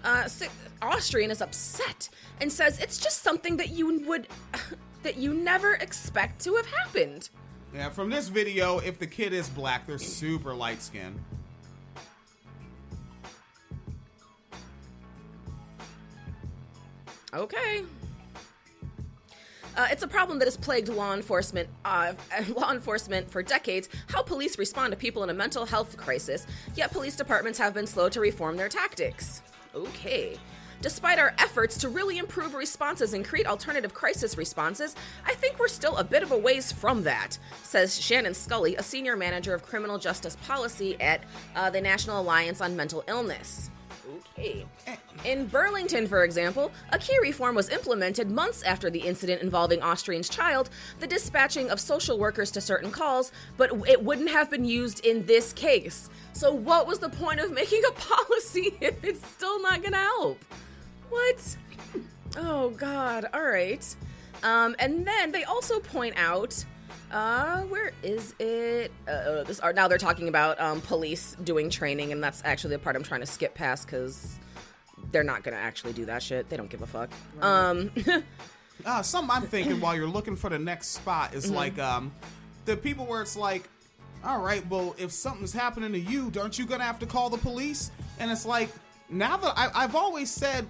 [0.02, 0.46] Uh, si-
[0.80, 2.08] Austrian is upset
[2.40, 4.28] and says it's just something that you would
[5.02, 7.28] that you never expect to have happened.
[7.74, 11.18] Yeah, from this video, if the kid is black, they're super light skinned.
[17.34, 17.82] Okay.
[19.74, 22.12] Uh, it's a problem that has plagued law enforcement, uh,
[22.54, 23.88] law enforcement for decades.
[24.08, 27.86] How police respond to people in a mental health crisis, yet police departments have been
[27.86, 29.40] slow to reform their tactics.
[29.74, 30.36] Okay.
[30.82, 35.68] Despite our efforts to really improve responses and create alternative crisis responses, I think we're
[35.68, 39.64] still a bit of a ways from that, says Shannon Scully, a senior manager of
[39.64, 41.22] criminal justice policy at
[41.54, 43.70] uh, the National Alliance on Mental Illness.
[44.36, 44.66] Okay.
[45.24, 50.28] In Burlington, for example, a key reform was implemented months after the incident involving Austrian's
[50.28, 50.68] child,
[50.98, 55.24] the dispatching of social workers to certain calls, but it wouldn't have been used in
[55.26, 56.10] this case.
[56.32, 60.44] So, what was the point of making a policy if it's still not gonna help?
[61.12, 61.56] What?
[62.36, 63.26] Oh, God.
[63.34, 63.84] All right.
[64.42, 66.64] Um, and then they also point out,
[67.10, 68.90] uh, where is it?
[69.06, 72.78] Uh, this are now they're talking about um, police doing training, and that's actually the
[72.78, 74.38] part I'm trying to skip past because
[75.10, 76.48] they're not gonna actually do that shit.
[76.48, 77.10] They don't give a fuck.
[77.42, 77.90] Um,
[78.84, 81.54] Uh, something I'm thinking while you're looking for the next spot is Mhm.
[81.54, 82.10] like um,
[82.64, 83.68] the people where it's like,
[84.24, 87.36] all right, well, if something's happening to you, don't you gonna have to call the
[87.38, 87.92] police?
[88.18, 88.70] And it's like,
[89.08, 90.68] now that I, I've always said,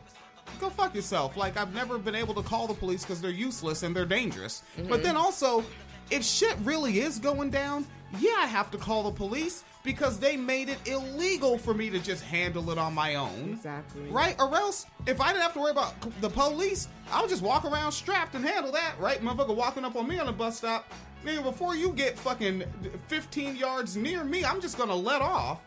[0.60, 1.36] go fuck yourself.
[1.36, 4.62] Like I've never been able to call the police because they're useless and they're dangerous.
[4.89, 5.02] But Mhm.
[5.02, 5.64] then also,
[6.10, 7.86] if shit really is going down,
[8.20, 11.98] yeah, I have to call the police because they made it illegal for me to
[11.98, 13.51] just handle it on my own.
[13.55, 14.02] Exactly.
[14.10, 14.36] Right?
[14.39, 17.64] Or else, if I didn't have to worry about the police, I would just walk
[17.64, 19.20] around strapped and handle that, right?
[19.24, 20.93] Motherfucker walking up on me on a bus stop.
[21.24, 22.62] Nigga, before you get fucking
[23.09, 25.60] 15 yards near me, I'm just gonna let off,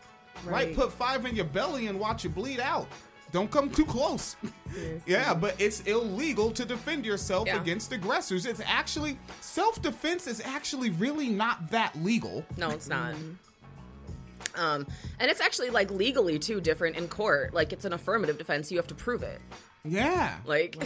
[0.44, 0.52] right?
[0.68, 0.74] Right.
[0.76, 2.86] Put five in your belly and watch you bleed out.
[3.36, 4.34] Don't come too close.
[5.06, 7.60] yeah, but it's illegal to defend yourself Yeah.
[7.60, 8.46] against aggressors.
[8.46, 12.46] It's actually, self defense is actually really not that legal.
[12.56, 13.14] No, it's not.
[14.54, 14.86] Um,
[15.20, 17.52] and it's actually like legally too different in court.
[17.52, 19.38] Like it's an affirmative defense; you have to prove it.
[19.84, 20.38] Yeah.
[20.46, 20.82] Like,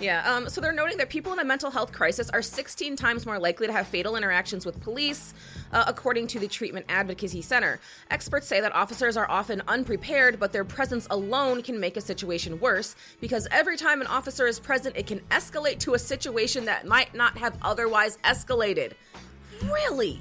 [0.00, 0.30] yeah.
[0.30, 3.38] Um, so they're noting that people in a mental health crisis are 16 times more
[3.38, 5.32] likely to have fatal interactions with police,
[5.72, 7.80] uh, according to the Treatment Advocacy Center.
[8.10, 12.60] Experts say that officers are often unprepared, but their presence alone can make a situation
[12.60, 16.86] worse because every time an officer is present, it can escalate to a situation that
[16.86, 18.92] might not have otherwise escalated.
[19.64, 20.20] Really?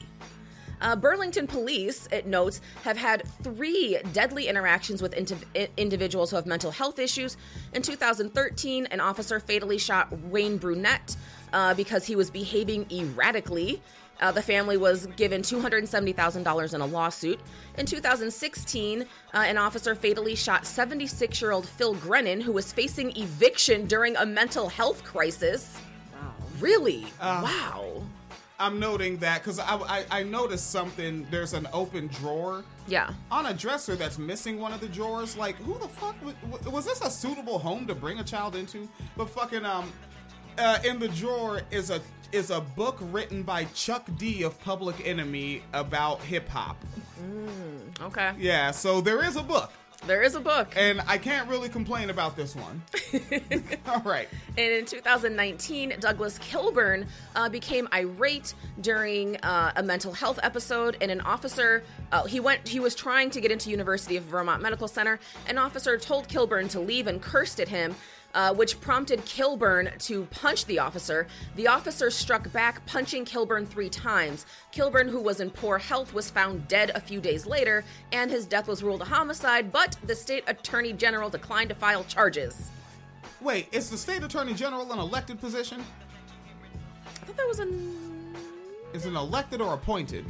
[0.82, 6.46] Uh, Burlington police, it notes, have had three deadly interactions with indiv- individuals who have
[6.46, 7.38] mental health issues.
[7.74, 11.16] In 2013, an officer fatally shot Wayne Brunette
[11.54, 13.82] uh, because he was behaving erratically.
[14.20, 17.40] Uh, the family was given $270,000 in a lawsuit.
[17.78, 23.16] In 2016, uh, an officer fatally shot 76 year old Phil Grenon, who was facing
[23.18, 25.78] eviction during a mental health crisis.
[26.14, 26.34] Wow.
[26.60, 27.06] Really?
[27.20, 28.04] Uh, wow.
[28.60, 31.28] I'm noting that because I, I, I noticed something.
[31.30, 32.64] There's an open drawer.
[32.88, 33.12] Yeah.
[33.32, 35.36] On a dresser that's missing one of the drawers.
[35.36, 38.88] Like, who the fuck was, was this a suitable home to bring a child into?
[39.18, 39.92] But fucking um,
[40.58, 42.02] uh, in the drawer is a
[42.32, 46.78] is a book written by Chuck D of Public Enemy about hip hop.
[47.22, 48.34] Mm, okay.
[48.38, 49.72] Yeah, so there is a book.
[50.08, 50.74] There is a book.
[50.76, 52.84] And I can't really complain about this one.
[53.88, 54.30] All right.
[54.58, 61.10] And in 2019, Douglas Kilburn uh, became irate during uh, a mental health episode, and
[61.10, 64.88] an officer uh, he went he was trying to get into University of Vermont Medical
[64.88, 65.20] Center.
[65.48, 67.96] An officer told Kilburn to leave and cursed at him.
[68.36, 71.26] Uh, which prompted Kilburn to punch the officer.
[71.56, 74.46] The officer struck back, punching Kilburn three times.
[74.74, 78.46] Kilburn, who was in poor health, was found dead a few days later, and his
[78.46, 82.72] death was ruled a homicide, but the state attorney general declined to file charges.
[83.40, 85.82] Wait, is the state attorney general an elected position?
[87.06, 88.36] I thought that was an.
[88.94, 90.26] Is it elected or appointed?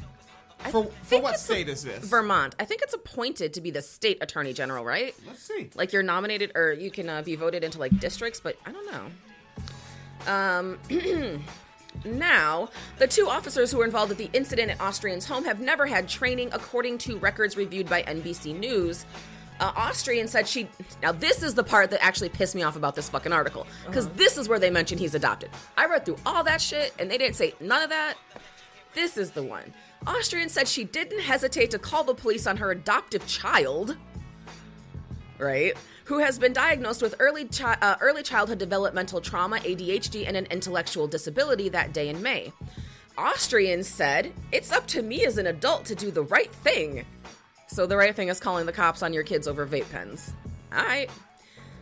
[0.71, 2.05] For for what it's a- state is this?
[2.05, 2.55] Vermont.
[2.59, 5.15] I think it's appointed to be the state attorney general, right?
[5.27, 5.69] Let's see.
[5.75, 8.91] Like you're nominated, or you can uh, be voted into like districts, but I don't
[8.91, 10.31] know.
[10.31, 11.41] Um.
[12.03, 15.85] Now, the two officers who were involved at the incident at Austrian's home have never
[15.85, 19.05] had training, according to records reviewed by NBC News.
[19.59, 20.67] Uh, Austrian said she.
[21.01, 23.65] Now, this is the part that actually pissed me off about this fucking article.
[23.85, 25.49] Because this is where they mentioned he's adopted.
[25.77, 28.15] I read through all that shit, and they didn't say none of that.
[28.93, 29.73] This is the one.
[30.07, 33.97] Austrian said she didn't hesitate to call the police on her adoptive child,
[35.39, 35.75] right?
[36.05, 40.45] Who has been diagnosed with early chi- uh, early childhood developmental trauma, ADHD, and an
[40.51, 42.53] intellectual disability that day in May.
[43.17, 47.05] Austrian said, "It's up to me as an adult to do the right thing."
[47.67, 50.33] So the right thing is calling the cops on your kids over vape pens.
[50.71, 51.09] All right.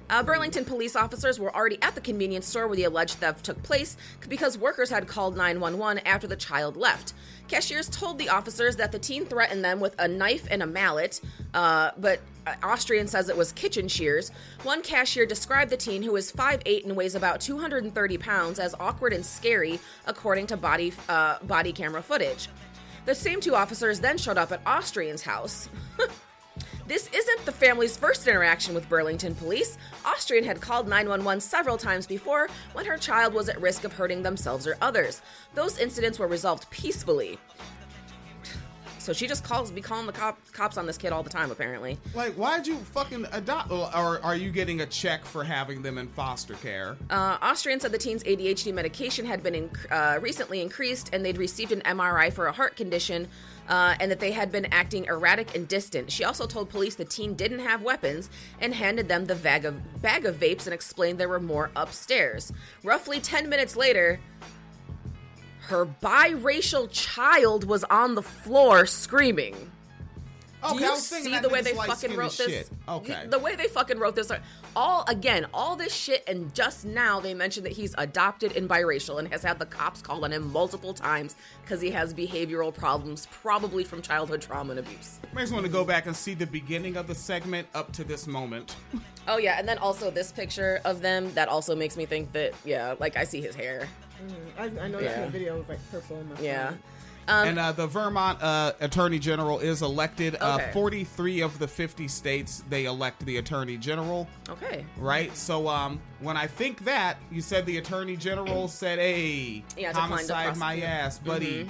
[0.09, 3.61] Uh, Burlington police officers were already at the convenience store where the alleged theft took
[3.63, 3.97] place
[4.27, 7.13] because workers had called 911 after the child left.
[7.47, 11.21] Cashiers told the officers that the teen threatened them with a knife and a mallet,
[11.53, 14.31] uh, but uh, Austrian says it was kitchen shears.
[14.63, 19.13] One cashier described the teen, who is 5'8 and weighs about 230 pounds, as awkward
[19.13, 22.49] and scary, according to body, uh, body camera footage.
[23.05, 25.69] The same two officers then showed up at Austrian's house.
[26.85, 29.77] This isn't the family's first interaction with Burlington police.
[30.05, 34.21] Austrian had called 911 several times before when her child was at risk of hurting
[34.21, 35.21] themselves or others.
[35.55, 37.39] Those incidents were resolved peacefully.
[38.99, 41.51] So she just calls, be calling the cop, cops on this kid all the time,
[41.51, 41.97] apparently.
[42.13, 43.69] Like, why'd you fucking adopt?
[43.69, 46.95] Or are you getting a check for having them in foster care?
[47.09, 51.37] Uh, Austrian said the teen's ADHD medication had been inc- uh, recently increased, and they'd
[51.37, 53.27] received an MRI for a heart condition.
[53.69, 56.11] Uh, and that they had been acting erratic and distant.
[56.11, 58.29] She also told police the teen didn't have weapons
[58.59, 62.51] and handed them the bag of, bag of vapes and explained there were more upstairs.
[62.83, 64.19] Roughly 10 minutes later,
[65.61, 69.55] her biracial child was on the floor screaming.
[70.63, 72.47] Okay, Do you see the way they fucking wrote this?
[72.49, 72.69] shit.
[72.87, 73.25] Okay.
[73.27, 74.31] The way they fucking wrote this.
[74.75, 79.19] All again, all this shit, and just now they mentioned that he's adopted and biracial
[79.19, 83.27] and has had the cops call on him multiple times because he has behavioral problems,
[83.29, 85.19] probably from childhood trauma and abuse.
[85.31, 88.03] Makes me want to go back and see the beginning of the segment up to
[88.03, 88.75] this moment.
[89.25, 92.53] Oh yeah, and then also this picture of them that also makes me think that
[92.65, 93.87] yeah, like I see his hair.
[94.21, 95.19] Mm, I, I noticed Yeah.
[95.19, 96.71] in the video it was like purple in my Yeah.
[96.71, 96.79] phone.
[97.27, 100.35] Um, and uh, the Vermont uh, Attorney General is elected.
[100.39, 100.71] Uh, Okay.
[100.73, 104.27] 43 of the 50 states, they elect the Attorney General.
[104.49, 104.85] Okay.
[104.97, 105.35] Right?
[105.35, 110.57] So um, when I think that, you said the Attorney General said, hey, Yeah, homicide
[110.57, 111.65] my ass, buddy.
[111.65, 111.69] Mhm.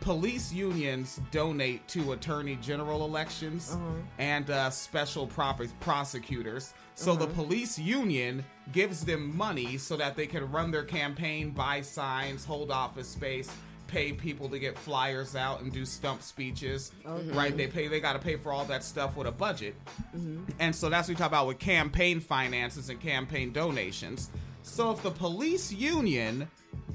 [0.00, 3.94] Police unions donate to Attorney General elections Uh-huh.
[4.18, 6.72] and uh, special prop- prosecutors.
[6.94, 7.34] So the Uh-huh.
[7.34, 12.70] police union gives them money so that they can run their campaign, buy signs, hold
[12.70, 13.50] office space,
[13.88, 16.92] pay people to get flyers out and do stump speeches.
[17.04, 17.30] Okay.
[17.30, 17.56] Right?
[17.56, 17.88] They pay.
[17.88, 19.74] They got to pay for all that stuff with a budget.
[20.16, 20.44] Mm-hmm.
[20.60, 24.30] And so that's what we talk about with campaign finances and campaign donations.
[24.62, 26.48] So if the police union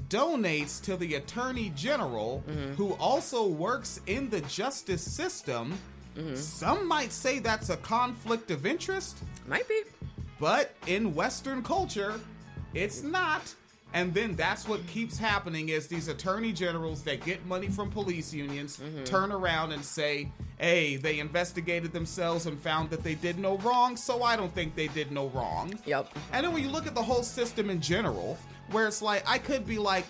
[0.08, 2.42] donates to the attorney general,
[2.76, 5.76] who also works in the justice system,
[6.34, 9.18] some might say that's a conflict of interest.
[9.48, 9.82] Might be.
[10.38, 12.20] But in Western culture,
[12.74, 13.52] it's not.
[13.94, 18.34] And then that's what keeps happening is these attorney generals that get money from police
[18.34, 19.04] unions mm-hmm.
[19.04, 23.96] turn around and say, hey, they investigated themselves and found that they did no wrong,
[23.96, 25.78] so I don't think they did no wrong.
[25.86, 26.08] Yep.
[26.32, 28.36] And then when you look at the whole system in general,
[28.72, 30.06] where it's like, I could be like,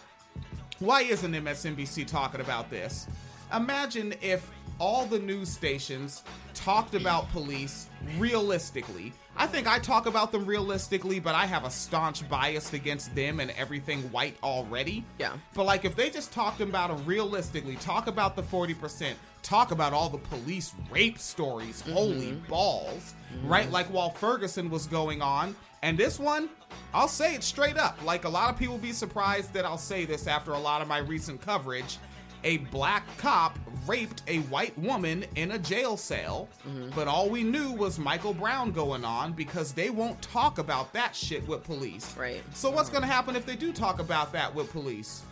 [0.78, 3.06] why isn't MSNBC talking about this?
[3.54, 6.22] Imagine if all the news stations
[6.54, 9.12] talked about police realistically.
[9.36, 13.40] I think I talk about them realistically, but I have a staunch bias against them
[13.40, 15.04] and everything white already.
[15.18, 15.32] Yeah.
[15.54, 19.92] But like if they just talked about them realistically, talk about the 40%, talk about
[19.92, 21.92] all the police rape stories, mm-hmm.
[21.92, 23.48] holy balls, mm-hmm.
[23.48, 23.70] right?
[23.70, 26.48] Like while Ferguson was going on, and this one,
[26.94, 28.02] I'll say it straight up.
[28.04, 30.88] Like a lot of people be surprised that I'll say this after a lot of
[30.88, 31.98] my recent coverage.
[32.44, 36.48] A black cop raped a white woman in a jail cell,
[36.94, 41.14] but all we knew was Michael Brown going on because they won't talk about that
[41.16, 42.16] shit with police.
[42.16, 42.42] Right.
[42.54, 45.22] So what's going to happen if they do talk about that with police?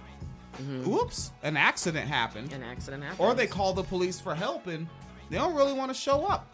[0.87, 2.53] Oops, an accident happened.
[2.53, 3.21] An accident happened.
[3.21, 4.87] Or they call the police for help and
[5.31, 6.47] they don't really want to show up.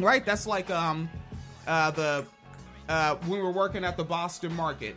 [0.00, 0.24] Right?
[0.24, 1.08] That's like um
[1.66, 2.24] uh the
[2.88, 4.96] uh when we were working at the Boston market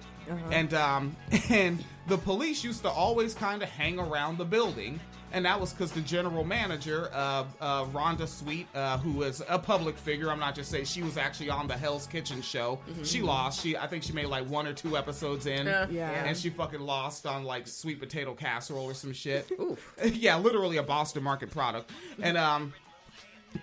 [0.51, 1.15] and um
[1.49, 4.99] and the police used to always kind of hang around the building
[5.33, 9.57] and that was because the general manager, uh, uh, Rhonda Sweet, uh, who is a
[9.57, 12.79] public figure, I'm not just saying she was actually on the Hell's Kitchen show.
[13.03, 13.61] She lost.
[13.61, 16.09] She, I think she made like one or two episodes in, Uh, yeah.
[16.25, 19.49] and she fucking lost on like sweet potato casserole or some shit.
[20.03, 21.91] yeah, literally a Boston market product,
[22.21, 22.73] and um,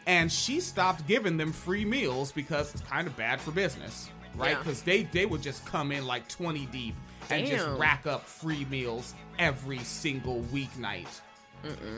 [0.07, 4.53] and she stopped giving them free meals because it's kind of bad for business, right?
[4.53, 4.59] Yeah.
[4.59, 6.95] Because they they would just come in like 20 deep
[7.31, 11.09] and just rack up free meals every single weeknight.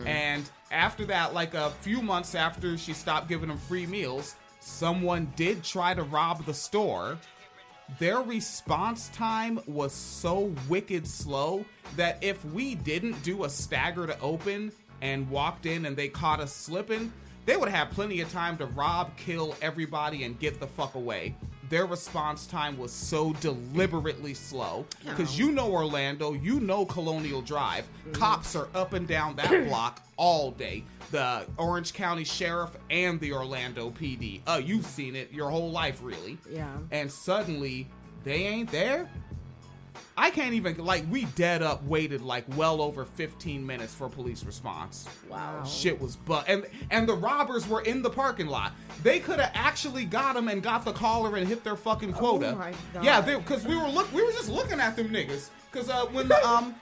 [0.07, 5.33] And after that, like a few months after she stopped giving them free meals, someone
[5.37, 7.19] did try to rob the store.
[7.99, 11.65] Their response time was so wicked slow
[11.97, 14.73] that if we didn't do a stagger to open
[15.03, 17.13] and walked in and they caught us slipping,
[17.47, 21.35] they would have plenty of time to rob, kill everybody, and get the fuck away.
[21.69, 27.87] Their response time was so deliberately slow because you know Orlando, you know Colonial Drive.
[28.13, 30.83] Cops are up and down that block all day.
[31.13, 34.41] The Orange County Sheriff and the Orlando PD.
[34.47, 36.69] Uh, you've seen it your whole life, really Yeah.
[36.91, 37.89] and suddenly
[38.25, 39.09] they ain't there.
[40.21, 44.45] I can't even like we dead up waited like well over 15 minutes for police
[44.45, 45.09] response.
[45.31, 45.65] Wow.
[45.65, 48.73] Shit was but and and the robbers were in the parking lot.
[49.03, 52.53] They could have actually got them and got the caller and hit their fucking quota.
[52.55, 53.03] my God.
[53.03, 55.49] Yeah, because we were look we were just looking at them niggas.
[55.73, 56.75] Cause uh when the um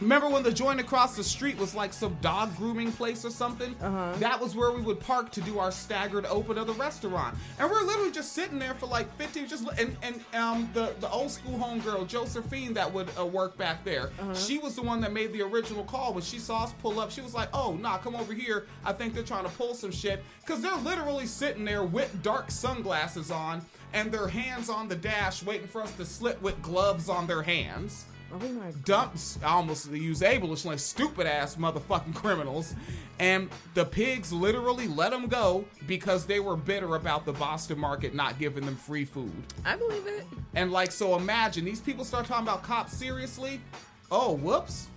[0.00, 3.74] Remember when the joint across the street was like some dog grooming place or something?
[3.80, 4.14] Uh-huh.
[4.18, 7.70] That was where we would park to do our staggered open of the restaurant, and
[7.70, 9.48] we're literally just sitting there for like 15.
[9.48, 13.84] Just and and um the the old school homegirl Josephine that would uh, work back
[13.84, 14.10] there.
[14.20, 14.34] Uh-huh.
[14.34, 16.14] She was the one that made the original call.
[16.14, 18.66] When she saw us pull up, she was like, "Oh, nah, come over here.
[18.84, 22.50] I think they're trying to pull some shit." Because they're literally sitting there with dark
[22.50, 23.62] sunglasses on
[23.92, 27.42] and their hands on the dash, waiting for us to slip with gloves on their
[27.42, 28.04] hands.
[28.42, 32.74] Oh Dumps, I almost use ableish like stupid ass motherfucking criminals.
[33.18, 38.14] And the pigs literally let them go because they were bitter about the Boston market
[38.14, 39.32] not giving them free food.
[39.64, 40.26] I believe it.
[40.54, 43.60] And like, so imagine these people start talking about cops seriously.
[44.10, 44.88] Oh, whoops.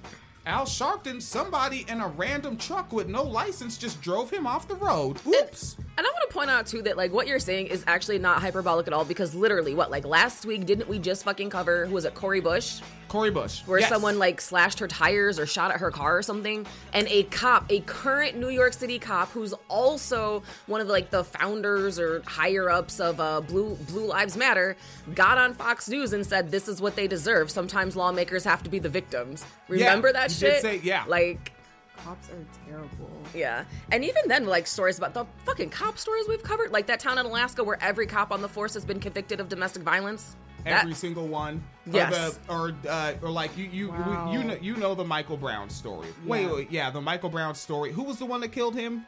[0.45, 4.76] Al Sharpton, somebody in a random truck with no license just drove him off the
[4.76, 5.18] road.
[5.28, 5.76] Oops.
[5.98, 8.40] And I want to point out too that like what you're saying is actually not
[8.41, 11.94] hyperbolic at all because literally, what like last week didn't we just fucking cover who
[11.94, 12.80] was it Cori Bush?
[13.10, 13.64] Cori Bush.
[13.66, 13.90] Where Yes.
[13.90, 17.66] someone like slashed her tires or shot at her car or something, and a cop,
[17.72, 22.22] a current New York City cop, who's also one of the, like the founders or
[22.28, 24.78] higher ups of uh, Blue Blue Lives Matter,
[25.16, 27.49] got on Fox News and said this is what they deserve.
[27.52, 29.44] Sometimes lawmakers have to be the victims.
[29.68, 30.54] Remember that he shit?
[30.54, 31.04] did say- yeah.
[31.08, 31.52] Like
[31.98, 33.10] Cops are terrible.
[33.36, 33.66] yeah.
[33.92, 37.18] And even then, like stories about the fucking cop stories we've covered, like that town
[37.18, 40.36] in Alaska where every cop on the force has been convicted of domestic violence.
[40.64, 41.62] That- Every single one.
[41.86, 42.38] Yes.
[42.50, 44.32] Or, the, or, uh, or like you you Wow.
[44.32, 46.08] you know you know the Michael Brown story.
[46.26, 46.54] Wait, Yeah.
[46.54, 47.92] wait, yeah, the Michael Brown story.
[47.92, 49.06] Who was the one that killed him?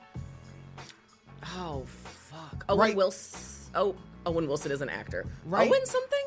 [1.58, 2.66] Oh fuck.
[2.70, 2.96] Owen Right.
[2.96, 3.40] Wilson.
[3.76, 3.96] Oh,
[4.26, 5.26] Owen Wilson is an actor.
[5.46, 5.70] Right.
[5.70, 6.20] Owen something?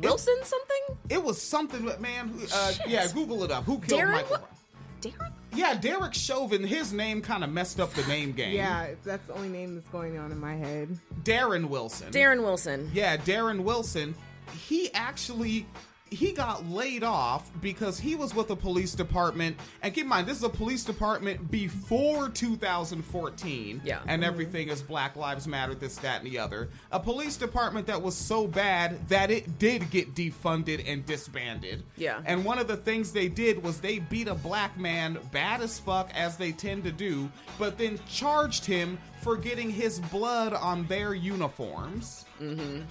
[0.00, 0.96] Wilson something?
[1.08, 3.64] It was something, but man, uh, yeah, Google it up.
[3.64, 4.38] Who killed Darren Michael?
[5.00, 5.32] Derek?
[5.54, 6.62] Yeah, Derek Chauvin.
[6.62, 8.54] His name kind of messed up the name game.
[8.54, 10.88] Yeah, that's the only name that's going on in my head.
[11.22, 12.10] Darren Wilson.
[12.12, 12.90] Darren Wilson.
[12.92, 14.14] Yeah, Darren Wilson.
[14.66, 15.66] He actually
[16.10, 19.56] he got laid off because he was with the police department.
[19.82, 23.82] And keep in mind, this is a police department before 2014.
[23.84, 24.00] Yeah.
[24.06, 26.68] And everything is Black Lives Matter, this, that, and the other.
[26.92, 31.82] A police department that was so bad that it did get defunded and disbanded.
[31.96, 32.22] Yeah.
[32.24, 35.78] And one of the things they did was they beat a black man bad as
[35.78, 37.28] fuck, as they tend to do,
[37.58, 42.26] but then charged him for getting his blood on their uniforms.
[42.40, 42.82] Mm-hmm.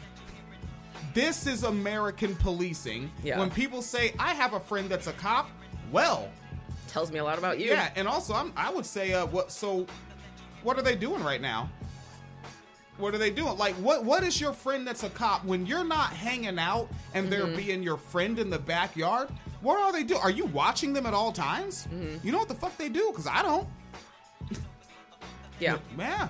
[1.13, 3.11] This is American policing.
[3.23, 3.39] Yeah.
[3.39, 5.49] When people say, I have a friend that's a cop,
[5.91, 6.29] well,
[6.87, 7.67] Tells me a lot about you.
[7.67, 9.51] yeah, and also I'm, I would say, uh, what?
[9.51, 9.85] So,
[10.63, 11.69] what are they doing right now?
[12.97, 13.57] What are they doing?
[13.57, 14.05] Like, what?
[14.05, 17.57] What is your friend that's a cop when you're not hanging out and they're Mhm.
[17.57, 19.27] being your friend in the backyard?
[19.59, 20.21] What are they doing?
[20.21, 21.85] Are you watching them at all times?
[21.93, 22.25] Mm-hmm.
[22.25, 23.07] You know what the fuck they do?
[23.11, 23.67] Because I don't.
[25.59, 25.77] Yeah.
[25.97, 26.27] Yeah.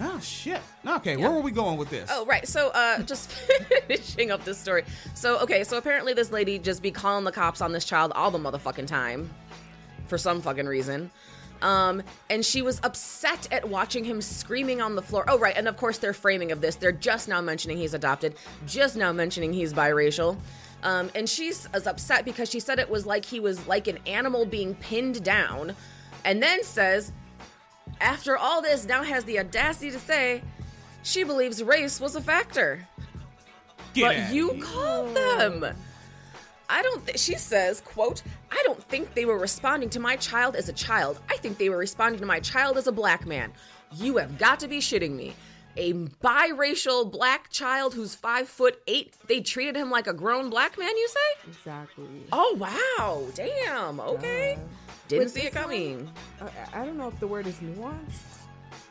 [0.00, 0.60] Oh shit.
[0.86, 2.08] Okay, where were we going with this?
[2.12, 2.46] Oh, right.
[2.46, 4.84] So, uh, just finishing up this story.
[5.14, 8.30] So, okay, so apparently this lady just be calling the cops on this child all
[8.30, 9.30] the motherfucking time
[10.06, 11.10] for some fucking reason.
[11.62, 15.24] Um, and she was upset at watching him screaming on the floor.
[15.26, 15.56] Oh, right.
[15.56, 18.34] And of course, their framing of this, they're just now mentioning he's adopted,
[18.66, 20.36] just now mentioning he's biracial.
[20.82, 23.98] Um, and she's as upset because she said it was like he was like an
[24.06, 25.74] animal being pinned down,
[26.24, 27.12] and then says,
[28.00, 30.42] after all this, now has the audacity to say
[31.02, 32.86] she believes race was a factor.
[33.94, 34.62] Get but outta you here.
[34.62, 35.76] called them.
[36.68, 37.06] I don't.
[37.06, 40.72] Th- she says, "quote I don't think they were responding to my child as a
[40.72, 41.20] child.
[41.30, 43.52] I think they were responding to my child as a black man.
[43.92, 45.34] You have got to be shitting me."
[45.78, 49.14] A biracial black child who's five foot eight.
[49.28, 50.96] They treated him like a grown black man.
[50.96, 51.48] You say?
[51.50, 52.06] Exactly.
[52.32, 53.26] Oh wow!
[53.34, 54.00] Damn.
[54.00, 54.58] Okay.
[55.08, 56.06] Didn't see it coming.
[56.38, 57.94] one, I, don't know if the word is nuanced.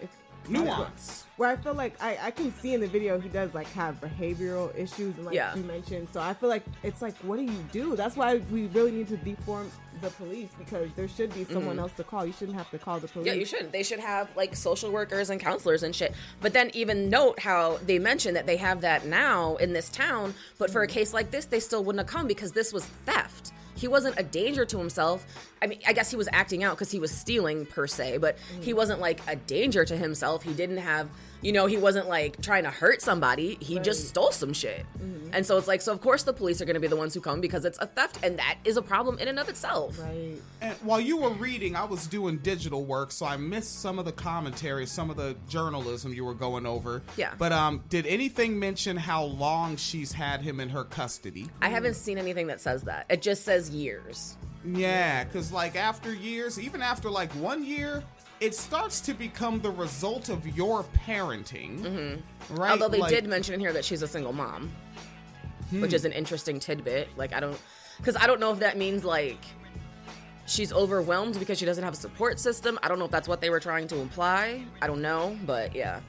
[0.02, 0.10] If,
[0.48, 1.26] Nuance.
[1.38, 4.00] Where I feel like I, I can see in the video he does like have
[4.00, 5.56] behavioral issues and like Yeah.
[5.56, 6.08] you mentioned.
[6.14, 7.96] So I feel like it's like what do you do?
[7.96, 9.72] That's why we really need to deform
[10.02, 11.82] the police because there should be someone Mhm.
[11.82, 12.26] else to call.
[12.28, 13.26] You shouldn't have to call the police.
[13.26, 13.72] Yeah, you shouldn't.
[13.72, 16.14] They should have like social workers and counselors and shit.
[16.42, 20.36] But then even note how they mentioned that they have that now in this town,
[20.60, 23.52] but for a case like this, they still wouldn't have come because this was theft.
[23.76, 25.26] He wasn't a danger to himself.
[25.61, 28.38] I mean, I guess he was acting out because he was stealing per se, but
[28.61, 30.43] he wasn't like a danger to himself.
[30.43, 31.10] He didn't have,
[31.46, 33.56] you know, he wasn't like trying to hurt somebody.
[33.62, 34.84] He just stole some shit.
[35.32, 37.14] And so it's like, so of course the police are going to be the ones
[37.14, 40.00] who come because it's a theft, and that is a problem in and of itself.
[40.00, 40.38] Right.
[40.62, 44.06] And while you were reading, I was doing digital work, so I missed some of
[44.06, 47.04] the commentary, some of the journalism you were going over.
[47.16, 47.34] Yeah.
[47.38, 51.48] But um, did anything mention how long she's had him in her custody?
[51.62, 53.06] I haven't seen anything that says that.
[53.10, 54.36] It just says years.
[54.66, 58.04] Yeah, because like after years, even after like one year,
[58.40, 61.80] it starts to become the result of your parenting.
[61.80, 62.56] Mm-hmm.
[62.56, 62.72] Right?
[62.72, 64.72] Although they Like- did mention in here that she's a single mom,
[65.70, 65.82] Hmm.
[65.82, 67.10] which is an interesting tidbit.
[67.18, 67.57] Like I don't,
[67.98, 69.40] because I don't know if that means like
[70.45, 72.78] she's overwhelmed because she doesn't have a support system.
[72.84, 74.64] I don't know if that's what they were trying to imply.
[74.82, 76.02] I don't know, but yeah.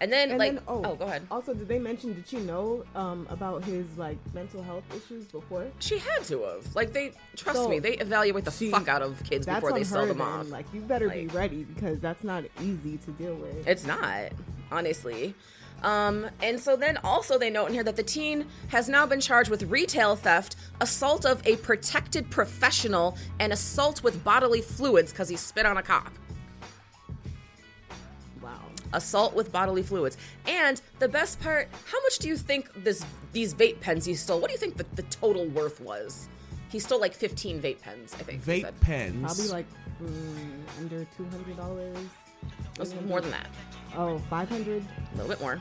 [0.00, 1.26] And then And like then, oh, go ahead.
[1.30, 2.14] Also, did they mention?
[2.14, 5.66] Did she know um, about his like mental health issues before?
[5.80, 6.74] She had to have.
[6.76, 9.82] Like they trust So, me, they evaluate the she- fuck out of kids before they
[9.84, 10.26] sell them then.
[10.26, 10.50] off.
[10.50, 13.66] Like you better be ready because that's not easy to deal with.
[13.66, 14.30] It's not,
[14.70, 15.34] honestly.
[15.82, 19.20] Um, and so then also they note in here that the teen has now been
[19.20, 25.28] charged with retail theft, assault of a protected professional, and assault with bodily fluids because
[25.28, 26.12] he spit on a cop.
[28.92, 28.96] Wow.
[28.98, 30.16] Assault with bodily fluids.
[30.46, 34.40] And the best part, how much do you think this these vape pens he stole?
[34.40, 36.28] What do you think the, the total worth was?
[36.70, 38.44] He stole like 15 vape pens, I think.
[38.44, 38.80] he Vape said.
[38.80, 39.22] pens.
[39.22, 39.66] Probably like
[40.02, 41.96] mm, under two hundred dollars.
[42.74, 43.46] It was more than that.
[43.96, 45.60] Oh, 500, A little bit more.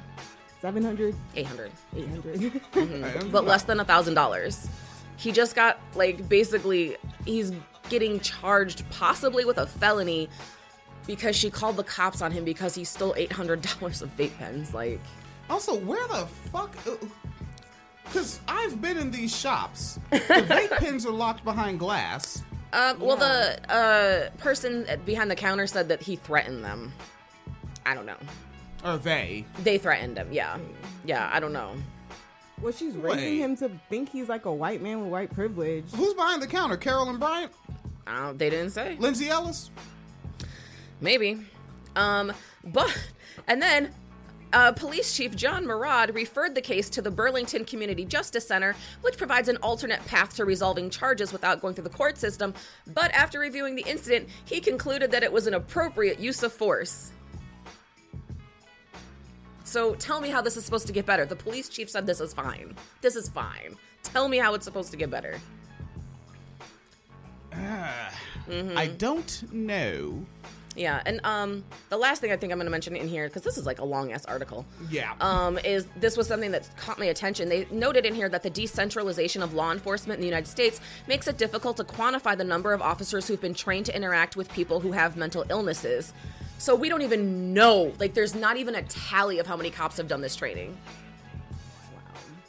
[0.62, 1.72] 700, 800.
[1.96, 2.36] 800.
[2.74, 3.32] Mhm.
[3.32, 4.68] but less than a thousand dollars.
[5.18, 7.52] He just got like basically he's
[7.90, 10.30] getting charged possibly with a felony
[11.08, 14.38] because she called the cops on him because he stole eight hundred dollars of vape
[14.38, 14.74] pens.
[14.74, 15.00] Like
[15.50, 16.76] Also, where the fuck?
[18.04, 20.00] Because I've been in these shops.
[20.12, 22.44] The vape pens are locked behind glass.
[22.74, 26.92] Um, well, the uh, person behind the counter said that he threatened them.
[27.86, 28.18] I don't know.
[28.84, 29.46] Or they.
[29.64, 30.28] They threatened him.
[30.32, 30.58] Yeah,
[31.06, 31.30] yeah.
[31.34, 31.76] I don't know.
[32.62, 33.16] well, she's Wait.
[33.16, 35.86] raising him to think he's like a white man with white privilege.
[35.96, 36.76] Who's behind the counter?
[36.78, 37.52] Carolyn Bryant?
[38.06, 38.96] Uh, they didn't say.
[39.00, 39.72] Lindsay Ellis?
[41.02, 41.40] Maybe.
[41.96, 42.34] Um,
[42.64, 42.96] but
[43.48, 43.94] and then
[44.54, 49.18] uh, Police Chief Jon Murad referred the case to the Burlington Community Justice Center, which
[49.18, 52.54] provides an alternate path to resolving charges without going through the court system.
[52.94, 57.12] But after reviewing the incident, he concluded that it was an appropriate use of force.
[59.64, 61.26] So tell me how this is supposed to get better.
[61.26, 62.74] The police chief said this is fine.
[63.02, 63.76] This is fine.
[64.02, 65.40] Tell me how it's supposed to get better.
[67.52, 68.78] Mm-hmm.
[68.78, 70.26] I don't know.
[70.78, 73.42] Yeah, and um, the last thing I think I'm going to mention in here because
[73.42, 74.66] this is like a long ass article.
[74.90, 75.14] Yeah.
[75.20, 77.50] Um, is this was something that caught my attention.
[77.50, 81.28] They noted in here that the decentralization of law enforcement in the United States makes
[81.28, 84.80] it difficult to quantify the number of officers who've been trained to interact with people
[84.80, 86.14] who have mental illnesses.
[86.60, 87.94] So we don't even know.
[88.00, 90.78] Like, there's not even a tally of how many cops have done this training.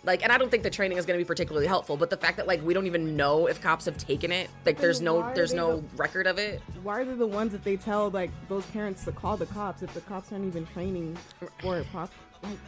[0.04, 1.96] Like, and I don't think the training is going to be particularly helpful.
[1.96, 4.78] But the fact that like we don't even know if cops have taken it, like,
[4.78, 6.62] there's no there's no the- record of it.
[6.82, 9.82] Why are they the ones that they tell like those parents to call the cops
[9.82, 11.16] if the cops aren't even training
[11.60, 11.86] for it?
[11.90, 12.10] Prop-
[12.42, 12.58] like,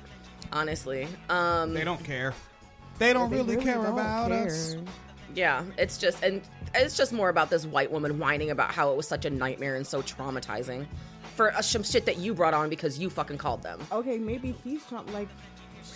[0.52, 2.34] Honestly, um, They don't care.
[2.98, 4.46] They don't They really, really care don't about care.
[4.46, 4.76] us.
[5.34, 6.42] Yeah, it's just and
[6.74, 9.76] it's just more about this white woman whining about how it was such a nightmare
[9.76, 10.86] and so traumatizing
[11.36, 13.78] for uh, some shit that you brought on because you fucking called them.
[13.92, 15.28] okay, maybe he's trying like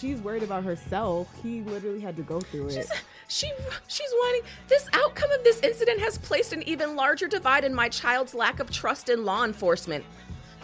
[0.05, 1.29] she's worried about herself.
[1.43, 2.73] He literally had to go through it.
[2.75, 2.91] She's
[3.29, 3.51] she
[3.89, 4.43] she's whining.
[4.69, 8.61] This outcome of this incident has placed an even larger divide in my child's lack
[8.61, 10.05] of trust in law enforcement.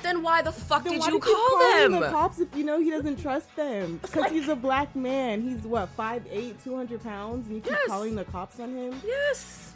[0.03, 1.93] Then why the fuck Then did you call them?
[1.93, 3.99] the cops if you know he doesn't trust them?
[4.03, 5.43] Because he's a black man.
[5.43, 7.87] He's what 5'8", 200 pounds, and you keep Yes.
[7.87, 9.01] calling the cops on him.
[9.07, 9.70] Yes.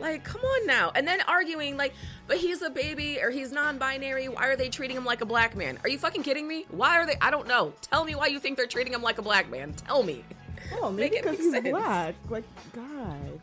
[0.00, 0.90] Like, come on now.
[0.94, 1.92] And then arguing, like,
[2.26, 4.28] but he's a baby or he's non binary.
[4.28, 5.78] Why are they treating him like a black man?
[5.82, 6.64] Are you fucking kidding me?
[6.70, 7.16] Why are they?
[7.20, 7.72] I don't know.
[7.82, 9.72] Tell me why you think they're treating him like a black man.
[9.74, 10.24] Tell me.
[10.80, 11.68] Oh, Make maybe it because he's sense.
[11.68, 12.14] black.
[12.28, 13.40] Like God.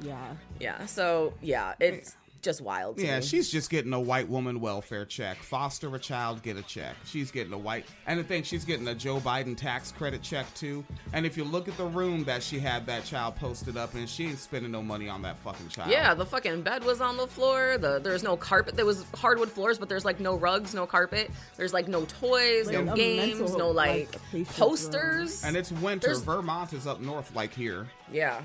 [0.00, 0.34] Yeah.
[0.58, 2.96] Yeah, so, yeah, it's just wild.
[2.98, 3.24] To Yeah, me.
[3.24, 5.38] she's just getting a white woman welfare check.
[5.42, 6.96] Foster a child, get a check.
[7.04, 10.46] She's getting a white, and the thing, she's getting a Joe Biden tax credit check
[10.54, 10.84] too.
[11.12, 14.06] And if you look at the room that she had that child posted up in,
[14.06, 15.90] she ain't spending no money on that fucking child.
[15.90, 17.76] Yeah, the fucking bed was on the floor.
[17.78, 18.76] The there's no carpet.
[18.76, 21.30] There was hardwood floors, but there's like no rugs, no carpet.
[21.56, 25.44] There's like no toys, Like no games, mental, no like, like, patient's posters.
[25.44, 26.08] And it's winter.
[26.08, 27.86] There's- Vermont is up north, like here.
[28.12, 28.40] Yeah.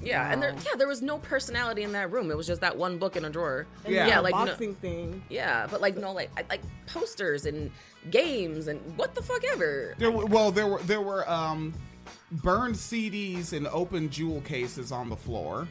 [0.00, 2.30] Yeah, and there yeah, there was no personality in that room.
[2.30, 3.66] It was just that one book in a drawer.
[3.84, 4.06] And Yeah.
[4.06, 5.22] yeah, like no, boxing thing.
[5.28, 7.70] yeah, but like no like like posters and
[8.10, 9.94] games and what the fuck ever.
[9.98, 11.74] There were, well, there were there were um,
[12.30, 15.66] burned CDs and open jewel cases on the floor.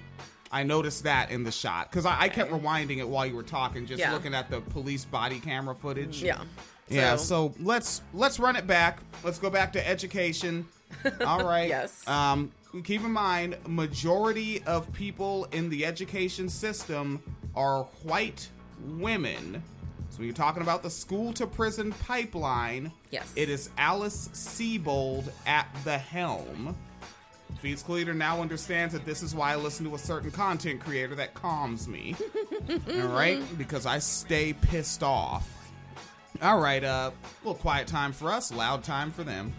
[0.52, 3.44] I noticed that in the shot because I, I kept rewinding it while you were
[3.44, 4.14] talking, just Yeah.
[4.14, 6.22] looking at the police body camera footage.
[6.24, 6.42] Yeah.
[6.90, 9.00] Yeah, So- so let's let's run it back.
[9.24, 10.66] Let's go back to education.
[11.26, 11.68] All right.
[11.68, 12.06] Yes.
[12.08, 12.52] Um,
[12.84, 17.22] keep in mind, majority of people in the education system
[17.56, 18.50] are white
[18.86, 19.62] women.
[20.10, 23.32] So when you're talking about the school to prison pipeline, Yes.
[23.36, 26.76] it is Alice Sebold at the helm.
[27.62, 31.16] Feeds Leader now understands that this is why I listen to a certain content creator
[31.16, 32.16] that calms me.
[32.90, 33.42] All right?
[33.58, 35.48] Because I stay pissed off.
[36.42, 39.54] All right, uh, a little quiet time for us, loud time for them.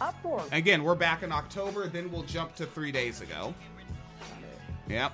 [0.00, 3.52] Up for Again, we're back in October, then we'll jump to three days ago.
[4.88, 5.12] Yep.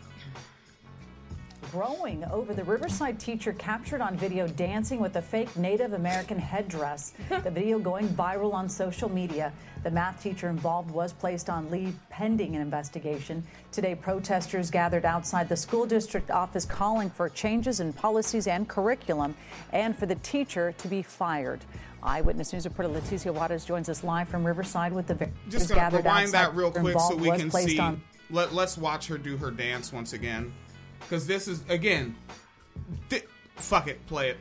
[1.74, 7.14] Growing over the Riverside teacher captured on video dancing with a fake Native American headdress.
[7.42, 9.52] the video going viral on social media.
[9.82, 13.42] The math teacher involved was placed on leave pending an investigation.
[13.72, 19.34] Today, protesters gathered outside the school district office calling for changes in policies and curriculum
[19.72, 21.64] and for the teacher to be fired.
[22.04, 26.04] Eyewitness News reporter Leticia Juarez joins us live from Riverside with the Just gonna gathered
[26.04, 27.80] rewind outside that real quick so we can see.
[27.80, 30.52] on Let, let's watch her do her dance once again.
[31.00, 32.14] Because this is, again,
[33.10, 33.24] th-
[33.56, 34.36] fuck it, play it.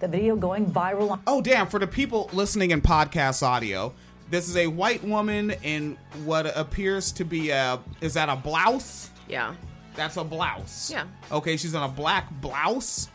[0.00, 1.22] The video going viral on.
[1.26, 1.66] Oh, damn.
[1.66, 3.92] For the people listening in podcast audio,
[4.30, 7.78] this is a white woman in what appears to be a.
[8.00, 9.10] Is that a blouse?
[9.28, 9.54] Yeah.
[9.94, 10.90] That's a blouse.
[10.90, 11.04] Yeah.
[11.30, 13.08] Okay, she's in a black blouse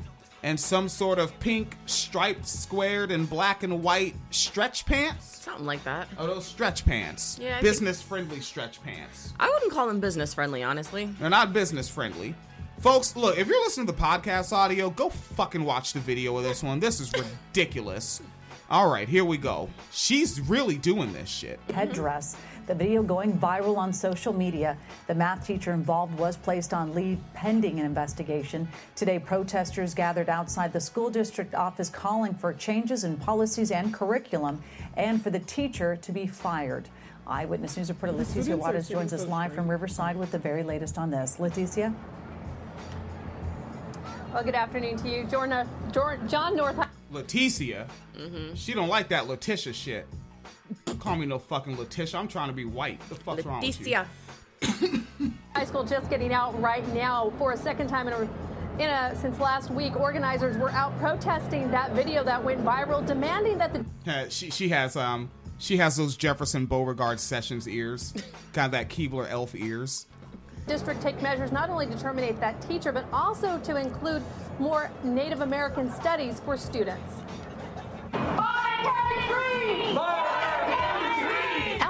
[0.44, 5.42] and some sort of pink striped, squared, and black and white stretch pants.
[5.42, 6.08] Something like that.
[6.20, 7.40] Oh, those stretch pants.
[7.42, 9.34] Yeah, I think- Business friendly stretch pants.
[9.40, 11.06] I wouldn't call them business friendly, honestly.
[11.20, 12.36] They're not business friendly.
[12.80, 16.44] Folks, look, if you're listening to the podcast audio, go fucking watch the video of
[16.44, 16.80] this one.
[16.80, 18.22] This is ridiculous.
[18.70, 19.70] All right, here we go.
[19.92, 21.60] She's really doing this shit.
[21.74, 22.38] headdress.
[22.68, 24.78] The video going viral on social media.
[25.08, 28.68] The math teacher involved was placed on leave pending an investigation.
[28.96, 34.62] Today, protesters gathered outside the school district office calling for changes in policies and curriculum
[34.96, 36.90] and for the teacher to be fired.
[37.26, 41.10] Eyewitness News reporter Leticia Juarez joins us live from Riverside with the very latest on
[41.10, 41.38] this.
[41.38, 41.94] Leticia?
[44.38, 46.78] Well, good afternoon to you, Jorna, Jor, John North.
[47.12, 47.88] Leticia.
[48.16, 48.54] Mm-hmm.
[48.54, 50.06] She don't like that Letitia shit.
[51.00, 52.20] Call me no fucking Letitia.
[52.20, 53.00] I'm trying to be white.
[53.10, 53.98] The fuck's wrong with you?
[54.62, 55.34] Leticia.
[55.56, 58.22] High school just getting out right now for a second time in a,
[58.80, 60.00] in a since last week.
[60.00, 64.70] Organizers were out protesting that video that went viral, demanding that the Uh, she she
[64.70, 68.14] has um she has those Jefferson Beauregard Sessions ears,
[68.54, 70.06] kind of that Keebler elf ears.
[70.68, 74.22] District take measures not only to terminate that teacher, but also to include
[74.60, 77.14] more Native American studies for students.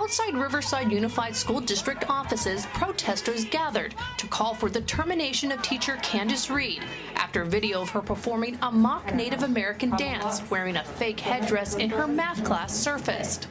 [0.08, 5.98] Outside Riverside Unified School District offices, protesters gathered to call for the termination of teacher
[6.02, 6.82] Candace Reed
[7.16, 11.76] after a video of her performing a mock Native American dance wearing a fake headdress
[11.76, 13.50] in her math class surfaced.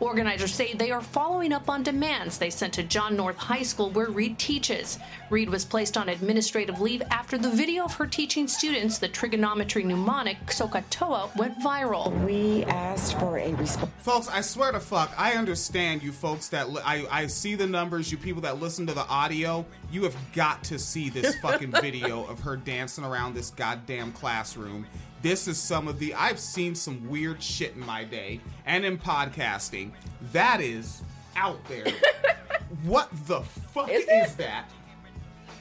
[0.00, 3.90] Organizers say they are following up on demands they sent to John North High School
[3.90, 4.98] where Reed teaches.
[5.30, 9.84] Reed was placed on administrative leave after the video of her teaching students the trigonometry
[9.84, 12.10] mnemonic SOHCAHTOA went viral.
[12.26, 13.90] We asked for a response.
[13.98, 17.66] Folks, I swear to fuck, I understand you folks that li- I I see the
[17.66, 18.10] numbers.
[18.10, 22.24] You people that listen to the audio, you have got to see this fucking video
[22.26, 24.86] of her dancing around this goddamn classroom.
[25.22, 28.98] This is some of the I've seen some weird shit in my day and in
[28.98, 29.92] podcasting.
[30.32, 31.02] That is
[31.36, 31.86] out there.
[32.84, 34.70] what the fuck is, that?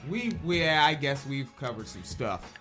[0.10, 2.54] We, we yeah, I guess we've covered some stuff.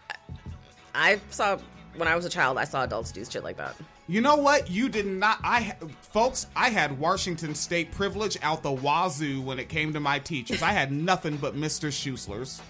[0.94, 1.59] I saw
[1.97, 2.59] when I was a child.
[2.59, 3.77] I saw adults do shit like that.
[4.09, 4.70] You know what?
[4.70, 5.39] You did not.
[5.44, 10.18] I, folks, I had Washington State privilege out the wazoo when it came to my
[10.18, 10.62] teachers.
[10.62, 11.89] I had nothing but Mr.
[11.90, 12.60] Schuslers.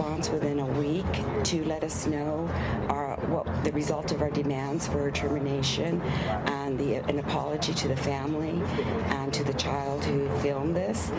[0.00, 1.04] response within a week
[1.44, 2.48] to let us know
[2.88, 6.00] our, what the result of our demands for termination
[6.46, 8.62] and the, an apology to the family
[9.08, 11.12] and to the child who filmed this.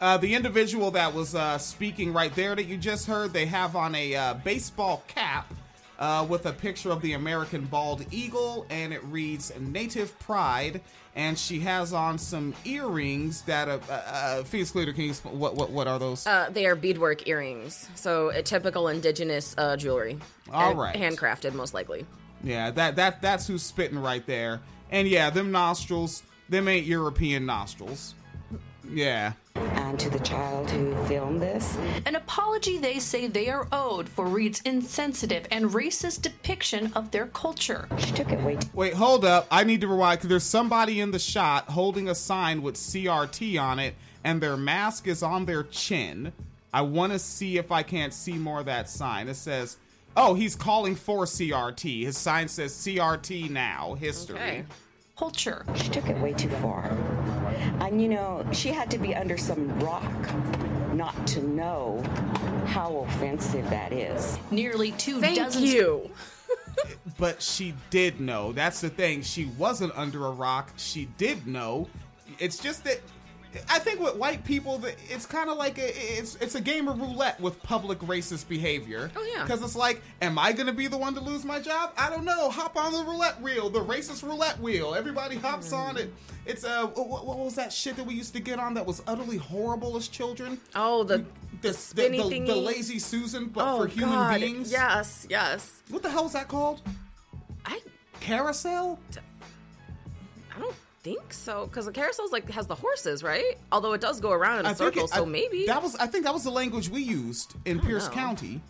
[0.00, 3.74] Uh, the individual that was uh, speaking right there that you just heard, they have
[3.74, 5.52] on a uh, baseball cap
[5.98, 10.80] uh, with a picture of the American bald eagle, and it reads "Native Pride."
[11.16, 15.86] And she has on some earrings that uh, uh, uh, Phoenix you what what what
[15.86, 16.26] are those?
[16.26, 20.18] Uh, they are beadwork earrings, so a typical indigenous uh, jewelry.
[20.52, 20.96] All right.
[20.96, 22.04] handcrafted, most likely.
[22.42, 24.60] Yeah, that that that's who's spitting right there.
[24.90, 28.14] And yeah, them nostrils, them ain't European nostrils.
[28.90, 29.32] Yeah.
[29.54, 31.76] And to the child who filmed this.
[32.06, 37.26] An apology they say they are owed for Reed's insensitive and racist depiction of their
[37.26, 37.88] culture.
[37.98, 39.46] She took it way too Wait, hold up.
[39.50, 43.60] I need to rewind because there's somebody in the shot holding a sign with CRT
[43.60, 43.94] on it,
[44.24, 46.32] and their mask is on their chin.
[46.72, 49.28] I want to see if I can't see more of that sign.
[49.28, 49.76] It says,
[50.16, 54.64] "Oh, he's calling for CRT." His sign says "CRT now history." Okay.
[55.16, 55.64] Culture.
[55.76, 56.86] She took it way too far.
[57.80, 60.12] And you know, she had to be under some rock
[60.92, 62.02] not to know
[62.66, 64.38] how offensive that is.
[64.50, 65.62] Nearly two Thank dozen.
[65.64, 66.10] you.
[67.16, 68.50] But she did know.
[68.50, 69.22] That's the thing.
[69.22, 70.72] She wasn't under a rock.
[70.76, 71.88] She did know.
[72.40, 73.00] It's just that
[73.68, 77.00] I think with white people, it's kind of like a, it's it's a game of
[77.00, 79.10] roulette with public racist behavior.
[79.16, 79.42] Oh, yeah.
[79.42, 81.92] because it's like, am I going to be the one to lose my job?
[81.96, 82.50] I don't know.
[82.50, 84.94] Hop on the roulette wheel, the racist roulette wheel.
[84.94, 86.12] Everybody hops on it.
[86.46, 89.02] It's uh, what, what was that shit that we used to get on that was
[89.06, 90.60] utterly horrible as children?
[90.74, 91.24] Oh, the
[91.62, 92.64] the, the, the, the thingy.
[92.64, 94.40] lazy Susan, but oh for human God.
[94.40, 94.70] beings.
[94.70, 95.82] Yes, yes.
[95.88, 96.82] What the hell is that called?
[97.64, 97.80] I
[98.20, 98.98] carousel.
[99.12, 99.24] Don't
[101.04, 103.56] think so because the carousel's like has the horses, right?
[103.70, 105.94] Although it does go around in a I circle, it- so I- maybe that was.
[105.96, 108.14] I think that was the language we used in Pierce know.
[108.14, 108.60] County.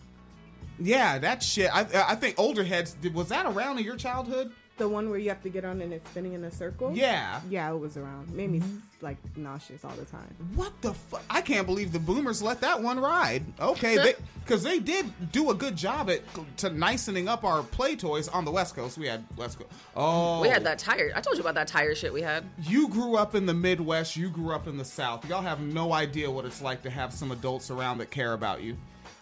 [0.77, 1.73] Yeah, that shit.
[1.73, 2.97] I, I think older heads.
[3.13, 4.51] Was that around in your childhood?
[4.77, 6.91] The one where you have to get on and it's spinning in a circle.
[6.93, 7.39] Yeah.
[7.49, 8.33] yeah, it was around.
[8.33, 8.77] Made me mm-hmm.
[9.01, 10.35] like nauseous all the time.
[10.53, 11.23] What the fuck?
[11.29, 13.45] I can't believe the boomers let that one ride.
[13.59, 16.21] Okay, because they, did do a good job at
[16.57, 18.97] to nicening up our play toys on the West Coast.
[18.97, 19.71] We had West Coast.
[19.95, 21.11] Oh, we had that tire.
[21.15, 22.43] I told you about that tire shit we had.
[22.63, 24.17] You grew up in the Midwest.
[24.17, 25.27] You grew up in the South.
[25.29, 28.61] Y'all have no idea what it's like to have some adults around that care about
[28.61, 28.75] you.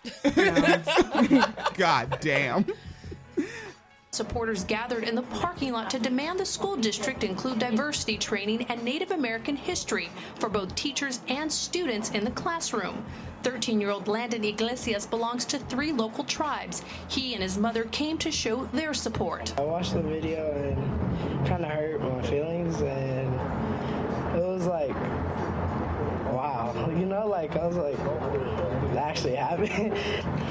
[1.76, 2.66] God damn.
[4.14, 8.84] Supporters gathered in the parking lot to demand the school district include diversity training and
[8.84, 13.04] Native American history for both teachers and students in the classroom.
[13.42, 16.84] 13 year old Landon Iglesias belongs to three local tribes.
[17.08, 19.52] He and his mother came to show their support.
[19.58, 23.34] I watched the video and kind of hurt my feelings, and
[24.38, 24.94] it was like,
[26.32, 29.98] wow, you know, like I was like, it actually happened.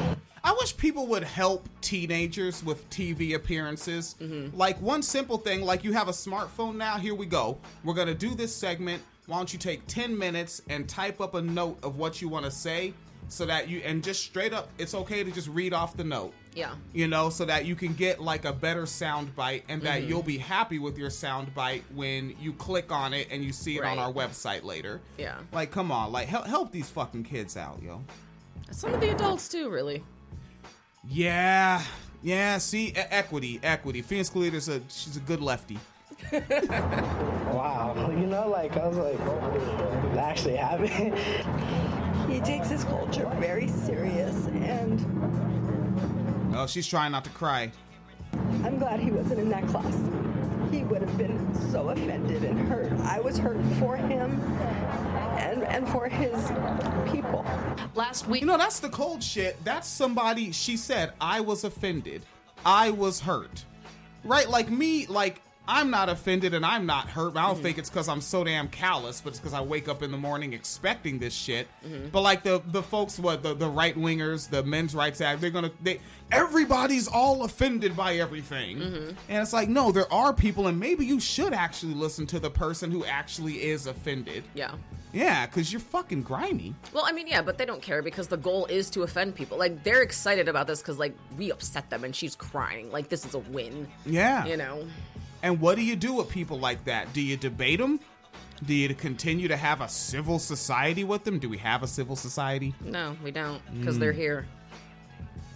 [0.44, 4.16] I wish people would help teenagers with TV appearances.
[4.54, 6.98] Like one simple thing, like you have a smartphone now.
[6.98, 7.58] Here we go.
[7.84, 9.02] We're gonna do this segment.
[9.26, 12.44] Why don't you take ten minutes and type up a note of what you want
[12.44, 12.92] to say,
[13.28, 16.34] so that you and just straight up, it's okay to just read off the note.
[16.54, 16.74] Yeah.
[16.92, 20.08] You know, so that you can get like a better sound bite, and that Mhm.
[20.08, 23.78] you'll be happy with your sound bite when you click on it and you see
[23.78, 25.00] it on our website later.
[25.16, 25.38] Yeah.
[25.52, 28.02] Like, come on, like help help these fucking kids out, yo.
[28.72, 30.02] Some of the adults too, really.
[31.06, 31.82] Yeah,
[32.22, 32.58] yeah.
[32.58, 34.02] See, e- equity, equity.
[34.02, 35.78] Phoenix Calida's a she's a good lefty.
[36.32, 41.18] wow, you know, like I was like, oh, it actually happened.
[42.28, 45.04] He takes his culture very serious, and
[46.54, 47.70] Oh, she's trying not to cry.
[48.64, 49.94] I'm glad he wasn't in that class.
[50.70, 52.90] He would have been so offended and hurt.
[53.00, 54.40] I was hurt for him
[55.72, 56.50] and, and for his
[57.12, 57.44] people.
[57.94, 59.62] Last week, you know that's the cold shit.
[59.64, 60.52] That's somebody.
[60.52, 62.22] She said I was offended.
[62.64, 63.64] I was hurt.
[64.24, 65.40] Right, like me, like.
[65.68, 67.36] I'm not offended and I'm not hurt.
[67.36, 70.02] I don't think it's because I'm so damn callous, but it's because I wake up
[70.02, 71.68] in the morning expecting this shit.
[71.86, 72.10] Mhm.
[72.10, 75.50] But like the the folks, what the, the right wingers, the men's rights act, they're
[75.50, 76.00] gonna they
[76.32, 79.08] everybody's all offended by everything, Mhm.
[79.28, 82.50] and it's like no, there are people, and maybe you should actually listen to the
[82.50, 84.42] person who actually is offended.
[84.54, 84.72] Yeah.
[85.12, 86.74] Yeah, because you're fucking grimy.
[86.92, 89.58] Well, I mean, yeah, but they don't care because the goal is to offend people.
[89.58, 92.90] Like they're excited about this because like we upset them and she's crying.
[92.90, 93.88] Like this is a win.
[94.06, 94.46] Yeah.
[94.46, 94.86] You know.
[95.42, 97.12] And what do you do with people like that?
[97.12, 98.00] Do you debate them?
[98.64, 101.38] Do you continue to have a civil society with them?
[101.40, 102.74] Do we have a civil society?
[102.80, 104.00] No, we don't because Mm.
[104.00, 104.46] they're here.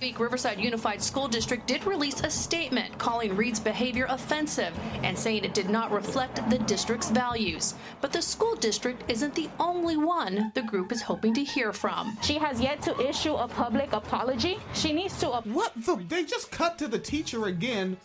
[0.01, 5.45] Week, Riverside Unified School District did release a statement calling Reed's behavior offensive and saying
[5.45, 7.75] it did not reflect the district's values.
[8.01, 12.17] But the school district isn't the only one the group is hoping to hear from.
[12.23, 14.59] She has yet to issue a public apology.
[14.75, 15.29] She needs to.
[15.29, 15.97] What the?
[16.09, 17.97] They just cut to the teacher again.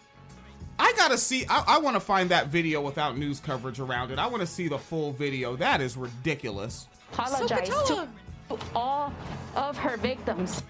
[0.79, 1.45] I gotta see.
[1.49, 4.19] I, I want to find that video without news coverage around it.
[4.19, 5.55] I want to see the full video.
[5.55, 6.87] That is ridiculous.
[7.13, 8.07] apologize to
[8.73, 9.13] all
[9.55, 10.63] of her victims.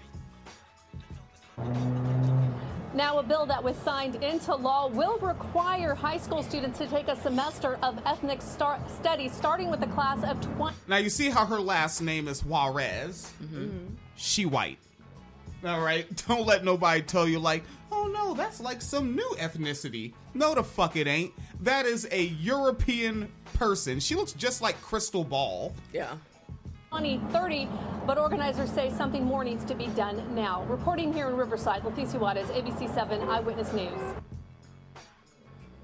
[2.94, 7.08] Now, a bill that was signed into law will require high school students to take
[7.08, 10.76] a semester of ethnic star- studies, starting with a class of 20.
[10.88, 13.32] Now you see how her last name is Juarez.
[13.42, 13.94] Mm-hmm.
[14.16, 14.78] She white.
[15.64, 16.06] All right.
[16.28, 20.12] Don't let nobody tell you like, oh no, that's like some new ethnicity.
[20.34, 21.32] No, the fuck it ain't.
[21.60, 24.00] That is a European person.
[24.00, 25.74] She looks just like Krystal Ball.
[25.94, 26.14] Yeah.
[26.92, 27.68] 2030,
[28.06, 30.62] but organizers say something more needs to be done now.
[30.64, 34.00] Reporting here in Riverside, Leticia Juarez, ABC 7 Eyewitness News.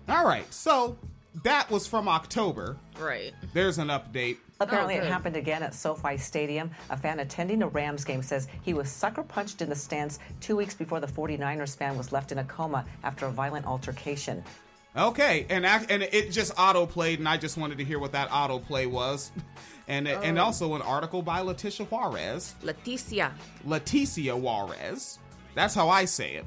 [0.09, 0.53] All right.
[0.53, 0.99] So
[1.45, 2.77] that was from October.
[2.99, 3.33] Right.
[3.55, 4.37] There's an update.
[4.61, 6.71] Apparently, oh, it happened again at SoFi Stadium.
[6.91, 10.57] A fan attending a Rams game says he was sucker punched in the stands two
[10.57, 14.43] weeks before the 49ers fan was left in a coma after a violent altercation.
[14.97, 18.13] Okay, and ac- and it just auto played, and I just wanted to hear what
[18.13, 19.31] that auto play was,
[19.89, 20.45] and and Oh.
[20.45, 22.55] also an article by Letitia Juarez.
[22.63, 23.33] Leticia.
[23.67, 25.19] Leticia Juarez.
[25.55, 26.45] That's how I say it.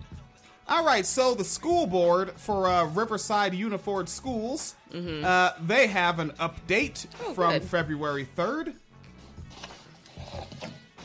[0.69, 5.23] All right, so the school board for uh, Riverside Unified Schools, Mhm.
[5.25, 7.63] uh, they have an update Oh, from good.
[7.63, 8.75] February 3rd.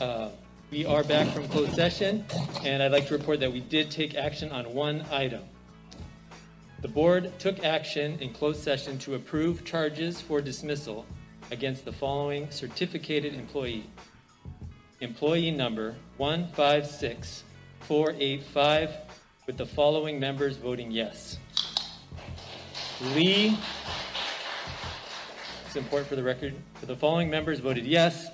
[0.00, 0.28] Uh,
[0.72, 2.24] We are back from closed session,
[2.64, 5.44] and I'd like to report that we did take action on one item.
[6.82, 11.06] The board took action in closed session to approve charges for dismissal
[11.50, 13.84] against the following certificated employee.
[15.00, 18.96] Employee number 156485,
[19.46, 21.38] with the following members voting yes.
[23.14, 23.56] Lee,
[25.66, 28.30] it's important for the record, for the following members voted yes.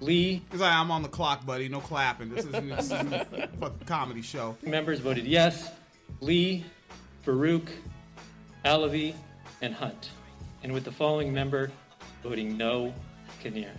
[0.00, 0.42] Lee.
[0.50, 1.68] He's like, I'm on the clock, buddy.
[1.68, 2.30] No clapping.
[2.30, 4.56] This is, this is a fucking comedy show.
[4.62, 5.70] Members voted yes.
[6.20, 6.64] Lee,
[7.24, 7.68] Farooq,
[8.64, 9.14] Alavi,
[9.62, 10.10] and Hunt.
[10.62, 11.70] And with the following member
[12.28, 12.92] voting no,
[13.40, 13.70] Kinnear.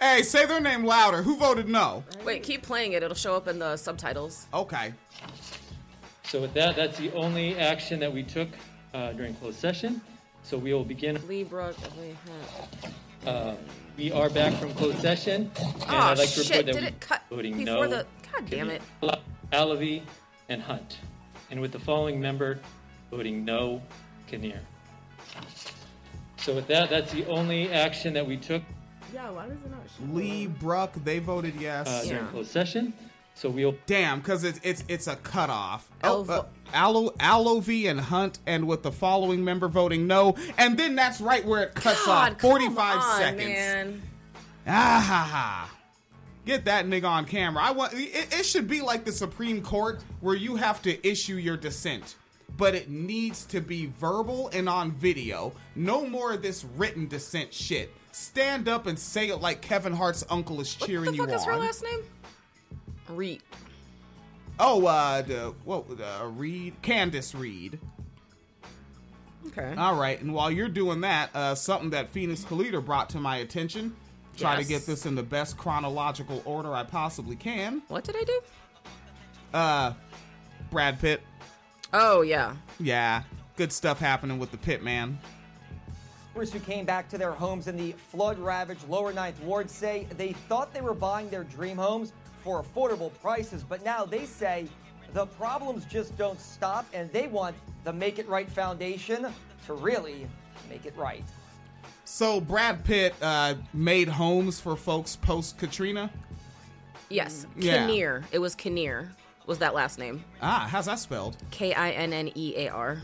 [0.00, 1.22] Hey, say their name louder.
[1.22, 2.04] Who voted no?
[2.24, 3.02] Wait, keep playing it.
[3.02, 4.46] It'll show up in the subtitles.
[4.54, 4.92] Okay.
[6.24, 8.48] So with that, that's the only action that we took
[8.92, 10.00] uh, during closed session.
[10.42, 11.18] So we will begin.
[11.26, 11.74] Libra.
[13.26, 13.54] Uh,
[13.96, 16.48] we are back from closed session, and Oh, I'd like to shit.
[16.58, 17.88] report that Did we it cut voting before no.
[17.88, 18.82] the- God damn it.
[19.00, 19.16] Kinnear,
[19.52, 20.02] Alavi,
[20.48, 20.98] and Hunt.
[21.50, 22.58] And with the following member
[23.10, 23.80] voting no,
[24.26, 24.60] Kinnear.
[26.44, 28.62] So with that, that's the only action that we took
[29.14, 30.12] Yeah, why does it not show?
[30.12, 31.88] Lee, Bruck, they voted yes.
[31.88, 32.92] uh, during closed session.
[33.34, 35.88] So we'll Damn, because it's it's it's a cutoff.
[36.02, 36.44] Elvo- Oh, uh,
[36.74, 41.44] Alo, Alovy and Hunt, and with the following member voting no, and then that's right
[41.46, 42.40] where it cuts God, off.
[42.42, 43.46] Forty-five come on, seconds.
[43.46, 44.02] Man.
[44.66, 45.70] Ah ha ha.
[46.44, 47.62] Get that nigga on camera.
[47.64, 51.36] I want it, it should be like the Supreme Court where you have to issue
[51.36, 52.16] your dissent.
[52.56, 55.52] But it needs to be verbal and on video.
[55.74, 57.92] No more of this written dissent shit.
[58.12, 61.28] Stand up and say it like Kevin Hart's uncle is cheering you on.
[61.28, 61.54] What the fuck on.
[61.54, 62.02] is her last name?
[63.08, 63.42] Reed.
[64.58, 65.84] Oh, uh, the what?
[65.90, 67.80] Uh, Reed, Candace Reed.
[69.48, 69.74] Okay.
[69.76, 73.38] All right, and while you're doing that, uh, something that Phoenix Calida brought to my
[73.38, 73.94] attention.
[74.36, 77.82] Try to get this in the best chronological order I possibly can.
[77.88, 78.40] What did I do?
[79.52, 79.92] Uh,
[80.70, 81.20] Brad Pitt.
[81.92, 82.56] Oh yeah.
[82.80, 83.22] Yeah,
[83.56, 85.18] good stuff happening with the Pit Man.
[86.34, 90.06] Neighbors who came back to their homes in the flood ravaged lower ninth ward say
[90.16, 92.12] they thought they were buying their dream homes
[92.42, 94.66] for affordable prices, but now they say
[95.12, 97.54] the problems just don't stop and they want
[97.84, 99.26] the Make It Right Foundation
[99.66, 100.26] to really
[100.68, 101.24] make it right.
[102.04, 106.10] So Brad Pitt uh, made homes for folks post Katrina.
[107.08, 107.46] Yes.
[107.56, 107.86] Yeah.
[107.86, 108.24] Kinnear.
[108.32, 109.12] It was Kinnear.
[109.46, 110.24] Was that last name?
[110.40, 111.36] Ah, how's that spelled?
[111.50, 112.98] K I N N E A R.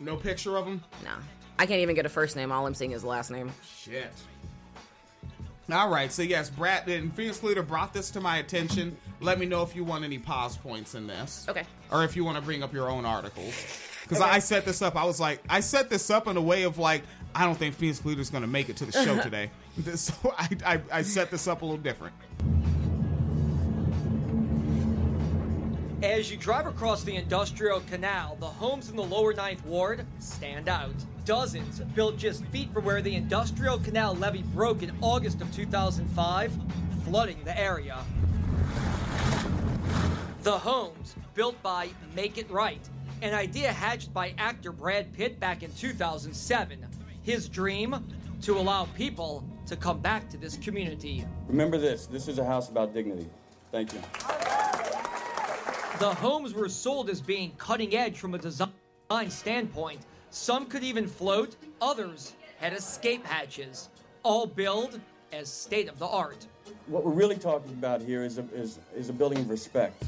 [0.00, 0.82] No picture of him.
[1.04, 1.10] Nah.
[1.58, 2.52] I can't even get a first name.
[2.52, 3.52] All I'm seeing is the last name.
[3.64, 4.12] Shit.
[5.72, 8.96] All right, so yes, Brad and Phoenix Leader brought this to my attention.
[9.20, 11.44] Let me know if you want any pause points in this.
[11.48, 11.64] Okay.
[11.90, 13.52] Or if you want to bring up your own articles.
[14.02, 16.62] Because I set this up, I was like, I set this up in a way
[16.62, 17.02] of like,
[17.34, 19.50] I don't think Phoenix Leader's going to make it to the show today.
[19.96, 22.14] so I, I, I set this up a little different.
[26.02, 30.68] As you drive across the Industrial Canal, the homes in the lower ninth ward stand
[30.68, 30.94] out.
[31.24, 36.52] Dozens built just feet from where the Industrial Canal levee broke in August of 2005,
[37.06, 37.96] flooding the area.
[40.42, 42.86] The homes, built by Make It Right,
[43.22, 46.86] an idea hatched by actor Brad Pitt back in 2007.
[47.22, 48.04] His dream?
[48.42, 51.24] To allow people to come back to this community.
[51.48, 53.30] Remember this this is a house about dignity.
[53.72, 54.00] Thank you.
[55.98, 58.68] The homes were sold as being cutting edge from a design
[59.30, 60.00] standpoint.
[60.28, 63.88] Some could even float, others had escape hatches,
[64.22, 65.00] all billed
[65.32, 66.46] as state of the art.
[66.86, 70.04] What we're really talking about here is a, is, is a building of respect.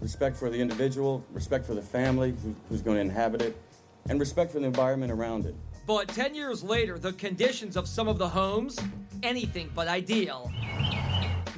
[0.00, 3.56] Respect for the individual, respect for the family who, who's going to inhabit it,
[4.10, 5.56] and respect for the environment around it.
[5.88, 8.78] But 10 years later, the conditions of some of the homes,
[9.24, 10.52] anything but ideal.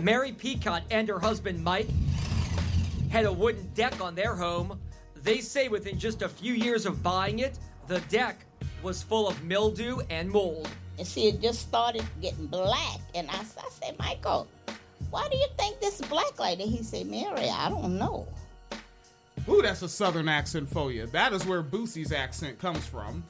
[0.00, 1.88] Mary Peacock and her husband Mike
[3.14, 4.76] had a wooden deck on their home.
[5.22, 8.44] They say within just a few years of buying it, the deck
[8.82, 10.68] was full of mildew and mold.
[10.98, 12.98] And see, it just started getting black.
[13.14, 14.48] And I, I said, Michael,
[15.10, 16.66] why do you think this black like that?
[16.66, 18.26] He said, Mary, I don't know.
[19.48, 21.06] Ooh, that's a southern accent for you.
[21.06, 23.22] That is where Boosie's accent comes from.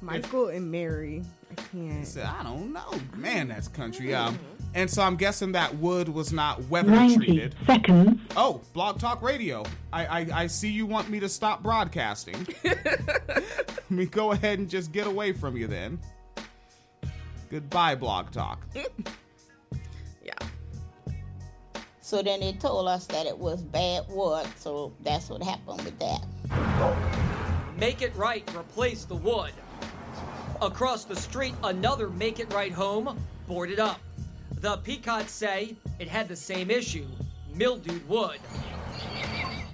[0.00, 1.22] Michael and Mary.
[1.50, 1.98] I can't.
[1.98, 2.94] He said, I don't know.
[3.14, 4.14] Man, that's country.
[4.14, 4.38] Um,
[4.74, 7.54] and so I'm guessing that wood was not weather 90 treated.
[7.66, 8.20] seconds.
[8.36, 9.64] Oh, Blog Talk Radio.
[9.92, 12.46] I, I I see you want me to stop broadcasting.
[12.64, 15.98] Let me go ahead and just get away from you then.
[17.50, 18.66] Goodbye, Blog Talk.
[20.22, 20.34] Yeah.
[22.02, 25.98] So then they told us that it was bad wood, so that's what happened with
[26.00, 26.94] that.
[27.78, 29.52] Make It Right replace the wood.
[30.60, 34.00] Across the street, another Make It Right home boarded up.
[34.60, 37.06] The Peacocks say it had the same issue
[37.54, 38.40] mildewed wood.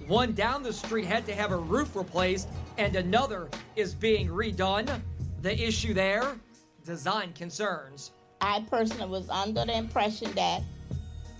[0.06, 5.00] One down the street had to have a roof replaced, and another is being redone.
[5.40, 6.34] The issue there
[6.84, 8.10] design concerns.
[8.42, 10.60] I personally was under the impression that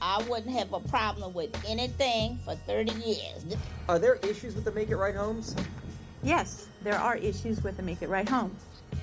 [0.00, 3.44] I wouldn't have a problem with anything for 30 years.
[3.90, 5.54] Are there issues with the Make It Right homes?
[6.22, 8.56] Yes, there are issues with the Make It Right home.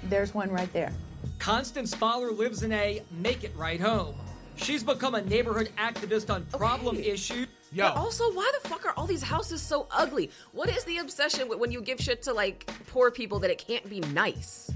[0.06, 0.92] There's one right there.
[1.38, 4.16] Constance Fowler lives in a Make It Right home.
[4.56, 7.48] She's become a neighborhood activist on problem issues.
[7.76, 10.30] But also, why the fuck are all these houses so ugly?
[10.52, 13.64] What is the obsession with when you give shit to like poor people that it
[13.66, 14.72] can't be nice?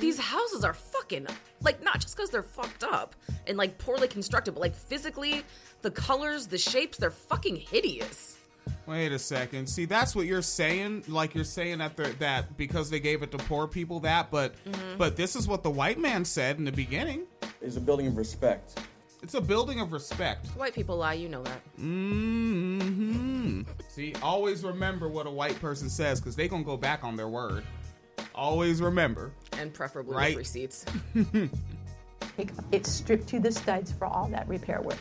[0.00, 1.26] These houses are fucking
[1.62, 3.16] like not just because they're fucked up
[3.46, 5.42] and like poorly constructed, but like physically,
[5.80, 8.36] the colors, the shapes, they're fucking hideous.
[8.84, 9.66] Wait a second.
[9.66, 11.04] See, that's what you're saying.
[11.08, 14.52] Like you're saying that they're, that because they gave it to poor people that, but
[14.66, 14.98] Mhm.
[14.98, 17.22] but this is what the white man said in the beginning.
[17.62, 18.78] Is a building of respect.
[19.22, 20.46] It's a building of respect.
[20.56, 21.60] White people lie, you know that.
[21.80, 23.62] Mm-hmm.
[23.88, 27.28] See, always remember what a white person says because they gonna go back on their
[27.28, 27.64] word.
[28.34, 29.32] Always remember.
[29.58, 30.30] And preferably Right.
[30.36, 30.84] with receipts.
[32.70, 34.98] It's stripped to the studs for all that repair work.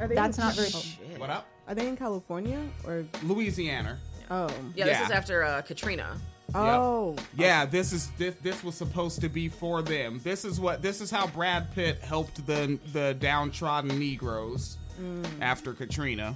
[0.00, 0.68] Are they That's in- not very.
[0.74, 0.82] Oh.
[1.20, 1.46] What up?
[1.68, 3.98] Are they in California or Louisiana?
[4.28, 6.16] Oh, Yeah, this is after uh, Katrina.
[6.54, 10.20] Oh, Yeah, this is this this was supposed to be for them.
[10.24, 15.24] This is what this is how Brad Pitt helped the the downtrodden Negroes Mm.
[15.40, 16.34] after Katrina.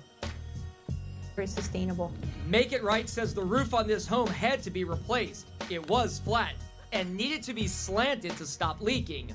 [1.35, 2.13] Very sustainable.
[2.47, 5.47] Make It Right says the roof on this home had to be replaced.
[5.71, 6.55] It was flat
[6.93, 9.35] and needed to be slanted to stop leaking.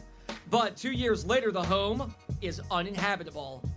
[0.49, 3.67] But two years later, the home is uninhabitable.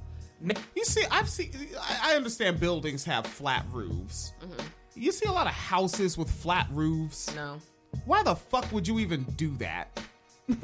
[0.77, 1.51] You see, I've seen.
[1.81, 4.33] I I understand buildings have flat roofs.
[4.95, 7.35] You see a lot of houses with flat roofs.
[7.35, 7.59] No.
[8.05, 10.01] Why the fuck would you even do that?
[10.49, 10.57] yeah.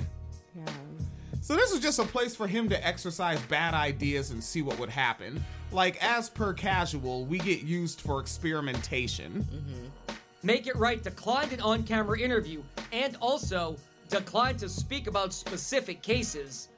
[1.41, 4.79] So this was just a place for him to exercise bad ideas and see what
[4.81, 5.45] would happen.
[5.71, 9.47] Like as per casual, we get used for experimentation.
[9.49, 10.15] Mm-hmm.
[10.43, 12.63] Make It Right declined an on camera interview
[12.93, 13.77] and also
[14.09, 16.69] declined to speak about specific cases.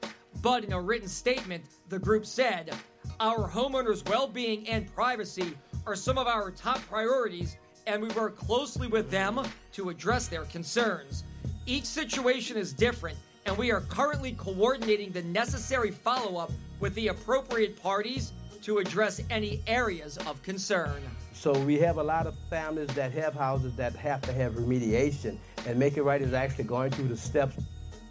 [0.43, 2.75] But in a written statement, the group said,
[3.20, 5.55] Our homeowners' well being and privacy
[5.89, 7.56] are some of our top priorities,
[7.86, 9.40] and we work closely with them
[9.73, 11.24] to address their concerns.
[11.65, 13.16] Each situation is different,
[13.47, 18.35] and we are currently coordinating the necessary follow up with the appropriate parties
[18.65, 21.01] to address any areas of concern.
[21.32, 25.39] So we have a lot of families that have houses that have to have remediation,
[25.66, 27.56] and Make It Right is actually going through the steps.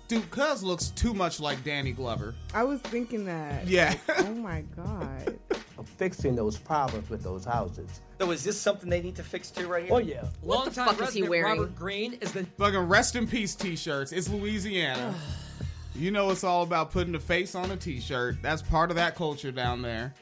[0.07, 2.33] Dude, Cuz looks too much like Danny Glover.
[2.53, 3.67] I was thinking that.
[3.67, 3.93] Yeah.
[4.07, 5.37] Like, oh my god.
[5.77, 8.01] of fixing those problems with those houses.
[8.19, 9.93] So is this something they need to fix too right here?
[9.93, 10.25] Oh yeah.
[10.43, 14.11] Longtime resident Robert Green is the Fucking rest in peace t-shirts.
[14.11, 15.13] It's Louisiana.
[15.95, 18.37] you know it's all about putting a face on a t-shirt.
[18.41, 20.13] That's part of that culture down there.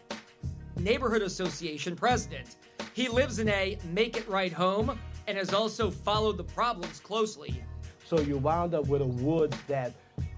[0.78, 2.56] neighborhood association president.
[2.94, 4.98] He lives in a make it right home
[5.28, 7.64] and has also followed the problems closely.
[8.06, 9.94] So you wound up with a wood that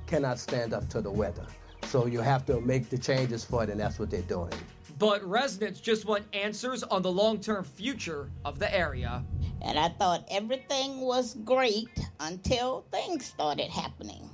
[0.06, 1.46] cannot stand up to the weather.
[1.84, 4.54] So you have to make the changes for it, and that's what they're doing.
[5.00, 9.24] But residents just want answers on the long term future of the area.
[9.62, 11.90] And I thought everything was great
[12.20, 14.30] until things started happening.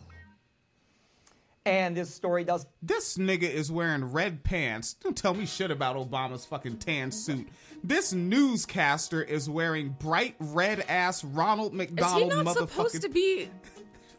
[1.65, 2.65] And this story does.
[2.81, 4.95] This nigga is wearing red pants.
[4.95, 7.47] Don't tell me shit about Obama's fucking tan suit.
[7.83, 12.31] This newscaster is wearing bright red ass Ronald McDonald.
[12.31, 12.69] Is he not motherfucking.
[12.69, 13.49] supposed to be?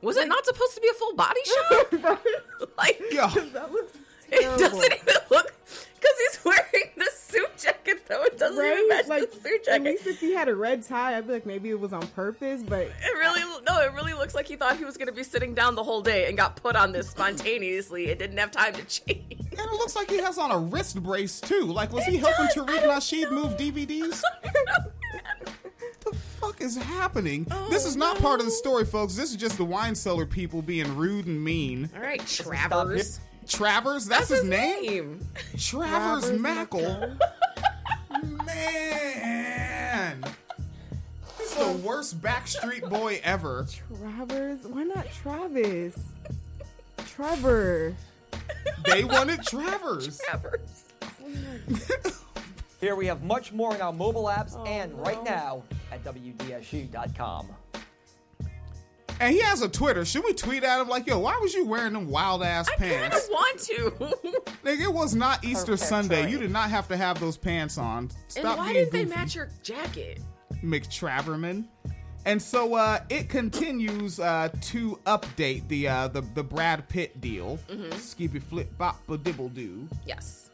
[0.00, 2.20] Was it not supposed to be a full body shot?
[2.78, 3.26] like, Yo.
[3.28, 3.96] that looks
[4.30, 5.52] it doesn't even look
[6.04, 8.22] because he's wearing the suit jacket though.
[8.24, 9.84] It doesn't even match Like, the suit at jacket.
[9.84, 12.62] least if he had a red tie, I'd be like, maybe it was on purpose,
[12.62, 15.54] but It really no, it really looks like he thought he was gonna be sitting
[15.54, 18.84] down the whole day and got put on this spontaneously It didn't have time to
[18.84, 19.24] change.
[19.30, 21.62] And it looks like he has on a wrist brace too.
[21.64, 24.20] Like, was he helping Tariq Nasheed move DVDs?
[26.04, 27.46] the fuck is happening?
[27.50, 29.14] Oh, this is not part of the story, folks.
[29.14, 31.88] This is just the wine cellar people being rude and mean.
[31.94, 33.20] All right, Travers.
[33.46, 34.82] Travers, that's, his, name?
[34.82, 35.20] name.
[35.56, 37.18] Travers, Travers Mackel.
[38.46, 40.24] Man.
[41.38, 43.66] This is the worst Backstreet Boy ever.
[43.98, 44.60] Travers?
[44.66, 45.98] Why not Travis?
[47.06, 47.94] Trevor.
[48.84, 50.18] They wanted Travers.
[50.28, 50.84] Travers.
[52.80, 57.48] Here we have much more in our mobile apps oh, and right now at WDSU.com.
[59.20, 60.04] And he has a Twitter.
[60.04, 62.94] Should we tweet at him like, yo, why was you wearing them wild ass pants?
[62.94, 64.40] I kind of want to.
[64.64, 66.22] Nigga, it was not Easter Perfect Sunday.
[66.22, 66.32] choice.
[66.32, 68.10] You did not have to have those pants on.
[68.28, 70.20] Stop and why didn't they match your jacket?
[70.62, 71.64] McTraverman.
[72.26, 77.58] And so uh, it continues uh, to update the uh, the the Brad Pitt deal.
[77.68, 77.92] Mhm.
[77.94, 79.86] Skippy flip bop a dibble do.
[80.06, 80.50] Yes.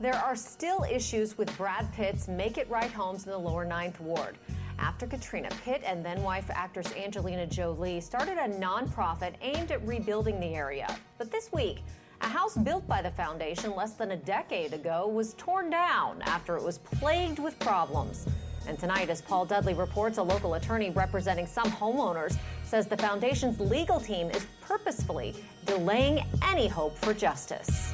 [0.00, 4.00] There are still issues with Brad Pitt's Make It Right homes in the lower Ninth
[4.00, 4.36] Ward.
[4.82, 10.40] After Katrina, Pitt and then wife actress Angelina Jolie started a nonprofit aimed at rebuilding
[10.40, 10.92] the area.
[11.18, 11.84] But this week,
[12.20, 16.56] a house built by the foundation less than a decade ago was torn down after
[16.56, 18.26] it was plagued with problems.
[18.66, 23.60] And tonight, as Paul Dudley reports, a local attorney representing some homeowners says the foundation's
[23.60, 27.92] legal team is purposefully delaying any hope for justice.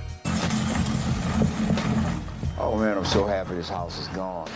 [2.60, 4.48] Oh man, I'm so happy this house is gone.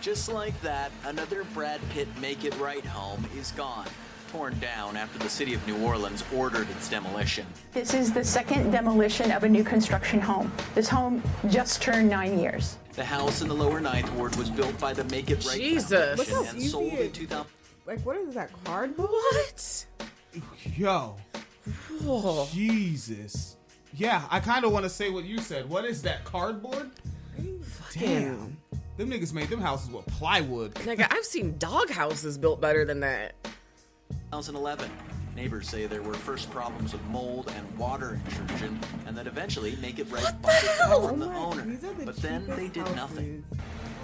[0.00, 3.86] Just like that, another Brad Pitt Make It Right home is gone,
[4.32, 7.46] torn down after the city of New Orleans ordered its demolition.
[7.72, 10.50] This is the second demolition of a new construction home.
[10.74, 12.78] This home just turned nine years.
[12.94, 16.16] The house in the lower ninth ward was built by the Make It Right Jesus.
[16.16, 17.46] Foundation Look how and easy sold in it- 2000.
[17.86, 19.10] Like, what is that cardboard?
[19.10, 19.86] What?
[20.76, 21.16] Yo.
[22.52, 23.56] Jesus.
[23.94, 25.68] Yeah, I kind of want to say what you said.
[25.68, 26.90] What is that cardboard?
[27.92, 28.56] Damn.
[29.00, 30.74] Them niggas made them houses with plywood.
[30.74, 33.32] Nigga, I've seen dog houses built better than that.
[34.30, 34.90] 2011.
[35.34, 40.00] Neighbors say there were first problems with mold and water intrusion, and that eventually Make
[40.00, 41.08] It Right bought it hell?
[41.08, 41.76] from oh the Oh my- owner.
[41.76, 43.42] the But then they did nothing.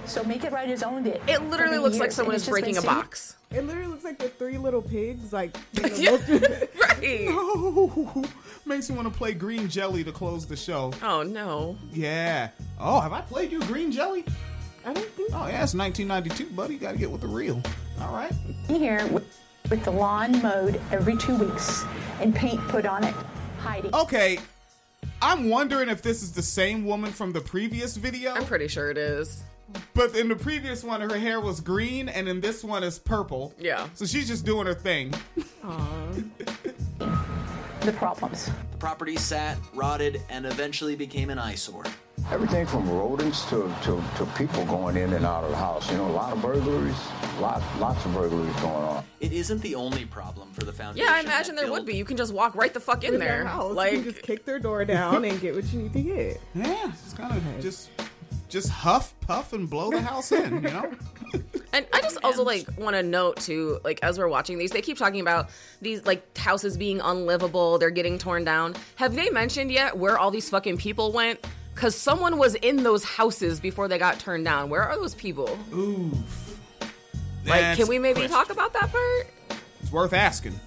[0.06, 1.20] So Make It Right has owned it.
[1.28, 3.36] It literally many looks like someone is breaking a sitting- box.
[3.50, 7.26] It literally looks like the three little pigs, like right.
[7.26, 8.24] No.
[8.64, 10.90] Makes me want to play Green Jelly to close the show.
[11.02, 11.76] Oh no.
[11.92, 12.48] Yeah.
[12.80, 14.24] Oh, have I played you Green Jelly?
[14.86, 15.30] I don't think.
[15.32, 16.78] Oh yeah, it's 1992, buddy.
[16.78, 17.60] Got to get with the real.
[18.00, 18.32] All right.
[18.68, 19.24] Here with,
[19.68, 21.84] with the lawn mowed every two weeks
[22.20, 23.14] and paint put on it,
[23.58, 23.94] hiding.
[23.94, 24.38] Okay.
[25.20, 28.32] I'm wondering if this is the same woman from the previous video.
[28.32, 29.42] I'm pretty sure it is.
[29.94, 33.52] But in the previous one, her hair was green, and in this one, is purple.
[33.58, 33.88] Yeah.
[33.94, 35.12] So she's just doing her thing.
[37.86, 38.50] The problems.
[38.72, 41.84] The property sat, rotted, and eventually became an eyesore.
[42.32, 45.88] Everything from rodents to, to, to people going in and out of the house.
[45.90, 46.96] You know, a lot of burglaries,
[47.40, 49.04] lot, lots of burglaries going on.
[49.20, 51.06] It isn't the only problem for the foundation.
[51.06, 51.94] Yeah, I imagine there built- would be.
[51.96, 53.44] You can just walk right the fuck in in their there.
[53.46, 53.74] house.
[53.74, 56.40] Like you can just kick their door down and get what you need to get.
[56.54, 57.90] Yeah, it's kind of just,
[58.48, 60.54] just huff, puff, and blow the house in.
[60.54, 60.92] You know.
[61.72, 64.80] And I just also like want to note too, like as we're watching these, they
[64.80, 65.50] keep talking about
[65.82, 68.74] these like houses being unlivable, they're getting torn down.
[68.94, 71.44] Have they mentioned yet where all these fucking people went?
[71.76, 74.70] Because someone was in those houses before they got turned down.
[74.70, 75.58] Where are those people?
[75.74, 76.58] Oof.
[77.44, 78.32] Like, That's can we maybe crisp.
[78.32, 79.26] talk about that part?
[79.82, 80.58] It's worth asking.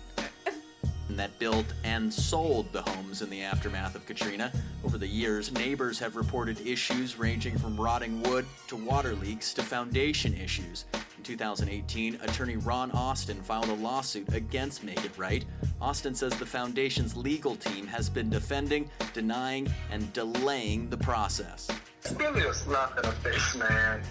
[1.19, 4.53] That built and sold the homes in the aftermath of Katrina.
[4.85, 9.61] Over the years, neighbors have reported issues ranging from rotting wood to water leaks to
[9.61, 10.85] foundation issues.
[11.17, 15.43] In 2018, attorney Ron Austin filed a lawsuit against Make It Right.
[15.81, 21.69] Austin says the foundation's legal team has been defending, denying, and delaying the process.
[22.01, 24.01] It's really slap in the face, man,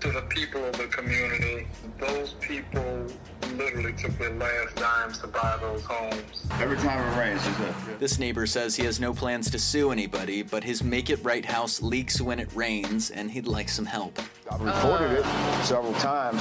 [0.00, 1.66] to the people of the community.
[1.98, 3.06] Those people
[3.56, 6.46] literally took their last dimes to buy those homes.
[6.52, 9.90] Every time it rains, it's a This neighbor says he has no plans to sue
[9.90, 13.84] anybody, but his Make It Right house leaks when it rains, and he'd like some
[13.84, 14.18] help.
[14.50, 15.24] I've reported it
[15.64, 16.40] several times.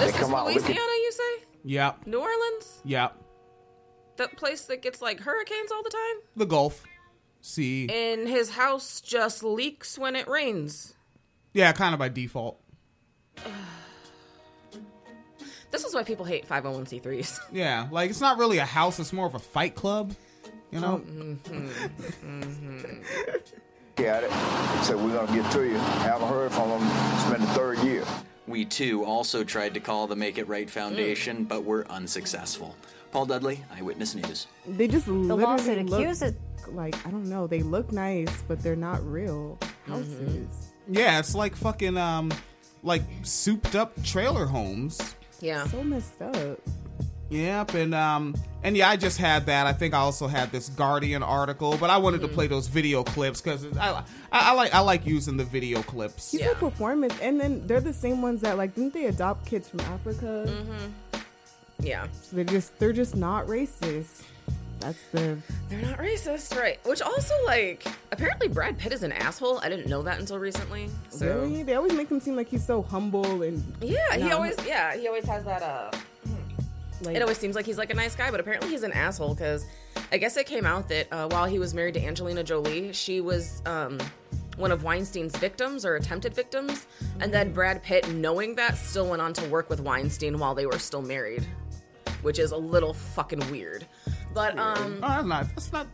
[0.00, 0.74] This they is out Louisiana, looking.
[0.76, 1.44] you say?
[1.64, 2.06] Yep.
[2.06, 2.82] New Orleans?
[2.84, 3.16] Yep.
[4.16, 6.22] The place that gets like hurricanes all the time?
[6.36, 6.84] The Gulf.
[7.40, 7.88] See.
[7.88, 10.94] And his house just leaks when it rains.
[11.52, 12.60] Yeah, kind of by default.
[15.70, 17.40] This is why people hate 501c3s.
[17.52, 20.14] Yeah, like it's not really a house; it's more of a fight club.
[20.70, 21.02] You know.
[21.04, 21.68] Oh, mm-hmm,
[22.26, 23.02] mm-hmm.
[24.04, 24.30] at it.
[24.84, 25.76] Said we're gonna get to you.
[25.76, 26.80] Haven't heard from them.
[27.14, 28.04] It's been the third year.
[28.46, 31.48] We too also tried to call the Make It Right Foundation, mm.
[31.48, 32.74] but were unsuccessful.
[33.10, 34.46] Paul Dudley, Eyewitness News.
[34.66, 36.34] They just literally lawsuit look accuses-
[36.68, 37.46] like I don't know.
[37.46, 40.18] They look nice, but they're not real houses.
[40.18, 40.77] Mm-hmm.
[40.88, 42.32] Yeah, it's like fucking um,
[42.82, 45.14] like souped up trailer homes.
[45.40, 45.66] Yeah.
[45.66, 46.60] So messed up.
[47.30, 49.66] Yep, and um, and yeah, I just had that.
[49.66, 53.04] I think I also had this Guardian article, but I wanted to play those video
[53.04, 56.32] clips because I, I, I like I like using the video clips.
[56.32, 59.68] He's a performance, and then they're the same ones that like didn't they adopt kids
[59.68, 60.46] from Africa?
[60.48, 61.20] Mm-hmm.
[61.80, 62.06] Yeah.
[62.22, 64.22] So they're just they're just not racist.
[64.80, 65.38] That's the
[65.68, 66.78] They're not racist, right?
[66.86, 69.58] Which also, like, apparently Brad Pitt is an asshole.
[69.58, 70.88] I didn't know that until recently.
[71.10, 74.56] So really they always make him seem like he's so humble and yeah, he always
[74.66, 75.90] yeah he always has that uh.
[76.26, 77.04] hmm.
[77.04, 79.34] Like, it always seems like he's like a nice guy, but apparently he's an asshole
[79.34, 79.66] because
[80.10, 83.20] I guess it came out that uh, while he was married to Angelina Jolie, she
[83.20, 83.98] was um,
[84.56, 86.86] one of Weinstein's victims or attempted victims.
[87.20, 90.66] And then Brad Pitt, knowing that, still went on to work with Weinstein while they
[90.66, 91.46] were still married,
[92.22, 93.86] which is a little fucking weird.
[94.34, 95.46] But um, Oh, that's not.
[95.54, 95.86] That's not.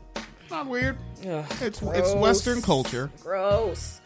[0.50, 0.98] Not weird.
[1.26, 2.14] Ugh, It's it's.
[2.14, 3.10] Western culture.
[3.22, 4.00] Gross.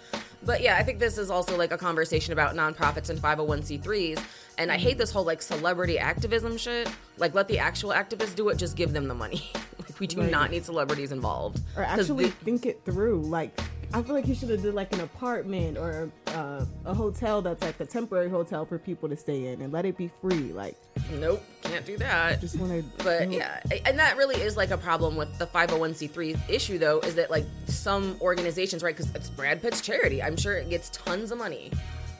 [0.44, 4.22] But yeah, I think this is also like a conversation about nonprofits and 501c3s.
[4.56, 6.88] And I hate this whole like celebrity activism shit.
[7.16, 9.42] Like, let the actual activists do it, just give them the money.
[9.80, 10.30] like, we do Right.
[10.30, 11.60] not need celebrities involved.
[11.76, 13.22] Or actually the- think it through.
[13.22, 13.58] Like,
[13.94, 17.62] I feel like he should have did like an apartment or uh, a hotel that's
[17.62, 20.52] like a temporary hotel for people to stay in and let it be free.
[20.52, 20.76] Like,
[21.12, 22.40] Nope, can't do that.
[22.40, 23.04] Just want to.
[23.04, 27.14] But yeah, and that really is like a problem with the 501c3 issue, though, is
[27.14, 28.94] that like some organizations, right?
[28.94, 30.22] Because it's Brad Pitt's charity.
[30.22, 31.70] I'm sure it gets tons of money.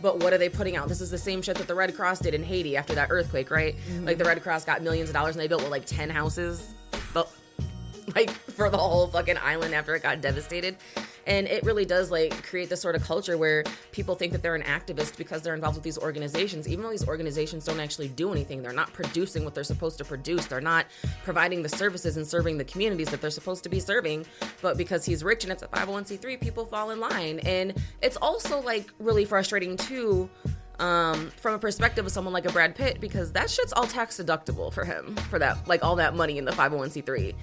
[0.01, 0.89] But what are they putting out?
[0.89, 3.51] This is the same shit that the Red Cross did in Haiti after that earthquake,
[3.51, 3.74] right?
[4.03, 6.73] Like the Red Cross got millions of dollars and they built what, like 10 houses,
[7.12, 7.31] but
[8.15, 10.77] like for the whole fucking island after it got devastated.
[11.29, 14.55] And it really does like create this sort of culture where people think that they're
[14.55, 18.33] an activist because they're involved with these organizations, even though these organizations don't actually do
[18.33, 18.63] anything.
[18.63, 20.47] They're not producing what they're supposed to produce.
[20.47, 20.87] They're not
[21.25, 24.25] providing the services and serving the communities that they're supposed to be serving.
[24.63, 27.41] But because he's rich and it's a 501c3, people fall in line.
[27.41, 30.31] And it's also like really frustrating too
[30.79, 34.17] um, from a perspective of someone like a Brad Pitt because that shit's all tax
[34.17, 37.35] deductible for him for that like all that money in the 501c3.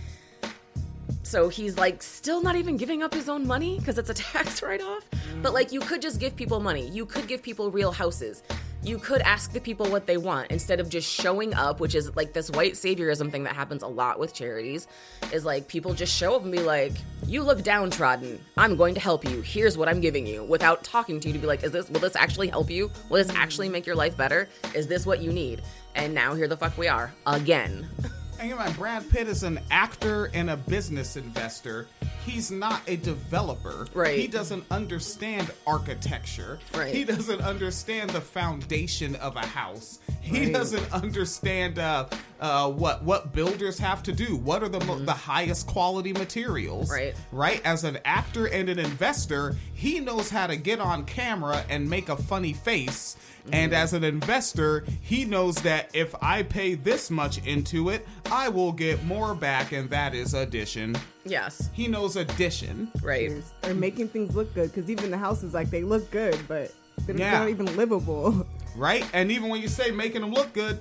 [1.26, 4.62] So he's like still not even giving up his own money because it's a tax
[4.62, 5.04] write off.
[5.42, 6.88] But like you could just give people money.
[6.88, 8.44] You could give people real houses.
[8.84, 12.16] You could ask the people what they want instead of just showing up, which is
[12.16, 14.88] like this white saviorism thing that happens a lot with charities.
[15.34, 16.94] Is like people just show up and be like,
[17.26, 18.40] "You look downtrodden.
[18.56, 19.42] I'm going to help you.
[19.42, 22.02] Here's what I'm giving you," without talking to you to be like, "Is this will
[22.02, 22.92] this actually help you?
[23.10, 24.48] Will this actually make your life better?
[24.76, 25.64] Is this what you need?"
[25.96, 27.88] And now here the fuck we are again.
[28.40, 31.88] And you know, Brad Pitt is an actor and a business investor.
[32.26, 33.88] He's not a developer.
[33.94, 34.18] Right.
[34.18, 36.60] He doesn't understand architecture.
[36.74, 36.94] Right.
[36.94, 40.00] He doesn't understand the foundation of a house.
[40.22, 40.54] He Right.
[40.54, 42.08] doesn't understand uh,
[42.40, 44.36] uh, what what builders have to do.
[44.36, 46.90] What are the mo- the highest quality materials?
[46.90, 46.94] Mm-hmm.
[46.96, 47.16] Right.
[47.32, 47.62] Right.
[47.64, 52.10] As an actor and an investor, he knows how to get on camera and make
[52.10, 53.16] a funny face.
[53.52, 53.82] And Mm-hmm.
[53.84, 58.72] as an investor, he knows that if I pay this much into it, I will
[58.72, 60.96] get more back, and that is addition.
[61.26, 61.70] Yes.
[61.74, 62.92] He knows addition.
[63.04, 63.32] Right.
[63.64, 66.74] Or making things look good because even the houses, like, they look good, but
[67.06, 67.40] they're Yeah.
[67.40, 68.48] not even livable.
[68.78, 69.06] Right?
[69.14, 70.80] And even when you say making them look good,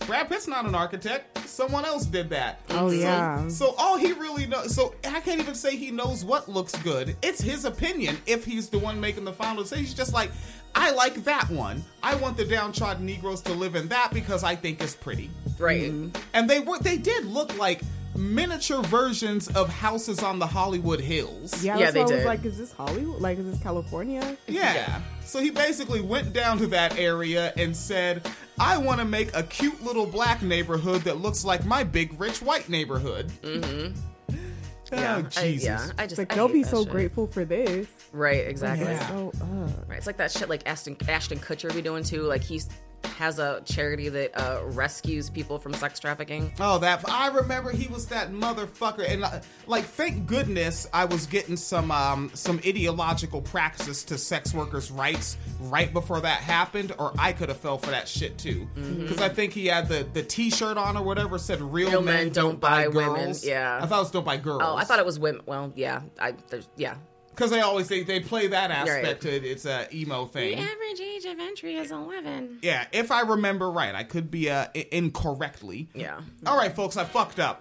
[0.00, 1.48] Brad Pitt's not an architect.
[1.48, 2.60] Someone else did that.
[2.70, 3.48] Oh, So- yeah.
[3.48, 7.16] So all he really knows, so I can't even say he knows what looks good.
[7.22, 9.84] It's his opinion if he's the one making the final decision.
[9.84, 10.30] He's just like,
[10.76, 11.82] I like that one.
[12.02, 15.30] I want the downtrodden Negroes to live in that because I think it's pretty.
[15.58, 15.92] Right.
[16.34, 17.80] And they were they did look like
[18.14, 21.64] miniature versions of houses on the Hollywood Hills.
[21.64, 23.20] Yeah, that's why I was like, is this Hollywood?
[23.20, 24.36] Like, is this California?
[24.46, 25.00] Yeah.
[25.24, 28.26] So he basically went down to that area and said,
[28.58, 32.40] I want to make a cute little black neighborhood that looks like my big rich
[32.40, 33.30] white neighborhood.
[33.42, 33.98] Mm-hmm.
[34.92, 35.64] Oh, Yeah, I- Jesus.
[35.64, 36.92] yeah, I just like, I they'll be so shit.
[36.92, 37.88] grateful for this.
[38.12, 38.86] Right, exactly.
[38.86, 42.22] It's so, uh, Right, it's like that shit like Ashton Ashton Kutcher be doing too.
[42.22, 42.68] Like he's
[43.16, 46.52] has a charity that uh, rescues people from sex trafficking.
[46.60, 51.26] Oh, that I remember he was that motherfucker, and uh, like, thank goodness I was
[51.26, 57.12] getting some um some ideological practice to sex workers' rights right before that happened, or
[57.18, 58.68] I could have fell for that shit too.
[58.74, 62.28] Because I think he had the the T-shirt on or whatever said "Real, Real men,
[62.30, 63.24] don't, buy, women.
[63.24, 65.42] girls." Yeah, I thought it was "Don't buy girls." Oh, I thought it was women.
[65.46, 66.34] Well, yeah, I
[66.76, 66.96] yeah.
[67.36, 68.88] Because they always they, they play that Right.
[68.88, 69.44] aspect to it.
[69.44, 70.56] It's a emo thing.
[70.56, 72.58] The average age of entry is eleven.
[72.62, 75.88] Yeah, if I remember right, I could be uh, incorrectly.
[75.94, 76.20] Yeah.
[76.46, 77.60] All right, folks, I fucked up.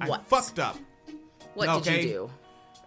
[0.00, 0.26] I What?
[0.26, 0.78] fucked up.
[1.54, 2.30] What did you do?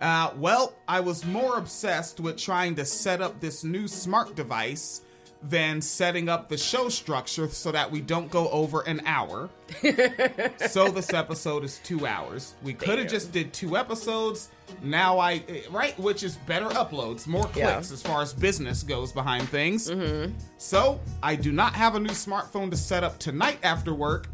[0.01, 5.01] Uh, well, I was more obsessed with trying to set up this new smart device
[5.43, 9.49] than setting up the show structure so that we don't go over an hour.
[10.67, 12.55] so this episode is two hours.
[12.63, 14.49] We could have just did two episodes.
[14.81, 17.77] Now I right, which is better uploads, more clicks Yeah.
[17.77, 19.89] as far as business goes behind things.
[19.89, 20.33] Mm-hmm.
[20.57, 24.27] So I do not have a new smartphone to set up tonight after work,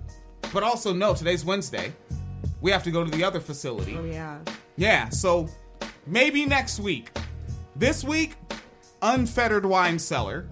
[0.53, 1.93] but also no, today's Wednesday.
[2.61, 3.97] We have to go to the other facility.
[3.99, 4.39] Oh, yeah.
[4.77, 5.49] Yeah, so
[6.07, 7.11] maybe next week.
[7.75, 8.35] This week,
[9.03, 10.47] unfettered wine cellar.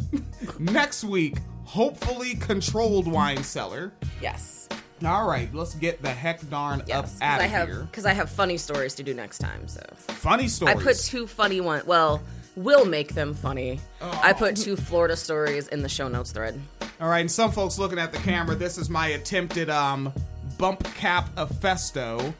[0.59, 3.91] next week, hopefully controlled wine cellar.
[4.21, 4.67] Yes.
[5.03, 7.87] All right, let's get the heck darn Yes, up out of here.
[7.89, 9.67] because I have funny stories to do next time.
[9.67, 10.77] So Funny stories.
[10.77, 11.87] I put two funny ones.
[11.87, 12.21] Well,
[12.55, 13.79] we'll make them funny.
[13.99, 14.19] Oh.
[14.23, 16.59] I put two Florida stories in the show notes thread.
[16.99, 20.13] All right, and some folks looking at the camera, this is my attempted um
[20.59, 22.31] bump cap Festo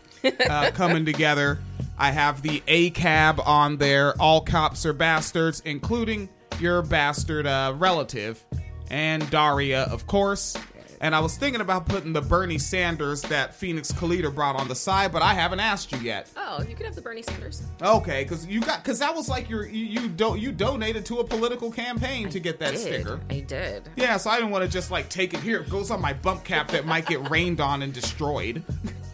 [0.47, 1.57] uh, coming together.
[2.01, 4.19] I have the ACAB on there.
[4.19, 6.29] All cops are bastards, including
[6.59, 8.43] your bastard uh, relative
[8.89, 10.57] and Daria, of course.
[10.99, 14.73] And I was thinking about putting the Bernie Sanders that Phoenix Calida brought on the
[14.73, 16.27] side, but I haven't asked you yet.
[16.35, 17.61] Oh, you could have the Bernie Sanders.
[17.83, 21.19] Okay, because you got because that was like your you you, do, you donated to
[21.19, 22.79] a political campaign to get that did.
[22.79, 23.19] sticker.
[23.29, 23.89] I did.
[23.95, 25.59] Yeah, so I didn't want to just like take it here.
[25.59, 28.63] It goes on my bump cap that might get rained on and destroyed.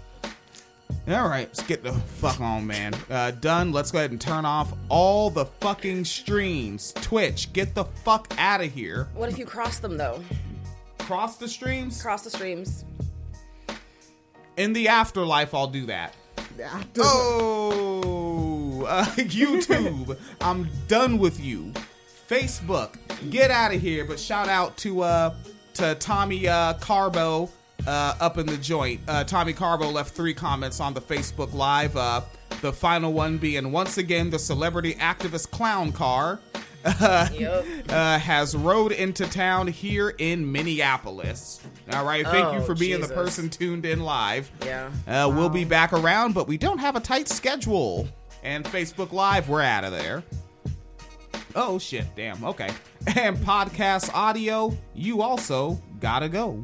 [1.09, 2.93] All right, let's get the fuck on, man.
[3.09, 3.71] Uh, done.
[3.71, 6.91] Let's go ahead and turn off all the fucking streams.
[6.95, 9.07] Twitch, get the fuck out of here.
[9.13, 10.21] What if you cross them though?
[10.99, 12.01] Cross the streams?
[12.01, 12.83] Cross the streams.
[14.57, 16.13] In the afterlife, I'll do that.
[16.99, 21.71] Oh, uh, YouTube, I'm done with you.
[22.27, 22.95] Facebook,
[23.29, 24.03] get out of here.
[24.03, 25.35] But shout out to uh
[25.75, 27.49] to Tommy uh, Carbo
[27.87, 28.99] uh, up in the joint.
[29.07, 31.95] Uh, Tommy Carbo left three comments on the Facebook Live.
[31.97, 32.21] Uh,
[32.61, 36.39] the final one being once again the celebrity activist clown car.
[36.85, 37.27] Uh,
[37.89, 41.59] uh, has rode into town here in Minneapolis.
[41.91, 44.49] All right, thank you Oh, for being the person tuned in live.
[44.63, 44.89] Yeah.
[45.05, 48.07] Uh, We'll be back around, but we don't have a tight schedule.
[48.41, 50.23] And Facebook Live, we're out of there.
[51.55, 52.05] Oh, shit.
[52.15, 52.41] Damn.
[52.45, 52.69] Okay.
[53.17, 56.63] And podcast audio, you also gotta go.